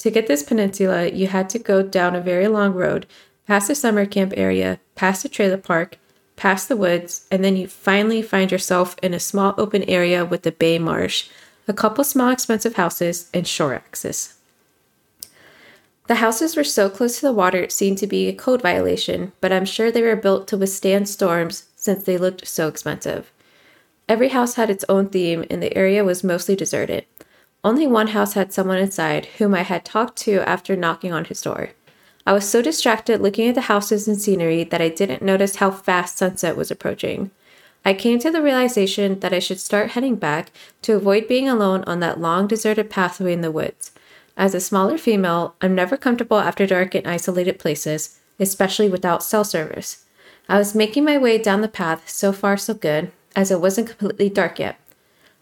To 0.00 0.10
get 0.10 0.26
this 0.26 0.42
peninsula, 0.42 1.10
you 1.10 1.26
had 1.26 1.50
to 1.50 1.58
go 1.58 1.82
down 1.82 2.16
a 2.16 2.22
very 2.22 2.48
long 2.48 2.72
road, 2.72 3.06
past 3.46 3.68
the 3.68 3.74
summer 3.74 4.06
camp 4.06 4.32
area, 4.34 4.80
past 4.94 5.22
the 5.22 5.28
trailer 5.28 5.58
park, 5.58 5.98
past 6.36 6.70
the 6.70 6.76
woods, 6.76 7.26
and 7.30 7.44
then 7.44 7.54
you 7.54 7.68
finally 7.68 8.22
find 8.22 8.50
yourself 8.50 8.96
in 9.02 9.12
a 9.12 9.20
small 9.20 9.54
open 9.58 9.82
area 9.82 10.24
with 10.24 10.46
a 10.46 10.52
bay 10.52 10.78
marsh, 10.78 11.28
a 11.68 11.74
couple 11.74 12.02
small 12.02 12.30
expensive 12.30 12.76
houses, 12.76 13.28
and 13.34 13.46
shore 13.46 13.74
access. 13.74 14.38
The 16.06 16.14
houses 16.14 16.56
were 16.56 16.64
so 16.64 16.88
close 16.88 17.20
to 17.20 17.26
the 17.26 17.34
water 17.34 17.58
it 17.58 17.70
seemed 17.70 17.98
to 17.98 18.06
be 18.06 18.26
a 18.26 18.32
code 18.32 18.62
violation, 18.62 19.32
but 19.42 19.52
I'm 19.52 19.66
sure 19.66 19.92
they 19.92 20.00
were 20.00 20.16
built 20.16 20.48
to 20.48 20.56
withstand 20.56 21.10
storms 21.10 21.66
since 21.76 22.04
they 22.04 22.16
looked 22.16 22.48
so 22.48 22.68
expensive. 22.68 23.30
Every 24.08 24.28
house 24.28 24.54
had 24.54 24.70
its 24.70 24.84
own 24.88 25.10
theme, 25.10 25.44
and 25.50 25.62
the 25.62 25.76
area 25.76 26.04
was 26.04 26.24
mostly 26.24 26.56
deserted. 26.56 27.04
Only 27.62 27.86
one 27.86 28.08
house 28.08 28.32
had 28.32 28.52
someone 28.52 28.78
inside, 28.78 29.26
whom 29.36 29.54
I 29.54 29.62
had 29.62 29.84
talked 29.84 30.16
to 30.20 30.40
after 30.48 30.76
knocking 30.76 31.12
on 31.12 31.26
his 31.26 31.42
door. 31.42 31.70
I 32.26 32.32
was 32.32 32.48
so 32.48 32.62
distracted 32.62 33.20
looking 33.20 33.48
at 33.48 33.54
the 33.54 33.62
houses 33.62 34.08
and 34.08 34.20
scenery 34.20 34.64
that 34.64 34.80
I 34.80 34.88
didn't 34.88 35.22
notice 35.22 35.56
how 35.56 35.70
fast 35.70 36.16
sunset 36.18 36.56
was 36.56 36.70
approaching. 36.70 37.30
I 37.84 37.94
came 37.94 38.18
to 38.20 38.30
the 38.30 38.42
realization 38.42 39.20
that 39.20 39.34
I 39.34 39.38
should 39.38 39.60
start 39.60 39.90
heading 39.90 40.16
back 40.16 40.52
to 40.82 40.96
avoid 40.96 41.28
being 41.28 41.48
alone 41.48 41.84
on 41.86 42.00
that 42.00 42.20
long 42.20 42.46
deserted 42.46 42.88
pathway 42.88 43.32
in 43.32 43.42
the 43.42 43.50
woods. 43.50 43.92
As 44.36 44.54
a 44.54 44.60
smaller 44.60 44.96
female, 44.96 45.54
I'm 45.60 45.74
never 45.74 45.98
comfortable 45.98 46.38
after 46.38 46.66
dark 46.66 46.94
in 46.94 47.06
isolated 47.06 47.58
places, 47.58 48.20
especially 48.38 48.88
without 48.88 49.22
cell 49.22 49.44
service. 49.44 50.04
I 50.48 50.58
was 50.58 50.74
making 50.74 51.04
my 51.04 51.18
way 51.18 51.36
down 51.36 51.60
the 51.60 51.68
path, 51.68 52.08
so 52.08 52.32
far 52.32 52.56
so 52.56 52.72
good, 52.72 53.12
as 53.36 53.50
it 53.50 53.60
wasn't 53.60 53.88
completely 53.88 54.30
dark 54.30 54.58
yet. 54.58 54.79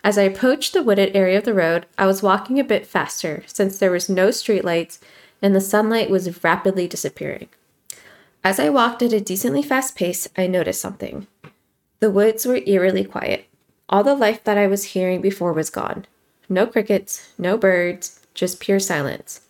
As 0.09 0.17
I 0.17 0.23
approached 0.23 0.73
the 0.73 0.83
wooded 0.83 1.15
area 1.15 1.37
of 1.37 1.45
the 1.45 1.53
road, 1.53 1.85
I 1.99 2.07
was 2.07 2.23
walking 2.23 2.59
a 2.59 2.65
bit 2.65 2.87
faster 2.87 3.43
since 3.47 3.79
there 3.79 3.91
was 3.91 4.09
no 4.09 4.29
streetlights 4.29 5.01
and 5.43 5.55
the 5.55 5.61
sunlight 5.61 6.09
was 6.09 6.43
rapidly 6.43 6.89
disappearing. 6.89 7.51
As 8.43 8.59
I 8.59 8.71
walked 8.71 9.03
at 9.03 9.13
a 9.13 9.21
decently 9.21 9.63
fast 9.63 9.97
pace, 9.97 10.27
I 10.35 10.47
noticed 10.47 10.81
something. 10.81 11.27
The 12.01 12.11
woods 12.11 12.47
were 12.47 12.63
eerily 12.65 13.05
quiet. 13.05 13.49
All 13.91 14.03
the 14.03 14.15
life 14.15 14.43
that 14.45 14.57
I 14.57 14.67
was 14.67 14.95
hearing 14.95 15.21
before 15.21 15.53
was 15.53 15.69
gone. 15.69 16.07
No 16.49 16.67
crickets, 16.67 17.35
no 17.37 17.59
birds, 17.59 18.21
just 18.33 18.61
pure 18.61 18.81
silence. 18.81 19.43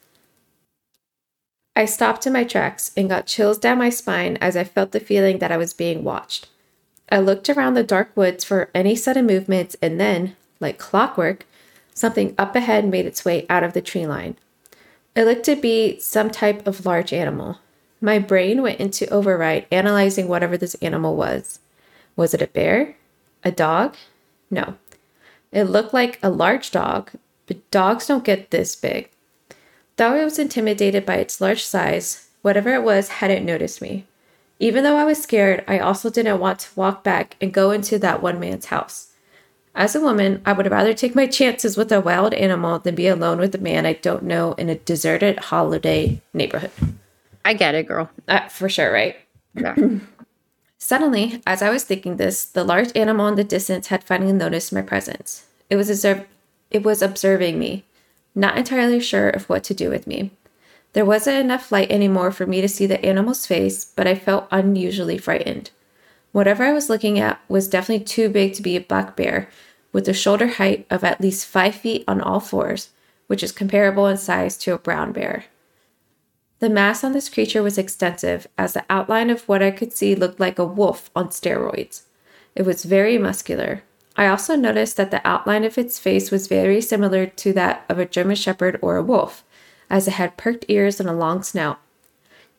I 1.77 1.85
stopped 1.85 2.27
in 2.27 2.33
my 2.33 2.43
tracks 2.43 2.91
and 2.97 3.09
got 3.09 3.27
chills 3.27 3.59
down 3.59 3.79
my 3.79 3.91
spine 3.91 4.37
as 4.41 4.57
I 4.57 4.65
felt 4.65 4.91
the 4.91 4.99
feeling 4.99 5.39
that 5.39 5.53
I 5.53 5.57
was 5.57 5.73
being 5.73 6.03
watched. 6.03 6.49
I 7.13 7.21
looked 7.21 7.49
around 7.49 7.75
the 7.75 7.85
dark 7.85 8.11
woods 8.17 8.43
for 8.43 8.71
any 8.75 8.97
sudden 8.97 9.25
movements, 9.25 9.77
and 9.81 10.01
then, 10.01 10.35
like 10.61 10.79
clockwork, 10.79 11.47
something 11.95 12.35
up 12.39 12.55
ahead 12.55 12.87
made 12.87 13.07
its 13.07 13.25
way 13.25 13.47
out 13.49 13.65
of 13.65 13.73
the 13.73 13.83
tree 13.83 14.07
line. 14.07 14.37
It 15.15 15.25
looked 15.25 15.45
to 15.45 15.57
be 15.57 15.99
some 15.99 16.31
type 16.31 16.67
of 16.67 16.87
large 16.87 17.13
animal. 17.13 17.59
My 18.01 18.19
brain 18.19 18.63
went 18.63 18.79
into 18.79 19.09
override, 19.09 19.67
analyzing 19.73 20.29
whatever 20.29 20.57
this 20.57 20.75
animal 20.77 21.17
was. 21.17 21.59
Was 22.15 22.35
it 22.35 22.43
a 22.43 22.47
bear? 22.47 22.97
A 23.43 23.51
dog? 23.51 23.97
No. 24.51 24.77
It 25.51 25.65
looked 25.65 25.93
like 25.93 26.19
a 26.23 26.31
large 26.31 26.71
dog, 26.71 27.11
but 27.47 27.71
dogs 27.71 28.07
don't 28.07 28.25
get 28.25 28.51
this 28.51 28.77
big. 28.77 29.11
Though 29.97 30.15
I 30.15 30.25
was 30.25 30.39
intimidated 30.39 31.05
by 31.05 31.17
its 31.17 31.41
large 31.41 31.65
size, 31.65 32.29
whatever 32.43 32.75
it 32.75 32.85
was 32.85 33.09
hadn't 33.09 33.45
noticed 33.45 33.83
me. 33.83 34.07
Even 34.61 34.85
though 34.85 34.97
I 34.97 35.05
was 35.05 35.23
scared, 35.23 35.65
I 35.67 35.79
also 35.79 36.11
didn't 36.11 36.41
want 36.41 36.61
to 36.61 36.69
walk 36.77 37.03
back 37.03 37.37
and 37.41 37.53
go 37.53 37.71
into 37.71 37.99
that 37.99 38.23
one 38.23 38.39
man's 38.39 38.67
house. 38.67 39.08
As 39.79 39.95
a 39.95 40.01
woman, 40.01 40.43
I 40.45 40.55
would 40.55 40.69
rather 40.69 40.93
take 40.93 41.15
my 41.15 41.29
chances 41.29 41.77
with 41.77 41.93
a 41.93 42.01
wild 42.01 42.35
animal 42.35 42.81
than 42.81 42.97
be 42.97 43.07
alone 43.07 43.39
with 43.39 43.55
a 43.55 43.59
man 43.59 43.87
I 43.87 43.93
don't 43.93 44.25
know 44.25 44.55
in 44.55 44.69
a 44.69 44.75
deserted 44.75 45.39
holiday 45.39 46.21
neighborhood. 46.35 46.73
I 47.45 47.55
get 47.55 47.77
it, 47.77 47.87
girl. 47.87 48.11
Uh, 48.27 48.49
for 48.49 48.69
sure, 48.69 48.93
right? 48.93 49.15
Yeah. 49.55 49.77
Suddenly, 50.79 51.41
as 51.47 51.63
I 51.63 51.71
was 51.71 51.85
thinking 51.85 52.17
this, 52.17 52.45
the 52.45 52.65
large 52.65 52.91
animal 52.97 53.29
in 53.29 53.37
the 53.37 53.45
distance 53.45 53.87
had 53.87 54.03
finally 54.03 54.33
noticed 54.33 54.73
my 54.73 54.83
presence. 54.83 55.47
It 55.71 55.77
was 55.77 55.89
observ- 55.89 56.27
it 56.73 56.83
was 56.83 57.01
observing 57.01 57.61
me, 57.61 57.85
not 58.35 58.59
entirely 58.59 58.99
sure 58.99 59.31
of 59.31 59.49
what 59.49 59.63
to 59.65 59.75
do 59.75 59.91
with 59.91 60.09
me. 60.09 60.33
There 60.93 61.05
wasn't 61.05 61.39
enough 61.39 61.71
light 61.71 61.93
anymore 61.93 62.33
for 62.33 62.47
me 62.47 62.61
to 62.63 62.69
see 62.69 62.87
the 62.87 63.05
animal's 63.07 63.47
face, 63.47 63.85
but 63.85 64.09
I 64.09 64.17
felt 64.17 64.49
unusually 64.51 65.19
frightened. 65.19 65.71
Whatever 66.33 66.65
I 66.65 66.73
was 66.73 66.91
looking 66.91 67.21
at 67.21 67.41
was 67.49 67.69
definitely 67.69 68.05
too 68.05 68.29
big 68.29 68.55
to 68.55 68.63
be 68.63 68.77
a 68.77 68.81
black 68.81 69.15
bear, 69.15 69.49
with 69.93 70.09
a 70.09 70.15
shoulder 70.15 70.47
height 70.47 70.87
of 70.91 71.05
at 71.05 71.21
least 71.21 71.47
five 71.47 71.75
feet 71.75 72.05
on 72.07 72.21
all 72.21 72.41
fours, 72.41 72.91
which 73.27 73.43
is 73.43 73.53
comparable 73.53 74.07
in 74.07 74.17
size 74.17 74.57
to 74.59 74.75
a 74.75 74.79
brown 74.79 75.13
bear. 75.13 75.45
The 76.61 76.69
mass 76.69 77.05
on 77.05 77.13
this 77.13 77.29
creature 77.29 77.63
was 77.63 77.79
extensive, 77.79 78.49
as 78.59 78.73
the 78.73 78.85
outline 78.91 79.31
of 79.31 79.49
what 79.49 79.63
I 79.63 79.71
could 79.71 79.93
see 79.93 80.15
looked 80.15 80.41
like 80.41 80.59
a 80.59 80.65
wolf 80.65 81.11
on 81.15 81.29
steroids. 81.29 82.03
It 82.57 82.63
was 82.63 82.85
very 82.85 83.17
muscular. 83.17 83.85
I 84.17 84.27
also 84.27 84.57
noticed 84.57 84.97
that 84.97 85.13
the 85.13 85.25
outline 85.25 85.63
of 85.63 85.79
its 85.79 86.01
face 86.01 86.33
was 86.33 86.49
very 86.49 86.81
similar 86.81 87.27
to 87.27 87.53
that 87.53 87.85
of 87.89 88.01
a 88.01 88.05
German 88.05 88.35
Shepherd 88.35 88.77
or 88.83 88.97
a 88.97 89.03
wolf, 89.03 89.45
as 89.89 90.09
it 90.09 90.15
had 90.15 90.37
perked 90.37 90.65
ears 90.67 90.99
and 90.99 91.09
a 91.09 91.13
long 91.13 91.45
snout. 91.45 91.79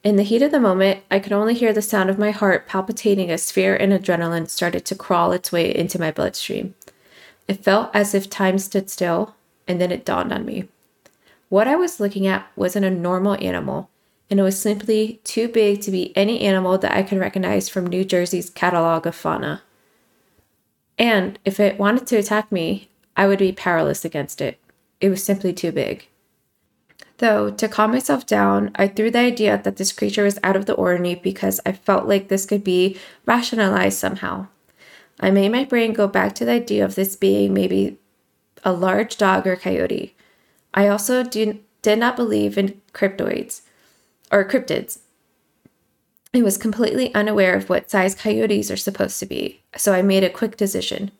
In 0.02 0.16
the 0.16 0.24
heat 0.24 0.42
of 0.42 0.52
the 0.52 0.62
moment, 0.62 1.02
I 1.12 1.20
could 1.20 1.34
only 1.34 1.54
hear 1.54 1.74
the 1.74 1.82
sound 1.82 2.10
of 2.10 2.18
my 2.18 2.32
heart 2.32 2.66
palpitating 2.68 3.30
as 3.30 3.52
fear 3.52 3.76
and 3.76 3.92
adrenaline 3.92 4.50
started 4.50 4.86
to 4.86 4.96
crawl 4.96 5.34
its 5.34 5.52
way 5.52 5.76
into 5.76 6.00
my 6.00 6.10
bloodstream. 6.10 6.76
It 7.50 7.64
felt 7.64 7.90
as 7.96 8.14
if 8.14 8.30
time 8.30 8.60
stood 8.60 8.92
still, 8.92 9.34
and 9.68 9.82
then 9.82 9.92
it 9.92 10.06
dawned 10.06 10.32
on 10.32 10.46
me. 10.46 10.70
What 11.50 11.68
I 11.68 11.76
was 11.76 12.00
looking 12.00 12.28
at 12.28 12.46
wasn't 12.56 12.86
a 12.86 12.92
normal 12.92 13.44
animal, 13.44 13.90
and 14.30 14.40
it 14.40 14.44
was 14.44 14.62
simply 14.62 15.20
too 15.24 15.48
big 15.48 15.82
to 15.82 15.90
be 15.90 16.16
any 16.16 16.42
animal 16.42 16.78
that 16.78 16.96
I 16.96 17.02
could 17.02 17.18
recognize 17.18 17.68
from 17.68 17.88
New 17.88 18.06
Jersey's 18.06 18.52
catalog 18.52 19.08
of 19.08 19.16
fauna. 19.16 19.64
And 21.00 21.40
if 21.44 21.60
it 21.60 21.80
wanted 21.80 22.06
to 22.08 22.18
attack 22.18 22.52
me, 22.52 22.92
I 23.18 23.26
would 23.26 23.40
be 23.40 23.52
powerless 23.52 24.06
against 24.06 24.42
it. 24.42 24.60
It 25.02 25.10
was 25.10 25.24
simply 25.24 25.52
too 25.52 25.72
big. 25.72 26.08
Though, 27.18 27.50
to 27.50 27.68
calm 27.68 27.94
myself 27.94 28.28
down, 28.28 28.70
I 28.76 28.88
threw 28.88 29.10
the 29.10 29.18
idea 29.18 29.60
that 29.64 29.78
this 29.78 29.92
creature 29.92 30.24
was 30.24 30.38
out 30.44 30.56
of 30.56 30.68
the 30.68 30.76
ordinary 30.76 31.16
because 31.16 31.60
I 31.66 31.72
felt 31.72 32.08
like 32.08 32.28
this 32.28 32.46
could 32.46 32.64
be 32.64 33.00
rationalized 33.26 33.98
somehow. 33.98 34.50
I 35.20 35.32
made 35.32 35.52
my 35.52 35.66
brain 35.66 35.94
go 35.94 36.08
back 36.08 36.34
to 36.36 36.46
the 36.46 36.52
idea 36.52 36.86
of 36.86 36.96
this 36.96 37.16
being 37.16 37.54
maybe 37.54 37.98
a 38.64 38.72
large 38.72 39.18
dog 39.18 39.46
or 39.46 39.56
coyote. 39.56 40.16
I 40.74 40.88
also 40.88 41.24
did 41.24 41.64
not 41.86 42.16
believe 42.16 42.58
in 42.58 42.82
cryptoids 42.94 43.62
or 44.32 44.48
cryptids. 44.48 45.00
I 46.34 46.42
was 46.42 46.58
completely 46.58 47.14
unaware 47.16 47.56
of 47.56 47.70
what 47.70 47.90
size 47.90 48.14
coyotes 48.14 48.70
are 48.70 48.78
supposed 48.78 49.20
to 49.20 49.26
be, 49.26 49.64
so 49.76 49.94
I 49.94 50.04
made 50.04 50.24
a 50.24 50.30
quick 50.30 50.58
decision. 50.58 51.12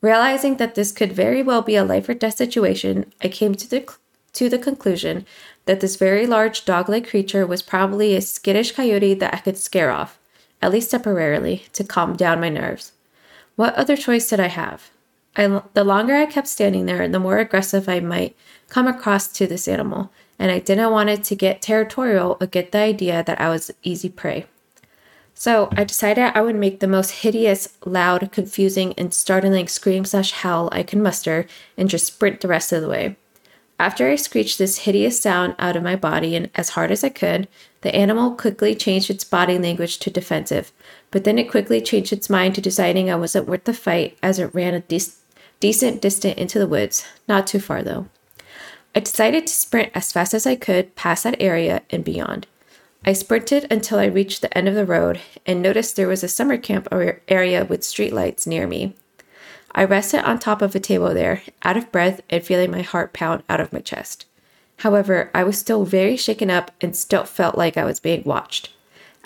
Realizing 0.00 0.56
that 0.56 0.74
this 0.74 0.92
could 0.92 1.12
very 1.12 1.42
well 1.42 1.62
be 1.62 1.76
a 1.76 1.84
life 1.84 2.08
or 2.08 2.14
death 2.14 2.36
situation, 2.36 3.12
I 3.22 3.28
came 3.28 3.54
to 3.54 3.68
the 3.68 3.92
to 4.34 4.48
the 4.48 4.58
conclusion 4.58 5.26
that 5.66 5.80
this 5.80 5.96
very 5.96 6.26
large 6.26 6.64
dog 6.64 6.88
like 6.88 7.08
creature 7.08 7.46
was 7.46 7.60
probably 7.60 8.16
a 8.16 8.20
skittish 8.22 8.72
coyote 8.72 9.14
that 9.14 9.34
I 9.34 9.38
could 9.38 9.58
scare 9.58 9.90
off, 9.90 10.18
at 10.62 10.72
least 10.72 10.90
temporarily, 10.90 11.66
to 11.74 11.84
calm 11.84 12.16
down 12.16 12.40
my 12.40 12.48
nerves. 12.48 12.92
What 13.56 13.74
other 13.74 13.96
choice 13.96 14.28
did 14.28 14.40
I 14.40 14.48
have? 14.48 14.90
I, 15.36 15.62
the 15.74 15.84
longer 15.84 16.14
I 16.14 16.26
kept 16.26 16.48
standing 16.48 16.86
there, 16.86 17.08
the 17.08 17.18
more 17.18 17.38
aggressive 17.38 17.88
I 17.88 18.00
might 18.00 18.36
come 18.68 18.86
across 18.86 19.28
to 19.28 19.46
this 19.46 19.66
animal, 19.66 20.10
and 20.38 20.50
I 20.50 20.58
didn't 20.58 20.90
want 20.90 21.10
it 21.10 21.24
to 21.24 21.36
get 21.36 21.62
territorial 21.62 22.36
or 22.40 22.46
get 22.46 22.72
the 22.72 22.78
idea 22.78 23.22
that 23.24 23.40
I 23.40 23.48
was 23.48 23.70
easy 23.82 24.08
prey. 24.08 24.46
So 25.34 25.68
I 25.72 25.84
decided 25.84 26.32
I 26.34 26.40
would 26.42 26.56
make 26.56 26.80
the 26.80 26.86
most 26.86 27.22
hideous, 27.22 27.76
loud, 27.84 28.30
confusing, 28.32 28.94
and 28.98 29.12
startling 29.12 29.66
scream 29.66 30.04
slash 30.04 30.32
howl 30.32 30.68
I 30.70 30.82
could 30.82 30.98
muster 30.98 31.46
and 31.76 31.88
just 31.88 32.06
sprint 32.06 32.40
the 32.40 32.48
rest 32.48 32.72
of 32.72 32.82
the 32.82 32.88
way. 32.88 33.16
After 33.78 34.08
I 34.08 34.16
screeched 34.16 34.58
this 34.58 34.78
hideous 34.78 35.20
sound 35.20 35.56
out 35.58 35.74
of 35.74 35.82
my 35.82 35.96
body 35.96 36.36
and 36.36 36.50
as 36.54 36.70
hard 36.70 36.92
as 36.92 37.02
I 37.02 37.08
could, 37.08 37.48
the 37.80 37.92
animal 37.94 38.36
quickly 38.36 38.76
changed 38.76 39.10
its 39.10 39.24
body 39.24 39.58
language 39.58 39.98
to 39.98 40.10
defensive, 40.10 40.70
but 41.12 41.22
then 41.22 41.38
it 41.38 41.50
quickly 41.50 41.80
changed 41.80 42.12
its 42.12 42.28
mind 42.28 42.56
to 42.56 42.60
deciding 42.60 43.08
I 43.08 43.14
wasn't 43.14 43.46
worth 43.46 43.64
the 43.64 43.72
fight 43.72 44.18
as 44.20 44.40
it 44.40 44.52
ran 44.52 44.74
a 44.74 44.80
de- 44.80 45.00
decent 45.60 46.02
distance 46.02 46.36
into 46.36 46.58
the 46.58 46.66
woods, 46.66 47.06
not 47.28 47.46
too 47.46 47.60
far 47.60 47.84
though. 47.84 48.08
I 48.94 49.00
decided 49.00 49.46
to 49.46 49.52
sprint 49.52 49.92
as 49.94 50.10
fast 50.10 50.34
as 50.34 50.46
I 50.46 50.56
could 50.56 50.96
past 50.96 51.22
that 51.22 51.40
area 51.40 51.82
and 51.90 52.04
beyond. 52.04 52.48
I 53.04 53.12
sprinted 53.12 53.66
until 53.70 53.98
I 53.98 54.06
reached 54.06 54.42
the 54.42 54.56
end 54.56 54.68
of 54.68 54.74
the 54.74 54.86
road 54.86 55.20
and 55.46 55.62
noticed 55.62 55.96
there 55.96 56.08
was 56.08 56.24
a 56.24 56.28
summer 56.28 56.56
camp 56.56 56.88
area 57.28 57.64
with 57.64 57.80
streetlights 57.80 58.46
near 58.46 58.66
me. 58.66 58.94
I 59.74 59.84
rested 59.84 60.24
on 60.24 60.38
top 60.38 60.62
of 60.62 60.74
a 60.74 60.80
table 60.80 61.14
there, 61.14 61.42
out 61.62 61.76
of 61.76 61.90
breath 61.90 62.20
and 62.30 62.44
feeling 62.44 62.70
my 62.70 62.82
heart 62.82 63.12
pound 63.12 63.42
out 63.48 63.60
of 63.60 63.72
my 63.72 63.80
chest. 63.80 64.26
However, 64.78 65.30
I 65.34 65.44
was 65.44 65.58
still 65.58 65.84
very 65.84 66.16
shaken 66.16 66.50
up 66.50 66.70
and 66.80 66.94
still 66.94 67.24
felt 67.24 67.56
like 67.56 67.76
I 67.76 67.84
was 67.84 68.00
being 68.00 68.22
watched. 68.24 68.70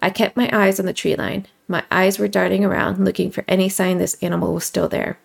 I 0.00 0.10
kept 0.10 0.36
my 0.36 0.48
eyes 0.52 0.78
on 0.78 0.86
the 0.86 0.92
tree 0.92 1.16
line. 1.16 1.46
My 1.68 1.84
eyes 1.90 2.18
were 2.18 2.28
darting 2.28 2.64
around, 2.64 3.04
looking 3.04 3.30
for 3.30 3.44
any 3.48 3.68
sign 3.68 3.98
this 3.98 4.16
animal 4.22 4.54
was 4.54 4.64
still 4.64 4.88
there. 4.88 5.18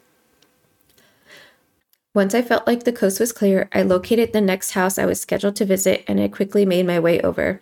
Once 2.13 2.33
I 2.33 2.41
felt 2.41 2.67
like 2.67 2.83
the 2.83 2.91
coast 2.91 3.19
was 3.19 3.31
clear, 3.31 3.69
I 3.71 3.83
located 3.83 4.33
the 4.33 4.41
next 4.41 4.71
house 4.71 4.97
I 4.97 5.05
was 5.05 5.21
scheduled 5.21 5.55
to 5.57 5.65
visit 5.65 6.03
and 6.07 6.19
I 6.19 6.27
quickly 6.27 6.65
made 6.65 6.85
my 6.85 6.99
way 6.99 7.21
over. 7.21 7.61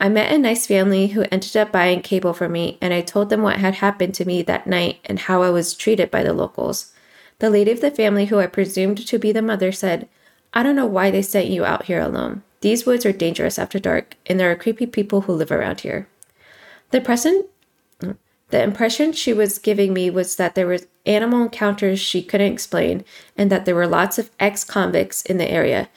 I 0.00 0.08
met 0.08 0.32
a 0.32 0.38
nice 0.38 0.66
family 0.66 1.08
who 1.08 1.24
ended 1.30 1.56
up 1.56 1.70
buying 1.70 2.02
cable 2.02 2.34
for 2.34 2.48
me, 2.48 2.78
and 2.80 2.92
I 2.92 3.00
told 3.00 3.30
them 3.30 3.42
what 3.42 3.58
had 3.58 3.76
happened 3.76 4.14
to 4.16 4.24
me 4.24 4.42
that 4.42 4.66
night 4.66 4.98
and 5.04 5.20
how 5.20 5.42
I 5.42 5.50
was 5.50 5.74
treated 5.74 6.10
by 6.10 6.24
the 6.24 6.32
locals. 6.32 6.92
The 7.38 7.48
lady 7.48 7.70
of 7.70 7.80
the 7.80 7.90
family, 7.90 8.26
who 8.26 8.38
I 8.40 8.46
presumed 8.46 9.06
to 9.06 9.18
be 9.18 9.30
the 9.30 9.40
mother, 9.42 9.70
said, 9.70 10.08
I 10.52 10.62
don't 10.62 10.76
know 10.76 10.86
why 10.86 11.10
they 11.10 11.22
sent 11.22 11.46
you 11.46 11.64
out 11.64 11.84
here 11.84 12.00
alone. 12.00 12.42
These 12.60 12.84
woods 12.84 13.06
are 13.06 13.12
dangerous 13.12 13.58
after 13.58 13.78
dark, 13.78 14.16
and 14.26 14.38
there 14.38 14.50
are 14.50 14.56
creepy 14.56 14.86
people 14.86 15.22
who 15.22 15.32
live 15.32 15.52
around 15.52 15.80
here. 15.80 16.08
The 16.90 17.00
present 17.00 17.46
the 18.50 18.62
impression 18.62 19.12
she 19.12 19.32
was 19.32 19.58
giving 19.58 19.92
me 19.92 20.10
was 20.10 20.36
that 20.36 20.54
there 20.54 20.66
were 20.66 20.78
animal 21.06 21.42
encounters 21.42 22.00
she 22.00 22.22
couldn't 22.22 22.52
explain, 22.52 23.04
and 23.36 23.50
that 23.50 23.64
there 23.64 23.74
were 23.74 23.86
lots 23.86 24.18
of 24.18 24.30
ex 24.38 24.64
convicts 24.64 25.22
in 25.22 25.38
the 25.38 25.50
area, 25.50 25.88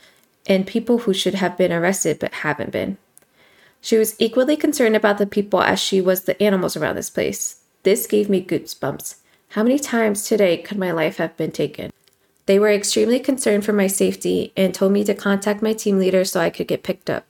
and 0.47 0.65
people 0.65 0.99
who 0.99 1.13
should 1.13 1.35
have 1.35 1.57
been 1.57 1.71
arrested 1.71 2.19
but 2.19 2.33
haven't 2.35 2.71
been. 2.71 2.97
She 3.81 3.97
was 3.97 4.15
equally 4.19 4.57
concerned 4.57 4.95
about 4.95 5.17
the 5.17 5.27
people 5.27 5.61
as 5.61 5.79
she 5.79 6.01
was 6.01 6.23
the 6.23 6.41
animals 6.41 6.75
around 6.75 6.95
this 6.95 7.09
place. 7.09 7.57
This 7.83 8.07
gave 8.07 8.29
me 8.29 8.43
goosebumps. 8.43 9.15
How 9.49 9.63
many 9.63 9.79
times 9.79 10.23
today 10.23 10.57
could 10.57 10.77
my 10.77 10.91
life 10.91 11.17
have 11.17 11.37
been 11.37 11.51
taken? 11.51 11.91
They 12.47 12.59
were 12.59 12.71
extremely 12.71 13.19
concerned 13.19 13.65
for 13.65 13.73
my 13.73 13.87
safety 13.87 14.51
and 14.57 14.73
told 14.73 14.93
me 14.93 15.03
to 15.03 15.13
contact 15.13 15.61
my 15.61 15.73
team 15.73 15.99
leader 15.99 16.25
so 16.25 16.39
I 16.39 16.49
could 16.49 16.67
get 16.67 16.83
picked 16.83 17.09
up. 17.09 17.26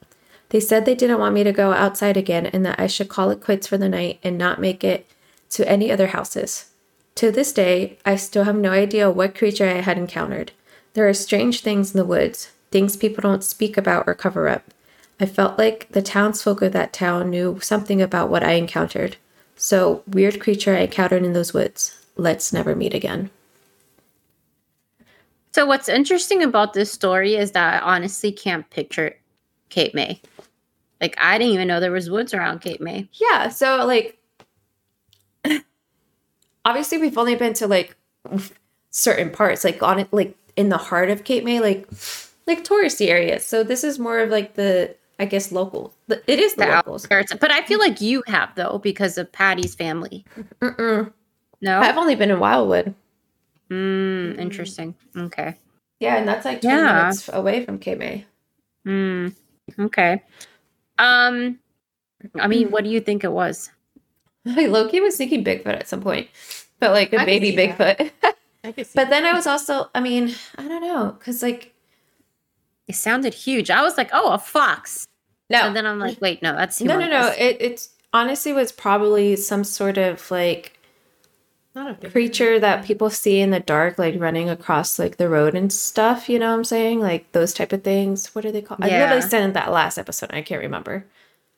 They 0.49 0.59
said 0.59 0.85
they 0.85 0.95
didn't 0.95 1.19
want 1.19 1.33
me 1.33 1.43
to 1.43 1.51
go 1.51 1.73
outside 1.73 2.17
again 2.17 2.45
and 2.45 2.65
that 2.65 2.79
I 2.79 2.87
should 2.87 3.09
call 3.09 3.29
it 3.29 3.41
quits 3.41 3.67
for 3.67 3.77
the 3.77 3.89
night 3.89 4.19
and 4.23 4.37
not 4.37 4.61
make 4.61 4.83
it 4.83 5.05
to 5.51 5.69
any 5.69 5.91
other 5.91 6.07
houses. 6.07 6.71
To 7.15 7.31
this 7.31 7.51
day, 7.51 7.97
I 8.05 8.15
still 8.15 8.43
have 8.43 8.55
no 8.55 8.71
idea 8.71 9.09
what 9.09 9.35
creature 9.35 9.67
I 9.67 9.81
had 9.81 9.97
encountered. 9.97 10.51
There 10.93 11.07
are 11.07 11.13
strange 11.13 11.61
things 11.61 11.93
in 11.93 11.97
the 11.97 12.05
woods, 12.05 12.51
things 12.71 12.95
people 12.95 13.21
don't 13.21 13.43
speak 13.43 13.77
about 13.77 14.07
or 14.07 14.13
cover 14.13 14.47
up. 14.47 14.63
I 15.19 15.25
felt 15.25 15.57
like 15.57 15.87
the 15.89 16.01
townsfolk 16.01 16.61
of 16.61 16.73
that 16.73 16.93
town 16.93 17.29
knew 17.29 17.59
something 17.59 18.01
about 18.01 18.29
what 18.29 18.43
I 18.43 18.53
encountered. 18.53 19.17
So, 19.55 20.03
weird 20.07 20.39
creature 20.39 20.75
I 20.75 20.81
encountered 20.81 21.23
in 21.23 21.33
those 21.33 21.53
woods. 21.53 22.05
Let's 22.15 22.53
never 22.53 22.75
meet 22.75 22.93
again. 22.93 23.31
So 25.57 25.65
what's 25.65 25.89
interesting 25.89 26.43
about 26.43 26.73
this 26.73 26.91
story 26.91 27.35
is 27.35 27.53
that 27.53 27.81
I 27.81 27.95
honestly 27.95 28.31
can't 28.31 28.69
picture 28.69 29.15
Cape 29.69 29.95
May. 29.95 30.21
Like 30.99 31.15
I 31.19 31.37
didn't 31.37 31.53
even 31.53 31.67
know 31.67 31.79
there 31.79 31.91
was 31.91 32.09
woods 32.09 32.33
around 32.33 32.61
Cape 32.61 32.81
May. 32.81 33.09
Yeah, 33.13 33.49
so 33.49 33.85
like 33.85 34.17
obviously 36.65 36.97
we've 36.97 37.17
only 37.17 37.35
been 37.35 37.53
to 37.53 37.67
like 37.67 37.95
certain 38.89 39.29
parts, 39.29 39.63
like 39.63 39.81
on 39.83 39.99
it 39.99 40.11
like 40.11 40.35
in 40.55 40.69
the 40.69 40.77
heart 40.77 41.09
of 41.09 41.23
Cape 41.23 41.43
May, 41.43 41.59
like 41.59 41.87
like 42.45 42.63
touristy 42.63 43.07
areas. 43.07 43.45
So 43.45 43.63
this 43.63 43.83
is 43.83 43.99
more 43.99 44.19
of 44.19 44.29
like 44.29 44.55
the 44.55 44.95
I 45.19 45.25
guess 45.25 45.51
local. 45.51 45.93
It 46.09 46.39
is 46.39 46.53
the, 46.53 46.65
the 46.65 46.71
locals, 46.71 47.05
outskirts. 47.05 47.33
but 47.39 47.51
I 47.51 47.63
feel 47.63 47.79
like 47.79 48.01
you 48.01 48.23
have 48.27 48.53
though 48.55 48.79
because 48.79 49.17
of 49.17 49.31
Patty's 49.31 49.75
family. 49.75 50.25
Mm-mm. 50.61 51.11
No, 51.61 51.79
I've 51.79 51.97
only 51.97 52.15
been 52.15 52.29
in 52.29 52.39
Wildwood. 52.39 52.93
Mm, 53.71 54.37
interesting. 54.37 54.95
Okay. 55.15 55.57
Yeah, 55.99 56.17
and 56.17 56.27
that's 56.27 56.45
like 56.45 56.61
20 56.61 56.77
yeah. 56.77 56.93
minutes 56.93 57.29
away 57.33 57.65
from 57.65 57.79
Cape 57.79 57.97
May. 57.97 58.25
Mm, 58.85 59.33
okay. 59.79 60.23
Um, 60.99 61.59
I 62.39 62.47
mean, 62.47 62.71
what 62.71 62.83
do 62.83 62.89
you 62.89 62.99
think 62.99 63.23
it 63.23 63.31
was? 63.31 63.71
Like 64.45 64.69
Loki 64.69 65.01
was 65.01 65.17
thinking 65.17 65.43
Bigfoot 65.43 65.75
at 65.75 65.89
some 65.89 65.99
point, 65.99 66.29
but 66.79 66.91
like 66.91 67.11
a 67.11 67.19
I 67.19 67.25
baby 67.25 67.51
Bigfoot. 67.51 68.11
but 68.95 69.09
then 69.09 69.25
I 69.25 69.33
was 69.33 69.45
also, 69.45 69.89
I 69.93 69.99
mean, 69.99 70.33
I 70.57 70.65
don't 70.69 70.81
know, 70.81 71.17
because 71.19 71.43
like 71.43 71.73
it 72.87 72.95
sounded 72.95 73.33
huge. 73.33 73.69
I 73.69 73.81
was 73.81 73.97
like, 73.97 74.09
oh, 74.13 74.31
a 74.31 74.39
fox. 74.39 75.05
No, 75.49 75.63
and 75.63 75.75
then 75.75 75.85
I'm 75.85 75.99
like, 75.99 76.21
wait, 76.21 76.41
no, 76.41 76.55
that's 76.55 76.79
humongous. 76.79 76.87
no, 76.87 76.99
no, 76.99 77.07
no. 77.07 77.33
It 77.37 77.57
it's 77.59 77.89
honestly 78.13 78.53
was 78.53 78.71
probably 78.71 79.35
some 79.35 79.65
sort 79.65 79.97
of 79.97 80.31
like 80.31 80.76
not 80.76 80.76
a 80.76 80.76
creature 82.11 82.59
that 82.59 82.85
people 82.85 83.09
see 83.09 83.39
in 83.39 83.51
the 83.51 83.59
dark, 83.59 83.97
like 83.97 84.15
running 84.17 84.49
across 84.49 84.99
like 84.99 85.17
the 85.17 85.29
road 85.29 85.55
and 85.55 85.71
stuff. 85.71 86.29
You 86.29 86.39
know 86.39 86.51
what 86.51 86.57
I'm 86.57 86.63
saying? 86.63 86.99
Like 86.99 87.31
those 87.31 87.53
type 87.53 87.73
of 87.73 87.83
things. 87.83 88.33
What 88.35 88.45
are 88.45 88.51
they 88.51 88.61
called? 88.61 88.81
Yeah. 88.81 88.87
I 88.87 88.99
literally 88.99 89.21
said 89.21 89.43
in 89.43 89.53
that 89.53 89.71
last 89.71 89.97
episode. 89.97 90.31
I 90.31 90.41
can't 90.41 90.61
remember. 90.61 91.05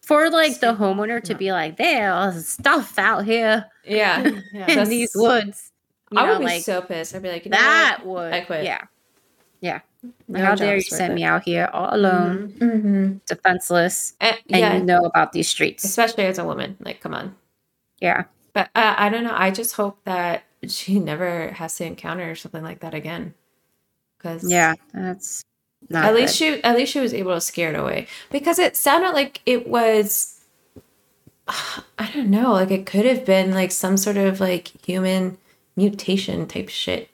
For 0.02 0.30
like 0.30 0.60
the 0.60 0.74
homeowner 0.74 1.22
to 1.24 1.36
be 1.36 1.52
like, 1.52 1.78
there's 1.78 2.48
stuff 2.48 2.98
out 2.98 3.26
here. 3.26 3.66
Yeah, 3.86 4.32
yeah 4.54 4.82
in 4.82 4.90
these 4.90 5.12
woods. 5.16 5.72
You 6.12 6.20
I 6.20 6.26
know, 6.26 6.32
would 6.34 6.40
be 6.40 6.46
like, 6.46 6.64
so 6.64 6.82
pissed. 6.82 7.14
I'd 7.14 7.22
be 7.22 7.30
like, 7.30 7.46
you 7.46 7.52
know 7.52 7.58
that 7.58 8.00
what? 8.04 8.24
would. 8.24 8.34
I 8.34 8.42
quit. 8.42 8.64
Yeah, 8.64 8.82
yeah. 9.62 9.82
No 10.28 10.44
How 10.44 10.56
dare 10.56 10.76
you 10.76 10.82
send 10.82 11.14
me 11.16 11.24
out 11.24 11.44
here 11.44 11.70
all 11.74 11.94
alone, 11.94 12.54
mm-hmm. 12.58 12.66
mm-hmm. 12.66 13.18
defenseless, 13.28 14.14
and, 14.22 14.38
yeah. 14.46 14.58
and 14.58 14.80
you 14.80 14.86
know 14.86 15.02
about 15.02 15.34
these 15.34 15.50
streets, 15.50 15.84
especially 15.84 16.26
as 16.26 16.40
a 16.40 16.46
woman. 16.46 16.78
Like, 16.80 17.02
come 17.02 17.14
on. 17.14 17.36
Yeah. 18.00 18.24
But 18.60 18.72
uh, 18.76 18.96
I 18.98 19.08
don't 19.08 19.24
know. 19.24 19.36
I 19.36 19.52
just 19.52 19.76
hope 19.76 20.04
that 20.04 20.44
she 20.68 21.00
never 21.00 21.50
has 21.52 21.76
to 21.78 21.86
encounter 21.86 22.36
something 22.36 22.62
like 22.62 22.82
that 22.82 22.94
again. 22.94 23.34
Because 24.18 24.44
yeah, 24.50 24.74
that's 24.94 25.46
not 25.90 26.04
at 26.04 26.12
good. 26.12 26.22
least 26.22 26.36
she 26.36 26.62
at 26.62 26.76
least 26.76 26.92
she 26.92 27.00
was 27.00 27.14
able 27.14 27.34
to 27.34 27.40
scare 27.40 27.70
it 27.70 27.80
away 27.80 28.08
because 28.32 28.60
it 28.60 28.76
sounded 28.76 29.12
like 29.12 29.42
it 29.46 29.70
was. 29.70 30.44
I 31.48 32.12
don't 32.14 32.30
know. 32.30 32.52
Like 32.52 32.72
it 32.72 32.86
could 32.86 33.06
have 33.06 33.26
been 33.26 33.52
like 33.52 33.72
some 33.72 33.96
sort 33.96 34.18
of 34.18 34.42
like 34.42 34.74
human 34.86 35.38
mutation 35.78 36.46
type 36.46 36.68
shit. 36.68 37.10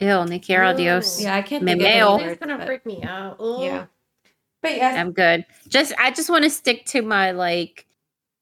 Ew, 0.00 0.26
ni 0.26 0.38
quiero 0.38 0.76
Dios. 0.76 1.18
Yeah, 1.22 1.34
I 1.34 1.40
can't. 1.40 1.64
Me 1.64 1.76
meo. 1.76 2.18
It's 2.18 2.38
gonna 2.38 2.64
freak 2.66 2.84
me 2.84 3.02
out. 3.04 3.40
Ooh. 3.40 3.62
Yeah, 3.62 3.86
but 4.60 4.76
yeah, 4.76 5.00
I'm 5.00 5.12
good. 5.12 5.46
Just 5.66 5.94
I 5.98 6.10
just 6.10 6.28
want 6.28 6.44
to 6.44 6.50
stick 6.50 6.84
to 6.86 7.00
my 7.00 7.30
like 7.30 7.86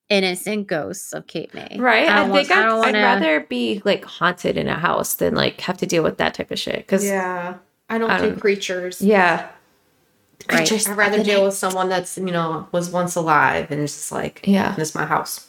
innocent 0.09 0.67
ghosts 0.67 1.13
of 1.13 1.27
Cape 1.27 1.53
May. 1.55 1.77
Right. 1.79 2.09
I, 2.09 2.25
I 2.25 2.31
think 2.31 2.51
I'd, 2.51 2.65
I 2.65 2.75
would 2.79 2.95
rather 2.95 3.41
be 3.41 3.83
like 3.85 4.05
haunted 4.05 4.57
in 4.57 4.69
a 4.69 4.79
house 4.79 5.15
than 5.15 5.35
like 5.35 5.61
have 5.63 5.77
to 5.79 5.87
deal 5.87 6.03
with 6.03 6.19
that 6.19 6.35
type 6.35 6.51
of 6.51 6.59
shit. 6.59 6.79
Because 6.79 7.05
yeah, 7.05 7.57
I 7.89 7.99
don't 7.99 8.11
I 8.11 8.21
do 8.21 8.31
don't, 8.31 8.41
creatures. 8.41 9.01
Yeah. 9.01 9.49
Creatures. 10.49 10.87
Right. 10.87 10.93
I'd 10.93 10.99
rather 10.99 11.25
deal 11.25 11.45
with 11.45 11.55
someone 11.55 11.89
that's 11.89 12.17
you 12.19 12.25
know 12.27 12.69
was 12.71 12.91
once 12.91 13.17
alive 13.17 13.71
and 13.71 13.81
it's 13.81 13.95
just 13.95 14.13
like 14.13 14.43
yeah, 14.45 14.75
this 14.77 14.91
is 14.91 14.95
my 14.95 15.07
house. 15.07 15.49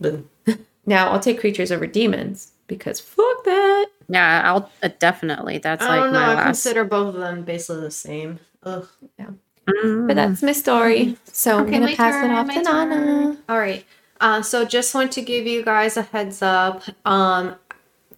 Boom. 0.00 0.28
now 0.86 1.10
I'll 1.10 1.20
take 1.20 1.38
creatures 1.40 1.70
over 1.70 1.86
demons 1.86 2.52
because 2.66 2.98
fuck 2.98 3.44
that. 3.44 3.86
Yeah, 4.08 4.42
I'll 4.44 4.70
uh, 4.82 4.88
definitely. 4.98 5.58
That's 5.58 5.82
I 5.82 5.98
like 6.00 6.12
know, 6.12 6.18
my 6.18 6.24
I 6.24 6.34
last. 6.34 6.44
consider 6.44 6.84
both 6.84 7.14
of 7.14 7.20
them 7.20 7.42
basically 7.44 7.82
the 7.82 7.90
same. 7.90 8.40
Ugh. 8.62 8.88
Yeah. 9.18 9.30
But 9.66 10.14
that's 10.14 10.42
my 10.42 10.52
story. 10.52 11.16
So 11.24 11.58
okay, 11.60 11.76
I'm 11.76 11.82
gonna 11.82 11.96
pass 11.96 12.14
turn, 12.14 12.30
it 12.30 12.34
off 12.34 12.48
to 12.48 12.62
Nana. 12.62 13.36
All 13.48 13.58
right. 13.58 13.84
Uh, 14.20 14.40
so 14.42 14.64
just 14.64 14.94
want 14.94 15.12
to 15.12 15.20
give 15.22 15.46
you 15.46 15.62
guys 15.64 15.96
a 15.96 16.02
heads 16.02 16.40
up. 16.40 16.82
Um, 17.04 17.56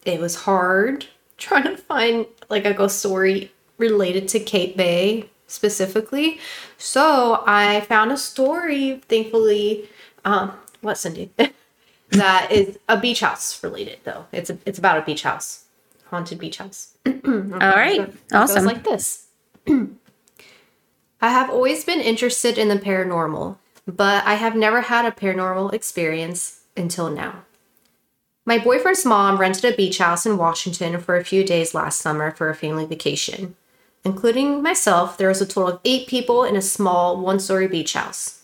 it 0.05 0.19
was 0.19 0.35
hard 0.35 1.07
trying 1.37 1.63
to 1.63 1.77
find 1.77 2.25
like 2.49 2.65
a 2.65 2.73
ghost 2.73 2.99
story 2.99 3.51
related 3.77 4.27
to 4.29 4.39
Cape 4.39 4.77
May 4.77 5.29
specifically. 5.47 6.39
So 6.77 7.43
I 7.47 7.81
found 7.81 8.11
a 8.11 8.17
story, 8.17 9.01
thankfully. 9.09 9.89
Um, 10.25 10.53
what 10.81 10.97
Cindy? 10.97 11.31
that 12.11 12.51
is 12.51 12.77
a 12.87 12.97
beach 12.99 13.21
house 13.21 13.61
related 13.63 13.99
though. 14.03 14.25
It's 14.31 14.49
a, 14.49 14.57
it's 14.65 14.77
about 14.79 14.97
a 14.99 15.01
beach 15.01 15.23
house. 15.23 15.65
haunted 16.05 16.37
beach 16.39 16.57
house. 16.57 16.93
All 17.05 17.11
right. 17.25 18.01
It 18.01 18.15
Awesome. 18.31 18.55
goes 18.57 18.65
like 18.65 18.83
this. 18.83 19.25
I 21.21 21.29
have 21.29 21.49
always 21.49 21.83
been 21.83 21.99
interested 21.99 22.57
in 22.57 22.69
the 22.69 22.77
paranormal, 22.77 23.57
but 23.85 24.25
I 24.25 24.35
have 24.35 24.55
never 24.55 24.81
had 24.81 25.05
a 25.05 25.11
paranormal 25.11 25.73
experience 25.73 26.61
until 26.77 27.09
now. 27.09 27.43
My 28.45 28.57
boyfriend's 28.57 29.05
mom 29.05 29.37
rented 29.37 29.65
a 29.65 29.75
beach 29.75 29.97
house 29.97 30.25
in 30.25 30.37
Washington 30.37 30.99
for 30.99 31.17
a 31.17 31.25
few 31.25 31.43
days 31.43 31.73
last 31.73 31.99
summer 31.99 32.31
for 32.31 32.49
a 32.49 32.55
family 32.55 32.85
vacation. 32.85 33.55
Including 34.05 34.63
myself, 34.63 35.17
there 35.17 35.27
was 35.27 35.41
a 35.41 35.45
total 35.45 35.75
of 35.75 35.79
eight 35.83 36.07
people 36.07 36.45
in 36.45 36.55
a 36.55 36.61
small 36.61 37.19
one 37.19 37.39
story 37.39 37.67
beach 37.67 37.93
house. 37.93 38.43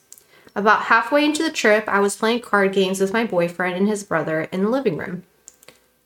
About 0.53 0.83
halfway 0.83 1.23
into 1.23 1.43
the 1.43 1.51
trip, 1.51 1.85
I 1.87 1.99
was 2.01 2.17
playing 2.17 2.41
card 2.41 2.73
games 2.73 2.99
with 2.99 3.13
my 3.13 3.25
boyfriend 3.25 3.75
and 3.77 3.87
his 3.87 4.03
brother 4.03 4.41
in 4.51 4.63
the 4.63 4.69
living 4.69 4.97
room. 4.97 5.23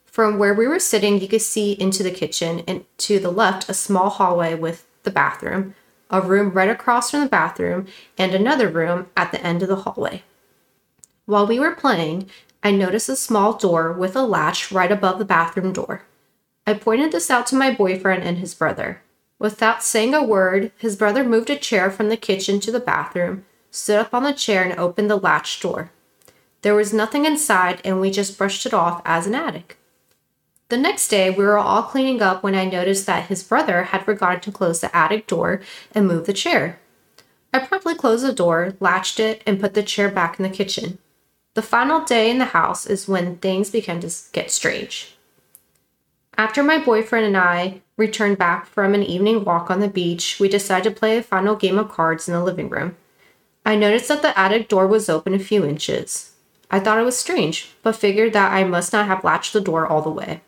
From 0.06 0.38
where 0.38 0.54
we 0.54 0.68
were 0.68 0.80
sitting, 0.80 1.20
you 1.20 1.28
could 1.28 1.42
see 1.42 1.74
into 1.74 2.04
the 2.04 2.12
kitchen 2.12 2.64
and 2.68 2.86
to 3.00 3.20
the 3.20 3.32
left, 3.32 3.70
a 3.70 3.74
small 3.74 4.10
hallway 4.10 4.54
with 4.54 4.86
the 5.04 5.12
bathroom, 5.12 5.76
a 6.10 6.22
room 6.22 6.52
right 6.52 6.70
across 6.70 7.12
from 7.12 7.22
the 7.22 7.30
bathroom, 7.30 7.88
and 8.18 8.34
another 8.34 8.68
room 8.68 9.08
at 9.16 9.32
the 9.32 9.44
end 9.46 9.62
of 9.62 9.70
the 9.70 9.78
hallway. 9.78 10.24
While 11.26 11.48
we 11.48 11.60
were 11.60 11.76
playing, 11.76 12.30
I 12.64 12.72
noticed 12.72 13.10
a 13.10 13.16
small 13.16 13.54
door 13.54 13.94
with 13.94 14.16
a 14.16 14.24
latch 14.24 14.72
right 14.72 14.92
above 14.92 15.20
the 15.20 15.26
bathroom 15.26 15.72
door. 15.72 16.04
I 16.68 16.74
pointed 16.74 17.12
this 17.12 17.32
out 17.32 17.48
to 17.48 17.56
my 17.56 17.74
boyfriend 17.74 18.24
and 18.24 18.38
his 18.38 18.54
brother. 18.54 19.02
Without 19.40 19.82
saying 19.82 20.14
a 20.14 20.24
word, 20.24 20.72
his 20.78 20.98
brother 20.98 21.24
moved 21.24 21.50
a 21.50 21.56
chair 21.56 21.90
from 21.90 22.10
the 22.10 22.18
kitchen 22.18 22.60
to 22.60 22.72
the 22.72 22.80
bathroom, 22.80 23.46
stood 23.72 23.98
up 23.98 24.14
on 24.14 24.24
the 24.24 24.34
chair, 24.34 24.64
and 24.64 24.78
opened 24.78 25.10
the 25.10 25.16
latch 25.16 25.60
door. 25.62 25.92
There 26.62 26.76
was 26.76 26.94
nothing 26.94 27.26
inside, 27.26 27.82
and 27.86 28.02
we 28.02 28.12
just 28.12 28.38
brushed 28.38 28.66
it 28.66 28.74
off 28.74 29.02
as 29.06 29.26
an 29.26 29.34
attic. 29.34 29.79
The 30.70 30.78
next 30.78 31.08
day, 31.08 31.32
we 31.32 31.44
were 31.44 31.58
all 31.58 31.82
cleaning 31.82 32.22
up 32.22 32.44
when 32.44 32.54
I 32.54 32.66
noticed 32.66 33.08
that 33.08 33.26
his 33.26 33.42
brother 33.42 33.86
had 33.86 34.06
forgotten 34.06 34.42
to 34.42 34.52
close 34.52 34.82
the 34.82 34.96
attic 34.96 35.26
door 35.26 35.62
and 35.96 36.08
move 36.08 36.28
the 36.28 36.34
chair. 36.34 36.80
I 37.52 37.58
promptly 37.58 37.96
closed 37.96 38.24
the 38.24 38.32
door, 38.32 38.76
latched 38.80 39.20
it, 39.20 39.42
and 39.48 39.60
put 39.60 39.74
the 39.74 39.82
chair 39.82 40.10
back 40.10 40.40
in 40.40 40.44
the 40.44 40.56
kitchen. 40.56 41.00
The 41.56 41.64
final 41.64 42.06
day 42.06 42.30
in 42.30 42.38
the 42.38 42.46
house 42.46 42.86
is 42.86 43.08
when 43.08 43.38
things 43.38 43.72
began 43.72 44.00
to 44.02 44.14
get 44.32 44.52
strange. 44.52 45.18
After 46.38 46.62
my 46.62 46.78
boyfriend 46.78 47.26
and 47.26 47.36
I 47.36 47.82
returned 47.98 48.38
back 48.38 48.68
from 48.68 48.94
an 48.94 49.02
evening 49.02 49.44
walk 49.44 49.72
on 49.72 49.80
the 49.80 49.88
beach, 49.88 50.40
we 50.40 50.48
decided 50.48 50.94
to 50.94 51.00
play 51.00 51.18
a 51.18 51.24
final 51.24 51.56
game 51.56 51.80
of 51.80 51.90
cards 51.90 52.28
in 52.28 52.36
the 52.36 52.44
living 52.44 52.70
room. 52.70 52.96
I 53.66 53.76
noticed 53.76 54.08
that 54.10 54.22
the 54.22 54.38
attic 54.38 54.70
door 54.70 54.86
was 54.86 55.10
open 55.10 55.34
a 55.34 55.40
few 55.40 55.66
inches. 55.66 56.34
I 56.70 56.80
thought 56.80 57.00
it 57.00 57.04
was 57.04 57.18
strange, 57.18 57.74
but 57.82 57.96
figured 57.96 58.34
that 58.34 58.54
I 58.54 58.64
must 58.64 58.94
not 58.94 59.08
have 59.08 59.24
latched 59.24 59.54
the 59.54 59.62
door 59.62 59.88
all 59.88 60.04
the 60.04 60.12
way. 60.12 60.42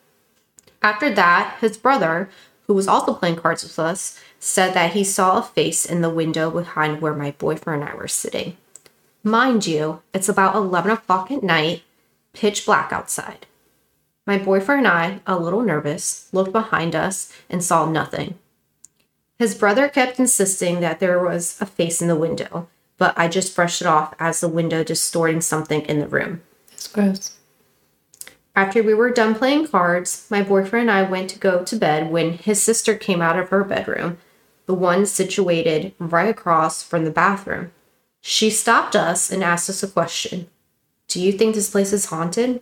After 0.82 1.14
that, 1.14 1.58
his 1.62 1.78
brother, 1.78 2.30
who 2.68 2.74
was 2.74 2.88
also 2.88 3.14
playing 3.14 3.36
cards 3.36 3.64
with 3.64 3.78
us, 3.78 4.20
said 4.40 4.74
that 4.74 4.94
he 4.94 5.04
saw 5.04 5.38
a 5.38 5.44
face 5.44 5.86
in 5.86 6.02
the 6.02 6.10
window 6.10 6.50
behind 6.50 7.02
where 7.02 7.14
my 7.14 7.32
boyfriend 7.32 7.84
and 7.84 7.92
I 7.92 7.96
were 7.96 8.08
sitting. 8.08 8.58
Mind 9.24 9.68
you, 9.68 10.02
it's 10.14 10.30
about 10.30 10.56
11 10.56 10.92
o'clock 10.92 11.30
at 11.30 11.44
night, 11.44 11.84
pitch 12.34 12.66
black 12.66 12.92
outside. 12.92 13.46
My 14.26 14.38
boyfriend 14.38 14.86
and 14.86 14.88
I, 14.88 15.20
a 15.28 15.38
little 15.38 15.62
nervous, 15.62 16.28
looked 16.32 16.52
behind 16.52 16.96
us 16.96 17.32
and 17.50 17.64
saw 17.64 17.86
nothing. 17.90 18.40
His 19.38 19.56
brother 19.56 19.90
kept 19.90 20.20
insisting 20.20 20.80
that 20.80 21.00
there 21.00 21.24
was 21.24 21.60
a 21.62 21.66
face 21.66 22.02
in 22.02 22.08
the 22.08 22.16
window, 22.16 22.68
but 22.98 23.18
I 23.18 23.28
just 23.28 23.56
brushed 23.56 23.82
it 23.82 23.88
off 23.88 24.14
as 24.20 24.40
the 24.40 24.48
window 24.48 24.84
distorting 24.84 25.42
something 25.42 25.82
in 25.82 26.00
the 26.00 26.08
room. 26.08 26.42
That's 26.70 26.88
gross. 26.88 27.38
After 28.56 28.84
we 28.84 28.94
were 28.94 29.12
done 29.12 29.36
playing 29.36 29.68
cards, 29.68 30.28
my 30.30 30.42
boyfriend 30.44 30.90
and 30.90 30.92
I 30.92 31.10
went 31.10 31.30
to 31.30 31.40
go 31.40 31.64
to 31.64 31.76
bed 31.76 32.12
when 32.12 32.34
his 32.34 32.62
sister 32.62 32.96
came 32.96 33.22
out 33.22 33.40
of 33.40 33.50
her 33.50 33.64
bedroom, 33.64 34.18
the 34.66 34.74
one 34.74 35.06
situated 35.06 35.94
right 36.00 36.30
across 36.30 36.84
from 36.84 37.06
the 37.06 37.12
bathroom. 37.12 37.72
She 38.20 38.50
stopped 38.50 38.96
us 38.96 39.32
and 39.32 39.44
asked 39.44 39.70
us 39.70 39.84
a 39.84 39.88
question 39.88 40.50
Do 41.08 41.22
you 41.22 41.32
think 41.32 41.56
this 41.56 41.70
place 41.70 41.94
is 41.94 42.06
haunted? 42.06 42.62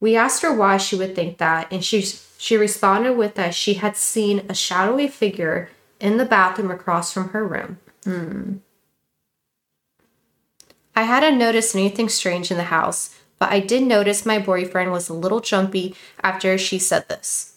We 0.00 0.14
asked 0.14 0.42
her 0.42 0.52
why 0.52 0.76
she 0.76 0.94
would 0.96 1.14
think 1.14 1.38
that, 1.38 1.72
and 1.72 1.84
she, 1.84 2.02
she 2.38 2.56
responded 2.56 3.14
with 3.16 3.34
that 3.34 3.54
she 3.54 3.74
had 3.74 3.96
seen 3.96 4.44
a 4.48 4.54
shadowy 4.54 5.08
figure 5.08 5.70
in 5.98 6.18
the 6.18 6.26
bathroom 6.26 6.70
across 6.70 7.12
from 7.12 7.30
her 7.30 7.46
room. 7.46 7.78
Hmm. 8.04 8.56
I 10.94 11.02
hadn't 11.02 11.38
noticed 11.38 11.74
anything 11.74 12.08
strange 12.08 12.50
in 12.50 12.56
the 12.56 12.64
house, 12.64 13.15
but 13.38 13.50
I 13.50 13.60
did 13.60 13.82
notice 13.82 14.26
my 14.26 14.38
boyfriend 14.38 14.92
was 14.92 15.08
a 15.08 15.14
little 15.14 15.40
jumpy 15.40 15.94
after 16.22 16.56
she 16.58 16.78
said 16.78 17.08
this. 17.08 17.54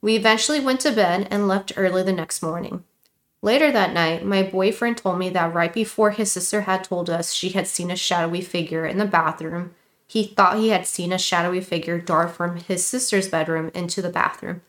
We 0.00 0.16
eventually 0.16 0.60
went 0.60 0.80
to 0.80 0.92
bed 0.92 1.28
and 1.30 1.48
left 1.48 1.72
early 1.76 2.02
the 2.02 2.12
next 2.12 2.42
morning. 2.42 2.84
Later 3.40 3.70
that 3.72 3.92
night, 3.92 4.24
my 4.24 4.42
boyfriend 4.42 4.98
told 4.98 5.18
me 5.18 5.28
that 5.30 5.52
right 5.52 5.72
before 5.72 6.10
his 6.10 6.32
sister 6.32 6.62
had 6.62 6.84
told 6.84 7.10
us 7.10 7.32
she 7.32 7.50
had 7.50 7.66
seen 7.66 7.90
a 7.90 7.96
shadowy 7.96 8.40
figure 8.40 8.86
in 8.86 8.98
the 8.98 9.04
bathroom, 9.04 9.74
he 10.06 10.24
thought 10.24 10.58
he 10.58 10.68
had 10.68 10.86
seen 10.86 11.12
a 11.12 11.18
shadowy 11.18 11.60
figure 11.60 11.98
dart 11.98 12.30
from 12.30 12.56
his 12.56 12.86
sister's 12.86 13.28
bedroom 13.28 13.70
into 13.74 14.00
the 14.00 14.10
bathroom. 14.10 14.62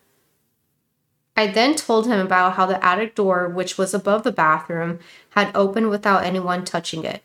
I 1.38 1.48
then 1.48 1.76
told 1.76 2.08
him 2.08 2.20
about 2.20 2.54
how 2.54 2.66
the 2.66 2.84
attic 2.84 3.14
door, 3.16 3.48
which 3.50 3.78
was 3.78 3.94
above 3.94 4.24
the 4.24 4.32
bathroom, 4.32 5.00
had 5.32 5.56
opened 5.56 5.90
without 5.90 6.24
anyone 6.24 6.64
touching 6.64 7.04
it. 7.04 7.22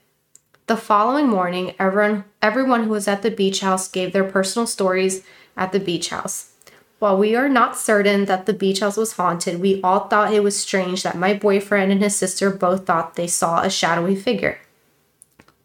The 0.71 0.77
following 0.77 1.27
morning, 1.27 1.75
everyone, 1.81 2.23
everyone 2.41 2.85
who 2.85 2.91
was 2.91 3.09
at 3.09 3.23
the 3.23 3.31
beach 3.33 3.59
house 3.59 3.89
gave 3.89 4.13
their 4.13 4.23
personal 4.23 4.69
stories 4.69 5.25
at 5.57 5.73
the 5.73 5.81
beach 5.81 6.11
house. 6.11 6.53
While 7.01 7.19
we 7.19 7.35
are 7.35 7.49
not 7.49 7.77
certain 7.77 8.27
that 8.27 8.47
the 8.47 8.53
beach 8.53 8.79
house 8.79 8.97
was 8.97 9.15
haunted, 9.15 9.61
we 9.61 9.83
all 9.83 10.07
thought 10.07 10.33
it 10.33 10.45
was 10.45 10.57
strange 10.57 11.03
that 11.03 11.19
my 11.19 11.35
boyfriend 11.35 11.91
and 11.91 12.01
his 12.01 12.15
sister 12.15 12.51
both 12.51 12.87
thought 12.87 13.17
they 13.17 13.27
saw 13.27 13.63
a 13.63 13.69
shadowy 13.69 14.15
figure. 14.15 14.61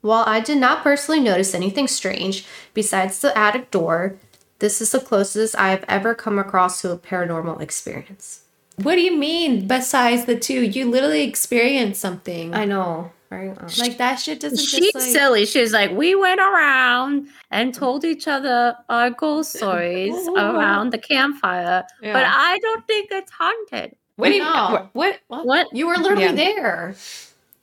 While 0.02 0.24
I 0.26 0.40
did 0.40 0.58
not 0.58 0.82
personally 0.82 1.22
notice 1.22 1.54
anything 1.54 1.88
strange 1.88 2.44
besides 2.74 3.20
the 3.20 3.38
attic 3.38 3.70
door, 3.70 4.16
this 4.58 4.82
is 4.82 4.92
the 4.92 5.00
closest 5.00 5.56
I 5.56 5.70
have 5.70 5.86
ever 5.88 6.16
come 6.16 6.40
across 6.40 6.82
to 6.82 6.92
a 6.92 6.98
paranormal 6.98 7.62
experience. 7.62 8.42
What 8.78 8.96
do 8.96 9.02
you 9.02 9.16
mean 9.16 9.68
besides 9.68 10.26
the 10.26 10.36
two? 10.36 10.64
You 10.64 10.90
literally 10.90 11.22
experienced 11.22 12.02
something. 12.02 12.56
I 12.56 12.66
know, 12.66 13.12
right? 13.30 13.56
like 13.80 13.98
that 13.98 14.16
shit 14.16 14.40
doesn't 14.40 14.58
She's 14.60 14.92
just 14.94 14.96
like 14.96 15.04
silly. 15.12 15.46
She's 15.46 15.74
like, 15.74 15.92
we 15.92 16.16
went 16.16 16.40
around 16.40 17.28
and 17.52 17.74
told 17.74 18.06
each 18.06 18.28
other 18.28 18.76
our 18.90 19.10
ghost 19.10 19.56
stories 19.56 20.14
around 20.38 20.92
the 20.92 20.98
campfire, 20.98 21.84
but 22.02 22.26
I 22.28 22.60
don't 22.60 22.86
think 22.88 23.10
it's 23.12 23.32
haunted. 23.32 23.96
what 24.18 24.30
do 24.30 24.36
you 24.36 24.44
No. 24.44 24.90
what, 24.94 25.20
what 25.28 25.46
What? 25.46 25.68
You 25.74 25.88
were 25.88 25.98
literally 25.98 26.24
Yeah. 26.24 26.32
there. 26.34 26.96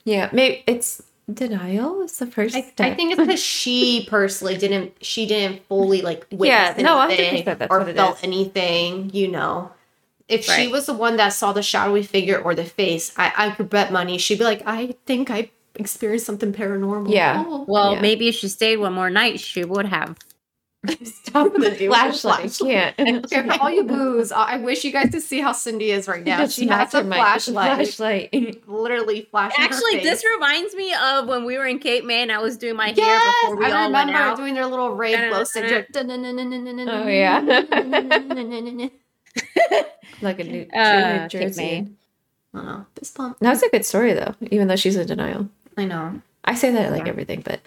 Yeah, 0.05 0.29
maybe 0.33 0.65
it's 0.67 1.03
denial 1.33 2.03
is 2.03 2.19
the 2.19 2.27
first 2.27 2.55
I, 2.57 2.63
step. 2.63 2.93
I 2.93 2.95
think 2.95 3.13
it's 3.13 3.21
because 3.21 3.43
she 3.43 4.07
personally 4.11 4.57
didn't 4.57 4.93
she 5.01 5.27
didn't 5.27 5.65
fully 5.69 6.03
like 6.03 6.27
Yeah, 6.31 6.69
witness 6.71 6.85
no, 6.85 7.01
anything 7.03 7.45
100% 7.45 7.59
that's 7.59 7.71
or 7.71 7.79
what 7.81 7.95
felt 7.95 8.19
anything, 8.25 9.11
you 9.15 9.29
know. 9.29 9.71
If 10.29 10.45
she 10.45 10.69
was 10.69 10.87
the 10.87 10.93
one 10.95 11.17
that 11.17 11.31
saw 11.33 11.53
the 11.53 11.63
shadowy 11.63 12.03
figure 12.03 12.39
or 12.41 12.55
the 12.55 12.65
face, 12.65 13.13
I, 13.17 13.33
I 13.37 13.51
could 13.51 13.69
bet 13.71 13.93
money 13.93 14.19
she'd 14.19 14.39
be 14.39 14.45
like, 14.45 14.63
I 14.67 14.95
think 15.07 15.31
I 15.31 15.51
experienced 15.75 16.27
something 16.27 16.53
paranormal. 16.53 17.13
Yeah. 17.13 17.45
Oh. 17.47 17.65
Well, 17.69 17.95
Yeah. 17.95 18.01
maybe 18.01 18.29
if 18.29 18.35
she 18.35 18.49
stayed 18.49 18.77
one 18.79 18.93
more 18.93 19.11
night, 19.11 19.41
she 19.41 19.65
would 19.65 19.87
have. 19.87 20.17
Stop 21.05 21.53
with 21.57 21.79
the 21.79 21.87
flashlight. 21.87 22.51
flashlight. 22.51 22.95
I 22.99 23.05
can't. 23.05 23.33
Okay, 23.33 23.49
all 23.59 23.71
you 23.71 23.85
boos, 23.85 24.33
I 24.33 24.55
I 24.55 24.57
wish 24.57 24.83
you 24.85 24.91
guys 24.91 25.11
could 25.13 25.23
see 25.23 25.41
how 25.41 25.53
Cindy 25.53 25.93
is 25.93 26.09
right 26.09 26.25
now. 26.25 26.45
She 26.49 26.67
has 26.67 26.93
a 26.93 27.05
flashlight, 27.05 27.55
flashlight. 27.79 28.65
literally 28.69 29.29
flashing. 29.31 29.61
her 29.61 29.65
Actually, 29.65 29.95
face. 29.99 30.03
this 30.03 30.25
reminds 30.25 30.75
me 30.75 30.93
of 30.93 31.29
when 31.29 31.45
we 31.45 31.57
were 31.57 31.67
in 31.67 31.79
Cape 31.79 32.05
May 32.05 32.23
and 32.23 32.33
I 32.33 32.39
was 32.39 32.57
doing 32.57 32.75
my 32.75 32.89
hair 32.91 33.21
before 33.43 33.57
we 33.59 33.67
I 33.67 33.85
all 33.85 33.93
went 33.93 34.11
out. 34.11 34.37
doing 34.37 34.55
their 34.55 34.67
little 34.67 34.91
rave 34.97 35.31
glow 35.31 35.45
stick. 35.45 35.87
Oh 35.95 37.07
yeah. 37.07 38.89
like 40.23 40.39
a 40.41 40.45
new, 40.45 40.67
Uh, 40.75 41.29
Jersey. 41.29 41.89
Oh, 42.55 42.85
fist 42.97 43.17
bump. 43.17 43.39
That 43.41 43.51
was 43.51 43.63
a 43.63 43.69
good 43.71 43.85
story 43.85 44.13
though, 44.13 44.35
even 44.51 44.69
though 44.69 44.77
she's 44.77 44.97
in 44.97 45.07
denial. 45.07 45.49
I 45.77 45.85
know. 45.87 46.21
I 46.45 46.55
say 46.55 46.71
that 46.73 46.91
like 46.93 47.05
Yeah. 47.05 47.09
everything, 47.11 47.41
but 47.45 47.61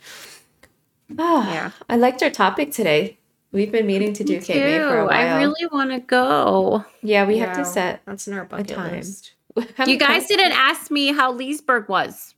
ah, 1.17 1.51
Yeah. 1.53 1.71
I 1.89 1.95
liked 1.97 2.21
our 2.23 2.29
topic 2.29 2.71
today. 2.71 3.17
We've 3.51 3.71
been 3.71 3.87
meaning 3.87 4.13
to 4.13 4.23
do 4.23 4.39
Cape 4.41 4.57
May 4.63 4.77
for 4.79 4.99
a 4.99 5.05
while. 5.05 5.13
I 5.13 5.39
really 5.39 5.65
want 5.71 5.91
to 5.91 5.99
go. 5.99 6.83
yeah, 7.01 7.25
we 7.25 7.37
have 7.37 7.55
to 7.57 7.63
set. 7.65 8.01
That's 8.05 8.27
in 8.27 8.33
our 8.33 8.45
bucket 8.45 8.67
time. 8.69 8.91
list. 8.91 9.31
You 9.87 9.97
guys 9.97 10.27
didn't 10.27 10.51
ask 10.51 10.91
me 10.91 11.13
how 11.13 11.31
Leesburg 11.31 11.87
was. 11.87 12.35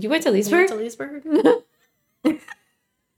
You 0.00 0.08
went 0.08 0.22
to 0.22 0.30
Leesburg? 0.30 0.70
went 0.70 0.70
to 0.70 0.76
Leesburg? 0.76 1.62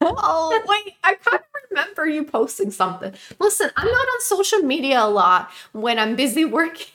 oh 0.00 0.62
wait, 0.66 0.94
I 1.04 1.14
kind 1.14 1.36
of 1.42 1.70
remember 1.70 2.06
you 2.06 2.24
posting 2.24 2.70
something. 2.70 3.12
Listen, 3.38 3.70
I'm 3.76 3.86
not 3.86 3.94
on 4.08 4.20
social 4.20 4.60
media 4.60 5.02
a 5.02 5.08
lot 5.08 5.50
when 5.72 5.98
I'm 5.98 6.16
busy 6.16 6.44
working, 6.58 6.86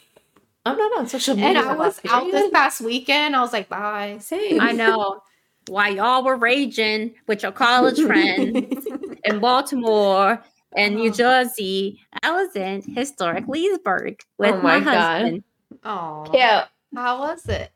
I'm 0.66 0.78
not 0.78 0.98
on 0.98 1.08
social 1.08 1.36
media. 1.36 1.50
and 1.50 1.58
I 1.60 1.76
was 1.76 2.00
out 2.10 2.32
this 2.32 2.50
past 2.52 2.82
weekend. 2.82 3.36
I 3.36 3.42
was 3.42 3.54
like, 3.54 3.70
bye. 3.70 4.18
Same. 4.20 4.60
I 4.62 4.72
know. 4.72 5.22
While 5.68 5.94
y'all 5.96 6.24
were 6.26 6.36
raging 6.36 7.16
with 7.28 7.42
your 7.44 7.54
college 7.54 8.00
friends 8.02 8.86
in 9.24 9.40
Baltimore, 9.40 10.44
and 10.76 10.96
New 10.96 11.10
Oh. 11.12 11.14
Jersey. 11.14 12.02
I 12.24 12.32
was 12.32 12.56
in 12.56 12.82
historic 12.82 13.48
Leesburg 13.48 14.20
with 14.40 14.56
Oh 14.56 14.62
my, 14.62 14.80
my 14.80 14.92
husband. 14.92 15.44
Oh, 15.84 16.26
Yeah. 16.34 16.66
how 16.96 17.20
was 17.20 17.46
it? 17.48 17.72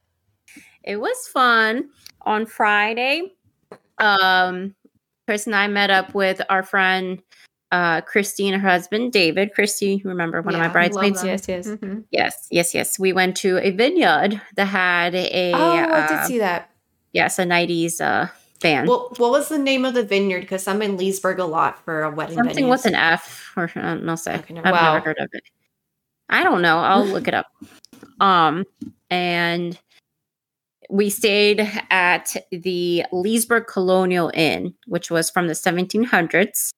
It 0.84 1.00
was 1.00 1.28
fun. 1.28 1.90
On 2.24 2.46
Friday, 2.48 3.34
um, 4.00 4.74
Chris 5.28 5.46
and 5.46 5.56
I 5.56 5.68
met 5.68 5.90
up 5.90 6.14
with 6.16 6.42
our 6.50 6.64
friend 6.64 7.22
uh, 7.74 8.00
Christy 8.02 8.48
and 8.48 8.62
her 8.62 8.70
husband 8.70 9.12
David. 9.12 9.54
Christy, 9.54 9.96
you 10.02 10.10
remember 10.10 10.42
one 10.42 10.54
Yeah, 10.56 10.62
of 10.66 10.68
my 10.68 10.72
bridesmaids? 10.72 11.20
them. 11.20 11.28
Yes, 11.28 11.46
yes. 11.50 11.68
Mhm. 11.68 12.06
Yes, 12.12 12.48
yes, 12.50 12.74
yes. 12.74 12.98
We 12.98 13.12
went 13.12 13.36
to 13.38 13.58
a 13.58 13.72
vineyard 13.72 14.42
that 14.56 14.66
had 14.66 15.14
a 15.14 15.52
Oh, 15.54 15.72
I 15.76 15.84
uh, 15.84 16.08
did 16.08 16.28
see 16.28 16.40
that. 16.40 16.72
yes, 17.12 17.40
a 17.40 17.44
'90s 17.44 18.00
uh, 18.00 18.30
band. 18.62 18.88
Well, 18.88 19.14
what 19.18 19.32
was 19.32 19.50
the 19.50 19.58
name 19.58 19.84
of 19.84 19.94
the 19.96 20.04
vineyard? 20.04 20.42
Because 20.42 20.66
I'm 20.66 20.82
in 20.82 20.96
Leesburg 20.96 21.40
a 21.40 21.46
lot 21.46 21.84
for 21.84 22.04
a 22.04 22.10
wedding. 22.10 22.36
Something 22.36 22.66
venues. 22.68 22.70
with 22.70 22.86
an 22.86 22.96
F, 22.96 23.52
or 23.58 23.70
uh, 23.76 23.96
no 23.96 24.16
say. 24.16 24.36
Okay, 24.38 24.54
never 24.54 24.66
I've 24.70 24.74
Wow. 24.76 24.94
never 24.94 25.06
heard 25.06 25.18
of 25.20 25.28
it. 25.34 25.44
I 26.30 26.44
don't 26.44 26.62
know. 26.62 26.78
I'll 26.78 27.06
look 27.06 27.28
it 27.28 27.34
up. 27.34 27.48
Um, 28.20 28.64
and 29.12 29.78
we 30.90 31.10
stayed 31.10 31.68
at 31.90 32.36
the 32.52 33.06
Leesburg 33.12 33.68
Colonial 33.68 34.32
Inn, 34.34 34.74
which 34.86 35.12
was 35.12 35.30
from 35.30 35.48
the 35.48 35.54
1700s, 35.54 36.72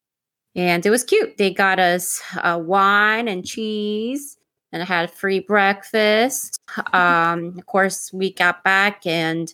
and 0.55 0.85
it 0.85 0.89
was 0.89 1.03
cute. 1.03 1.37
They 1.37 1.53
got 1.53 1.79
us 1.79 2.21
uh, 2.35 2.59
wine 2.61 3.27
and 3.27 3.45
cheese, 3.45 4.37
and 4.71 4.81
I 4.81 4.85
had 4.85 5.11
free 5.11 5.39
breakfast. 5.39 6.59
Um, 6.93 7.55
of 7.57 7.65
course, 7.65 8.11
we 8.11 8.33
got 8.33 8.63
back, 8.63 9.05
and 9.05 9.53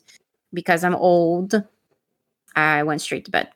because 0.53 0.83
I'm 0.83 0.95
old, 0.95 1.63
I 2.55 2.83
went 2.83 3.01
straight 3.01 3.25
to 3.25 3.31
bed. 3.31 3.49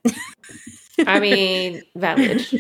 I 1.08 1.20
mean, 1.20 1.84
valid. 1.95 2.45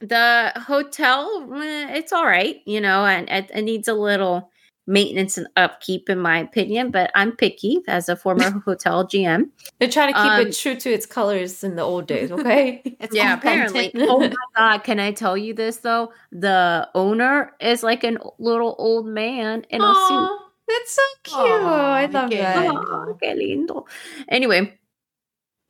the 0.00 0.52
hotel 0.56 1.46
eh, 1.56 1.94
it's 1.94 2.10
all 2.10 2.24
right 2.24 2.62
you 2.64 2.80
know 2.80 3.04
and 3.04 3.28
it, 3.28 3.50
it 3.54 3.62
needs 3.62 3.86
a 3.86 3.92
little 3.92 4.50
maintenance 4.86 5.38
and 5.38 5.46
upkeep 5.56 6.08
in 6.10 6.18
my 6.18 6.38
opinion 6.38 6.90
but 6.90 7.10
i'm 7.14 7.32
picky 7.32 7.80
as 7.86 8.08
a 8.08 8.16
former 8.16 8.50
hotel 8.64 9.06
gm 9.06 9.48
They're 9.78 9.88
trying 9.88 10.12
to 10.12 10.18
keep 10.20 10.32
Um, 10.32 10.46
it 10.48 10.52
true 10.56 10.74
to 10.74 10.90
its 10.92 11.06
colors 11.06 11.62
in 11.62 11.76
the 11.76 11.82
old 11.82 12.06
days, 12.06 12.32
okay? 12.36 12.82
Yeah 13.12 13.34
apparently 13.34 13.92
oh 13.96 14.20
my 14.20 14.32
god 14.56 14.78
can 14.84 14.98
i 14.98 15.12
tell 15.12 15.36
you 15.36 15.54
this 15.54 15.78
though 15.78 16.12
the 16.32 16.88
owner 16.94 17.52
is 17.60 17.82
like 17.82 18.02
an 18.04 18.18
little 18.38 18.74
old 18.78 19.06
man 19.06 19.64
in 19.70 19.80
a 19.82 19.94
suit 20.08 20.30
that's 20.68 20.92
so 20.94 21.02
cute. 21.24 21.36
Aw, 21.40 21.94
I 21.94 22.06
love 22.06 22.30
qué 22.30 22.38
that. 22.38 22.66
Oh, 22.68 23.16
qué 23.20 23.34
lindo. 23.34 23.86
Anyway, 24.28 24.78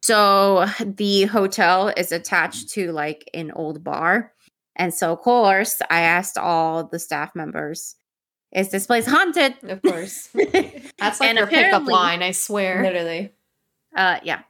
so 0.03 0.67
the 0.85 1.25
hotel 1.25 1.89
is 1.97 2.13
attached 2.13 2.69
to 2.71 2.93
like 2.93 3.29
an 3.33 3.51
old 3.53 3.83
bar. 3.83 4.35
And 4.77 4.93
so, 4.93 5.13
of 5.13 5.21
course, 5.21 5.81
I 5.89 6.03
asked 6.03 6.37
all 6.37 6.85
the 6.85 6.99
staff 6.99 7.35
members, 7.35 7.97
is 8.53 8.71
this 8.71 8.87
place 8.87 9.07
haunted? 9.07 9.55
Of 9.63 9.83
course. 9.83 10.29
That's 10.99 11.21
like 11.21 11.29
And 11.29 11.39
your 11.39 11.47
pickup 11.47 11.87
line, 11.87 12.23
I 12.23 12.33
swear. 12.33 12.83
Literally. 12.83 13.33
Uh, 13.95 14.19
yeah. 14.23 14.43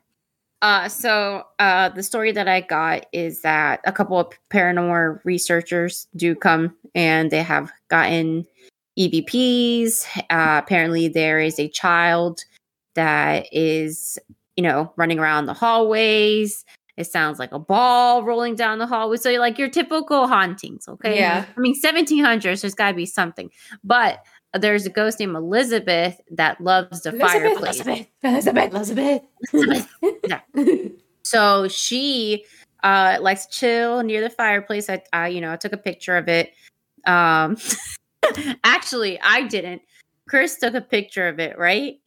Uh, 0.62 0.88
so 0.88 1.44
uh, 1.59 1.88
the 1.90 2.03
story 2.03 2.32
that 2.32 2.48
I 2.48 2.61
got 2.61 3.07
is 3.12 3.42
that 3.42 3.80
a 3.84 3.92
couple 3.92 4.18
of 4.18 4.30
paranormal 4.51 5.20
researchers 5.24 6.07
do 6.16 6.34
come 6.34 6.74
and 6.94 7.30
they 7.30 7.42
have 7.42 7.72
gotten 7.88 8.46
EVPs. 8.98 10.07
Uh, 10.30 10.61
apparently, 10.62 11.09
there 11.09 11.40
is 11.40 11.59
a 11.59 11.68
child 11.68 12.44
that 12.94 13.46
is, 13.53 14.18
you 14.57 14.62
know, 14.62 14.92
running 14.96 15.18
around 15.18 15.46
the 15.46 15.55
hallways. 15.55 16.64
It 17.01 17.07
sounds 17.07 17.38
like 17.38 17.53
a 17.53 17.59
ball 17.59 18.22
rolling 18.24 18.55
down 18.55 18.78
the 18.78 18.86
hallway. 18.86 19.16
So, 19.16 19.30
like 19.32 19.59
your 19.59 19.68
typical 19.68 20.26
hauntings, 20.26 20.86
okay? 20.86 21.18
Yeah. 21.18 21.46
I 21.57 21.61
mean, 21.61 21.74
1700s, 21.80 22.61
there's 22.61 22.74
got 22.74 22.90
to 22.90 22.94
be 22.94 23.07
something. 23.07 23.51
But 23.82 24.24
there's 24.55 24.84
a 24.84 24.90
ghost 24.90 25.20
named 25.20 25.36
Elizabeth 25.36 26.20
that 26.32 26.61
loves 26.61 27.03
the 27.03 27.12
fireplace. 27.12 27.80
Elizabeth, 28.22 28.72
Elizabeth, 28.72 29.22
Elizabeth. 29.53 30.92
So 31.22 31.68
she 31.68 32.44
uh 32.82 33.18
likes 33.20 33.46
to 33.46 33.53
chill 33.53 34.03
near 34.03 34.20
the 34.20 34.30
fireplace. 34.30 34.90
I, 34.90 35.03
I 35.12 35.28
you 35.28 35.40
know, 35.40 35.53
I 35.53 35.57
took 35.57 35.72
a 35.72 35.76
picture 35.76 36.16
of 36.16 36.28
it. 36.28 36.53
Um 37.07 37.57
actually 38.64 39.20
I 39.20 39.42
didn't. 39.46 39.82
Chris 40.28 40.57
took 40.57 40.74
a 40.74 40.80
picture 40.80 41.28
of 41.28 41.38
it, 41.38 41.59
right? 41.59 42.01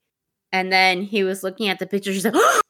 And 0.52 0.72
then 0.72 1.04
he 1.04 1.24
was 1.24 1.42
looking 1.42 1.70
at 1.70 1.80
the 1.80 1.86
picture. 1.86 2.12
She's 2.12 2.26
like, 2.26 2.34
oh, 2.38 2.62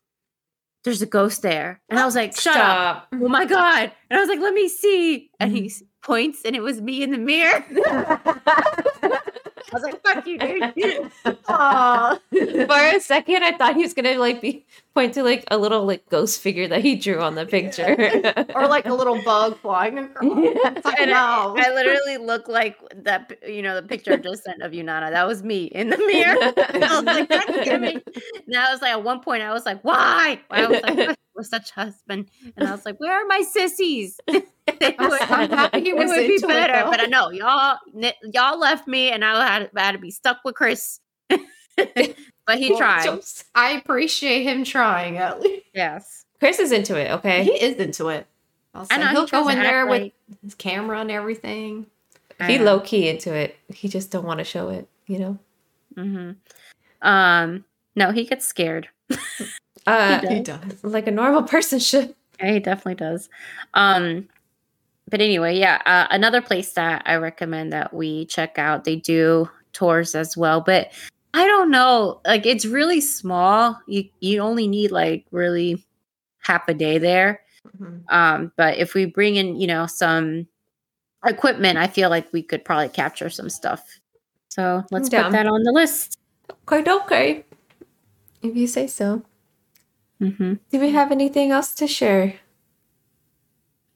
there's 0.84 1.02
a 1.02 1.06
ghost 1.06 1.42
there. 1.42 1.82
And 1.90 2.00
I 2.00 2.06
was 2.06 2.16
like, 2.16 2.36
shut 2.40 2.56
up. 2.58 3.08
Stop. 3.08 3.08
Oh 3.14 3.28
my 3.30 3.46
God. 3.46 3.92
And 4.10 4.18
I 4.18 4.22
was 4.22 4.30
like, 4.30 4.40
let 4.40 4.54
me 4.54 4.68
see. 4.68 5.30
And 5.40 5.52
he 5.52 5.64
Mm. 5.64 5.84
points 6.02 6.42
and 6.44 6.56
it 6.56 6.62
was 6.62 6.82
me 6.82 7.02
in 7.04 7.12
the 7.12 7.18
mirror. 7.18 7.64
I 9.76 9.78
was 9.78 9.84
like, 9.84 10.04
fuck 10.04 10.28
you, 10.28 10.38
dude. 10.38 11.12
For 12.70 12.78
a 12.78 13.00
second, 13.00 13.44
I 13.44 13.56
thought 13.58 13.76
he 13.76 13.82
was 13.82 13.94
gonna 13.94 14.16
like 14.20 14.40
be 14.42 14.66
point 14.94 15.16
to 15.16 15.24
like 15.24 15.46
a 15.50 15.58
little 15.58 15.86
like 15.86 16.08
ghost 16.10 16.42
figure 16.42 16.68
that 16.68 16.84
he 16.84 16.96
drew 16.96 17.20
on 17.22 17.34
the 17.36 17.46
picture, 17.48 17.96
or 18.56 18.68
like 18.68 18.86
a 18.86 18.94
little 18.94 19.20
bug 19.24 19.58
flying 19.60 19.98
across. 19.98 20.32
Like, 20.86 21.00
And 21.00 21.10
no. 21.10 21.56
I 21.58 21.72
literally 21.74 22.18
look 22.18 22.48
like 22.48 22.78
that, 22.98 23.34
you 23.48 23.64
know, 23.64 23.76
the 23.82 23.88
picture 23.88 24.14
I 24.14 24.18
just 24.18 24.44
sent 24.44 24.62
of 24.62 24.74
you, 24.76 24.84
Nana. 24.84 25.10
That 25.10 25.26
was 25.28 25.42
me 25.44 25.66
in 25.66 25.90
the 25.90 25.98
mirror. 25.98 26.38
I 26.58 26.96
was 26.96 27.04
like, 27.04 27.30
God 27.30 27.64
damn 27.64 27.84
it. 27.86 28.08
And 28.48 28.56
I 28.56 28.72
was 28.72 28.82
like, 28.82 28.91
at 28.91 29.04
one 29.04 29.20
point, 29.22 29.44
I 29.44 29.52
was 29.54 29.66
like, 29.66 29.82
why? 29.84 30.39
I 30.50 30.66
was 30.68 30.82
like, 30.82 30.98
"Why 30.98 31.16
was 31.36 31.50
such 31.50 31.72
a 31.72 31.74
husband. 31.74 32.30
And 32.56 32.68
I 32.68 32.72
was 32.72 32.86
like, 32.86 33.00
where 33.00 33.14
are 33.14 33.26
my 33.28 33.41
sissies? 33.41 34.20
It 34.66 34.96
would, 34.98 35.22
I'm 35.24 35.50
happy 35.50 35.82
he 35.82 35.89
it 35.89 35.96
would 35.98 36.08
be 36.28 36.38
better, 36.39 36.86
though. 36.86 36.89
but 36.89 37.02
I 37.02 37.06
know 37.08 37.32
y'all, 37.32 37.78
y'all 38.32 38.58
left 38.58 38.88
me, 38.88 39.10
and 39.12 39.24
I 39.26 39.46
had, 39.46 39.70
I 39.76 39.82
had 39.82 39.91
to 39.91 39.98
be 39.98 40.10
stuck 40.10 40.38
with 40.46 40.56
Chris. 40.56 41.02
but 41.28 42.58
he 42.58 42.70
Well, 42.70 42.78
tried. 42.78 43.20
I 43.54 43.72
appreciate 43.72 44.44
him 44.44 44.64
trying 44.64 45.18
at 45.18 45.41
least. 45.41 45.66
Yes. 45.74 46.26
Chris 46.39 46.60
is 46.60 46.72
into 46.72 46.96
it. 46.98 47.12
Okay. 47.12 47.44
He 47.44 47.52
is 47.52 47.76
into 47.76 48.08
it. 48.08 48.26
I'll 48.74 48.86
say 48.86 48.98
know, 48.98 49.08
he 49.08 49.12
he'll 49.12 49.28
tries 49.28 49.44
go 49.44 49.50
in 49.50 49.60
there 49.60 49.86
with 49.86 50.02
like- 50.04 50.14
his 50.41 50.56
camera 50.56 51.02
and 51.02 51.12
everything. 51.12 51.88
He 52.48 52.58
low 52.58 52.80
key 52.80 53.10
into 53.10 53.34
it. 53.34 53.56
He 53.74 53.89
just 53.89 54.12
don't 54.12 54.26
want 54.26 54.38
to 54.39 54.44
show 54.46 54.70
it. 54.70 54.88
You 55.08 55.20
know. 55.20 55.38
hmm 55.96 56.32
Um, 57.02 57.66
no, 57.96 58.12
he 58.12 58.26
gets 58.26 58.46
scared. 58.48 58.88
Uh, 59.86 60.20
He 60.30 60.39
does. 60.39 60.82
like 60.84 61.08
a 61.08 61.12
normal 61.12 61.44
person 61.56 61.78
should. 61.78 62.16
Yeah, 62.39 62.54
he 62.54 62.60
definitely 62.60 62.96
does. 62.96 63.28
Um, 63.74 64.30
but 65.10 65.20
anyway, 65.20 65.58
yeah, 65.60 65.82
uh, 65.86 66.08
another 66.10 66.41
place 66.41 66.72
that 66.74 67.04
I 67.06 67.16
recommend 67.16 67.74
that 67.74 67.94
we 67.94 68.26
check 68.28 68.58
out. 68.58 68.86
They 68.86 68.96
do 68.96 69.50
tours 69.74 70.16
as 70.16 70.38
well, 70.38 70.62
but 70.62 70.91
I 71.34 71.46
don't 71.48 71.70
know. 71.70 72.22
Like, 72.26 72.46
it's 72.46 72.66
really 72.66 73.02
small. 73.02 73.78
You 73.88 74.06
you 74.22 74.39
only 74.39 74.68
need 74.70 74.91
like 74.91 75.26
really 75.32 75.84
half 76.39 76.70
a 76.70 76.74
day 76.74 76.98
there. 76.98 77.41
Mhm. 77.78 78.04
Um, 78.10 78.52
but 78.56 78.78
if 78.78 78.94
we 78.94 79.04
bring 79.06 79.36
in, 79.36 79.60
you 79.60 79.68
know, 79.68 79.86
some 79.86 80.48
equipment, 81.26 81.78
I 81.78 81.88
feel 81.88 82.10
like 82.10 82.32
we 82.32 82.41
could 82.41 82.64
probably 82.64 82.89
capture 82.89 83.30
some 83.30 83.50
stuff. 83.50 84.00
So 84.50 84.84
let's 84.91 85.10
put 85.10 85.32
that 85.32 85.46
on 85.48 85.64
the 85.64 85.72
list. 85.74 86.20
Quite 86.66 86.88
okay. 86.88 87.44
If 88.44 88.56
you 88.58 88.68
say 88.68 88.88
so. 88.88 89.24
hmm 90.20 90.54
Do 90.70 90.80
we 90.80 90.91
have 90.91 91.12
anything 91.12 91.52
else 91.52 91.74
to 91.76 91.88
share? 91.88 92.36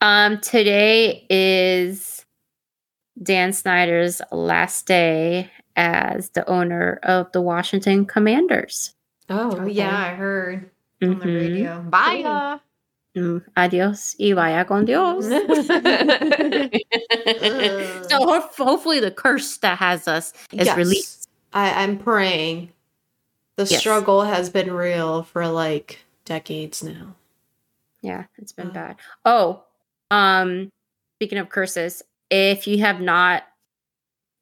Um, 0.02 0.40
today 0.40 1.26
is 1.30 2.26
Dan 3.22 3.52
Snyder's 3.52 4.22
last 4.32 4.86
day 4.88 5.52
as 5.76 6.30
the 6.30 6.48
owner 6.50 7.00
of 7.04 7.32
the 7.34 7.42
Washington 7.42 8.06
Commanders. 8.06 8.94
Oh, 9.30 9.58
Oh, 9.60 9.66
yeah, 9.66 9.96
I 9.98 10.14
heard 10.16 10.70
on 11.02 11.20
the 11.20 11.26
Mhm. 11.26 11.42
radio. 11.42 11.82
Bye. 11.90 12.24
uh. 12.26 12.60
Mm, 13.16 13.42
adios 13.58 14.16
y 14.20 14.32
vaya 14.34 14.64
con 14.66 14.86
Dios. 14.86 15.26
so 18.10 18.18
ho- 18.20 18.50
hopefully 18.56 19.00
the 19.00 19.10
curse 19.12 19.58
that 19.58 19.78
has 19.80 20.08
us 20.08 20.32
is 20.54 20.68
Yes. 20.68 20.78
released. 20.78 21.28
I, 21.52 21.84
I'm 21.84 21.98
praying. 21.98 22.72
The 23.58 23.66
Yes. 23.66 23.80
struggle 23.82 24.22
has 24.24 24.50
been 24.50 24.72
real 24.72 25.24
for 25.24 25.48
like 25.48 26.00
decades 26.26 26.82
now. 26.84 27.16
Yeah, 28.02 28.26
it's 28.38 28.52
been 28.54 28.70
Uh. 28.70 28.74
bad. 28.74 28.96
Oh, 29.26 29.64
um, 30.12 30.70
speaking 31.20 31.38
of 31.40 31.50
curses, 31.50 32.04
if 32.30 32.68
you 32.68 32.80
have 32.80 33.02
not 33.02 33.44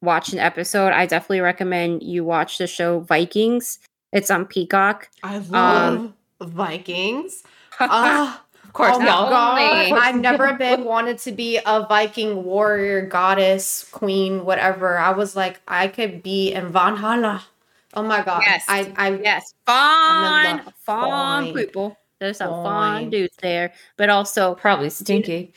watched 0.02 0.32
an 0.32 0.38
episode, 0.38 0.92
I 0.92 1.06
definitely 1.06 1.40
recommend 1.40 2.02
you 2.02 2.24
watch 2.24 2.58
the 2.58 2.66
show 2.66 3.00
Vikings. 3.00 3.78
It's 4.12 4.30
on 4.30 4.44
Peacock. 4.46 5.08
I 5.22 5.38
love 5.38 6.12
Vikings. 6.40 7.42
Ah, 7.80 8.42
of 8.64 8.72
course, 8.72 8.96
oh 8.96 8.98
my 9.00 9.06
y'all. 9.06 9.28
god! 9.30 9.58
Only. 9.58 9.92
I've 10.00 10.16
never 10.20 10.54
been 10.54 10.84
wanted 10.84 11.18
to 11.18 11.32
be 11.32 11.58
a 11.64 11.86
Viking 11.86 12.44
warrior, 12.44 13.02
goddess, 13.06 13.86
queen, 13.90 14.44
whatever. 14.44 14.96
I 14.98 15.10
was 15.10 15.36
like, 15.36 15.60
I 15.68 15.88
could 15.88 16.22
be 16.22 16.52
in 16.52 16.68
Valhalla. 16.68 17.44
Oh 17.96 18.02
my 18.02 18.22
god! 18.22 18.42
Yes. 18.44 18.64
I, 18.68 18.92
I, 18.96 19.18
Yes, 19.18 19.54
fun, 19.64 20.62
fun 20.84 21.44
Fine. 21.44 21.54
people. 21.54 21.96
There's 22.20 22.36
some 22.36 22.50
fun 22.50 22.64
Fine. 22.64 23.10
dudes 23.10 23.34
there, 23.40 23.72
but 23.96 24.10
also 24.10 24.54
Probably 24.54 24.90
stinky. 24.90 25.54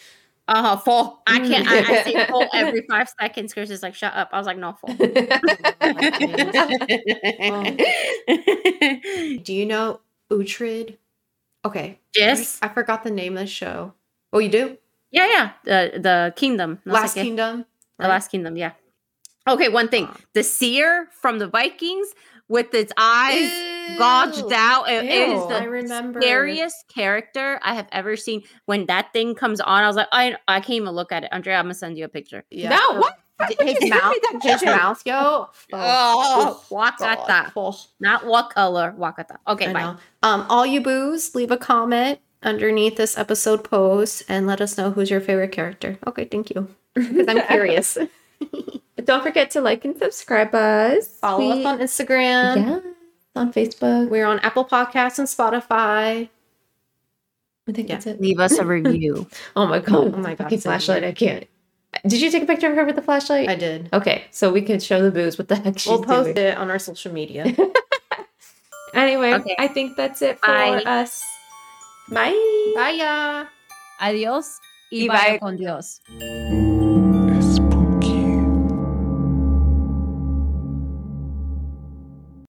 Uh 0.48 0.62
huh. 0.64 0.78
Full. 0.78 1.22
I 1.28 1.40
can't. 1.40 1.68
I, 1.68 1.80
I 1.80 2.04
say 2.04 2.26
full 2.30 2.48
every 2.54 2.84
five 2.90 3.08
seconds. 3.20 3.54
Chris 3.54 3.70
is 3.70 3.84
like, 3.84 3.94
"Shut 3.94 4.14
up." 4.16 4.30
I 4.32 4.38
was 4.40 4.48
like, 4.48 4.58
"No, 4.58 4.74
full." 4.74 4.96
Do 9.44 9.54
you 9.54 9.66
know 9.68 10.00
Uhtred? 10.32 10.98
Okay. 11.66 12.00
Yes. 12.16 12.58
I, 12.64 12.70
forgot 12.70 13.04
the 13.04 13.12
name 13.12 13.34
of 13.34 13.42
the 13.42 13.48
show. 13.48 13.94
Oh, 14.34 14.40
you 14.40 14.50
do? 14.50 14.78
Yeah, 15.12 15.28
yeah. 15.28 15.52
The 15.66 16.00
the 16.00 16.34
kingdom. 16.36 16.80
Last. 16.86 17.14
Kingdom. 17.14 17.66
The 18.00 18.08
Last 18.08 18.32
Kingdom. 18.32 18.58
Yeah. 18.58 18.72
Okay. 19.48 19.70
One 19.70 19.88
thing. 19.88 20.10
The 20.34 20.44
seer 20.44 21.08
from 21.22 21.40
the 21.40 21.48
Vikings 21.48 22.08
with 22.48 22.74
its 22.74 22.92
eyes 22.98 23.52
gouged 23.98 24.52
out. 24.54 24.90
It 24.90 25.06
it 25.06 25.30
is 25.30 25.34
Ew, 25.42 25.48
the 25.50 25.56
I 25.56 25.64
remember. 25.66 26.22
scariest 26.22 26.88
character 26.88 27.60
I 27.64 27.76
have 27.76 27.88
ever 27.92 28.16
seen. 28.16 28.44
When 28.66 28.86
that 28.88 29.14
thing 29.14 29.36
comes 29.36 29.60
on, 29.62 29.84
I 29.84 29.88
was 29.88 29.96
like, 29.96 30.08
I 30.12 30.36
I 30.48 30.60
can't 30.60 30.72
even 30.82 30.90
look 30.92 31.12
at 31.12 31.24
it. 31.24 31.30
Andrea, 31.32 31.58
I'm 31.58 31.66
gonna 31.66 31.74
send 31.76 31.98
you 31.98 32.06
a 32.06 32.10
picture. 32.10 32.44
Yeah. 32.50 32.70
No, 32.70 33.00
what? 33.00 33.14
His 33.62 33.90
mouth, 33.90 34.16
his 34.44 34.64
mouth, 34.66 35.02
yo. 35.06 35.48
Oh, 35.74 36.62
God. 36.70 36.98
wakata. 37.00 37.52
Oh. 37.56 37.74
Not 38.02 38.26
what 38.26 38.50
color, 38.50 38.94
wakata. 39.00 39.38
Okay, 39.48 39.68
I 39.68 39.74
bye. 39.74 39.82
know. 39.82 39.98
Um, 40.24 40.46
all 40.50 40.66
you 40.66 40.82
boos, 40.82 41.34
leave 41.36 41.50
a 41.50 41.56
comment 41.56 42.20
underneath 42.44 42.98
this 42.98 43.18
episode 43.18 43.64
post 43.64 44.24
and 44.28 44.46
let 44.46 44.60
us 44.60 44.78
know 44.78 44.92
who's 44.92 45.10
your 45.10 45.22
favorite 45.22 45.54
character. 45.54 45.98
Okay, 46.06 46.26
thank 46.26 46.50
you. 46.50 46.68
Because 46.96 47.28
I'm 47.30 47.42
curious. 47.48 47.98
Don't 49.04 49.24
forget 49.24 49.52
to 49.52 49.62
like 49.62 49.86
and 49.86 49.98
subscribe 49.98 50.54
us. 50.54 51.08
Follow 51.20 51.40
We- 51.40 51.52
us 51.62 51.66
on 51.66 51.80
Instagram. 51.80 52.56
Yeah, 52.58 52.80
on 53.36 53.54
Facebook. 53.54 54.10
We're 54.10 54.26
on 54.26 54.40
Apple 54.40 54.66
Podcasts 54.66 55.18
and 55.20 55.28
Spotify. 55.28 56.30
I 57.68 57.72
think 57.72 57.88
Yeah. 57.90 57.96
that's 57.96 58.08
it. 58.08 58.22
Leave 58.22 58.40
us 58.40 58.58
a 58.58 58.66
review. 58.68 59.28
Oh 59.56 59.66
my 59.68 59.80
god! 59.80 60.14
Oh 60.14 60.18
my 60.18 60.36
God, 60.36 60.48
Okay, 60.48 60.58
Cindy. 60.58 60.62
flashlight. 60.62 61.04
I 61.04 61.12
can't. 61.14 61.48
Did 62.06 62.22
you 62.22 62.30
take 62.30 62.44
a 62.44 62.46
picture 62.46 62.70
of 62.70 62.76
her 62.76 62.86
with 62.86 62.96
the 62.96 63.02
flashlight? 63.02 63.50
I 63.50 63.56
did. 63.56 63.90
Okay, 63.94 64.26
so 64.32 64.52
we 64.52 64.62
could 64.62 64.82
show 64.84 65.02
the 65.02 65.10
boos. 65.12 65.38
What 65.40 65.48
the 65.48 65.56
heck 65.56 65.80
she's 65.80 65.88
We'll 65.90 66.04
post 66.04 66.36
doing. 66.36 66.48
it 66.54 66.58
on 66.58 66.70
our 66.70 66.80
social 66.80 67.12
media. 67.14 67.46
Anyway, 68.94 69.34
Okay. 69.36 69.56
I 69.60 69.68
think 69.68 69.96
that's 69.96 70.22
it 70.24 70.40
for 70.40 70.48
Bye. 70.48 70.82
us. 70.84 71.22
Bye. 72.10 72.34
Bye, 72.76 72.98
ya. 72.98 73.46
Adiós 74.02 74.58
y 74.92 75.04
Y 75.04 75.08
vaya 75.08 75.38
vaya 75.38 75.40
con 75.40 75.56
Dios. 75.58 76.02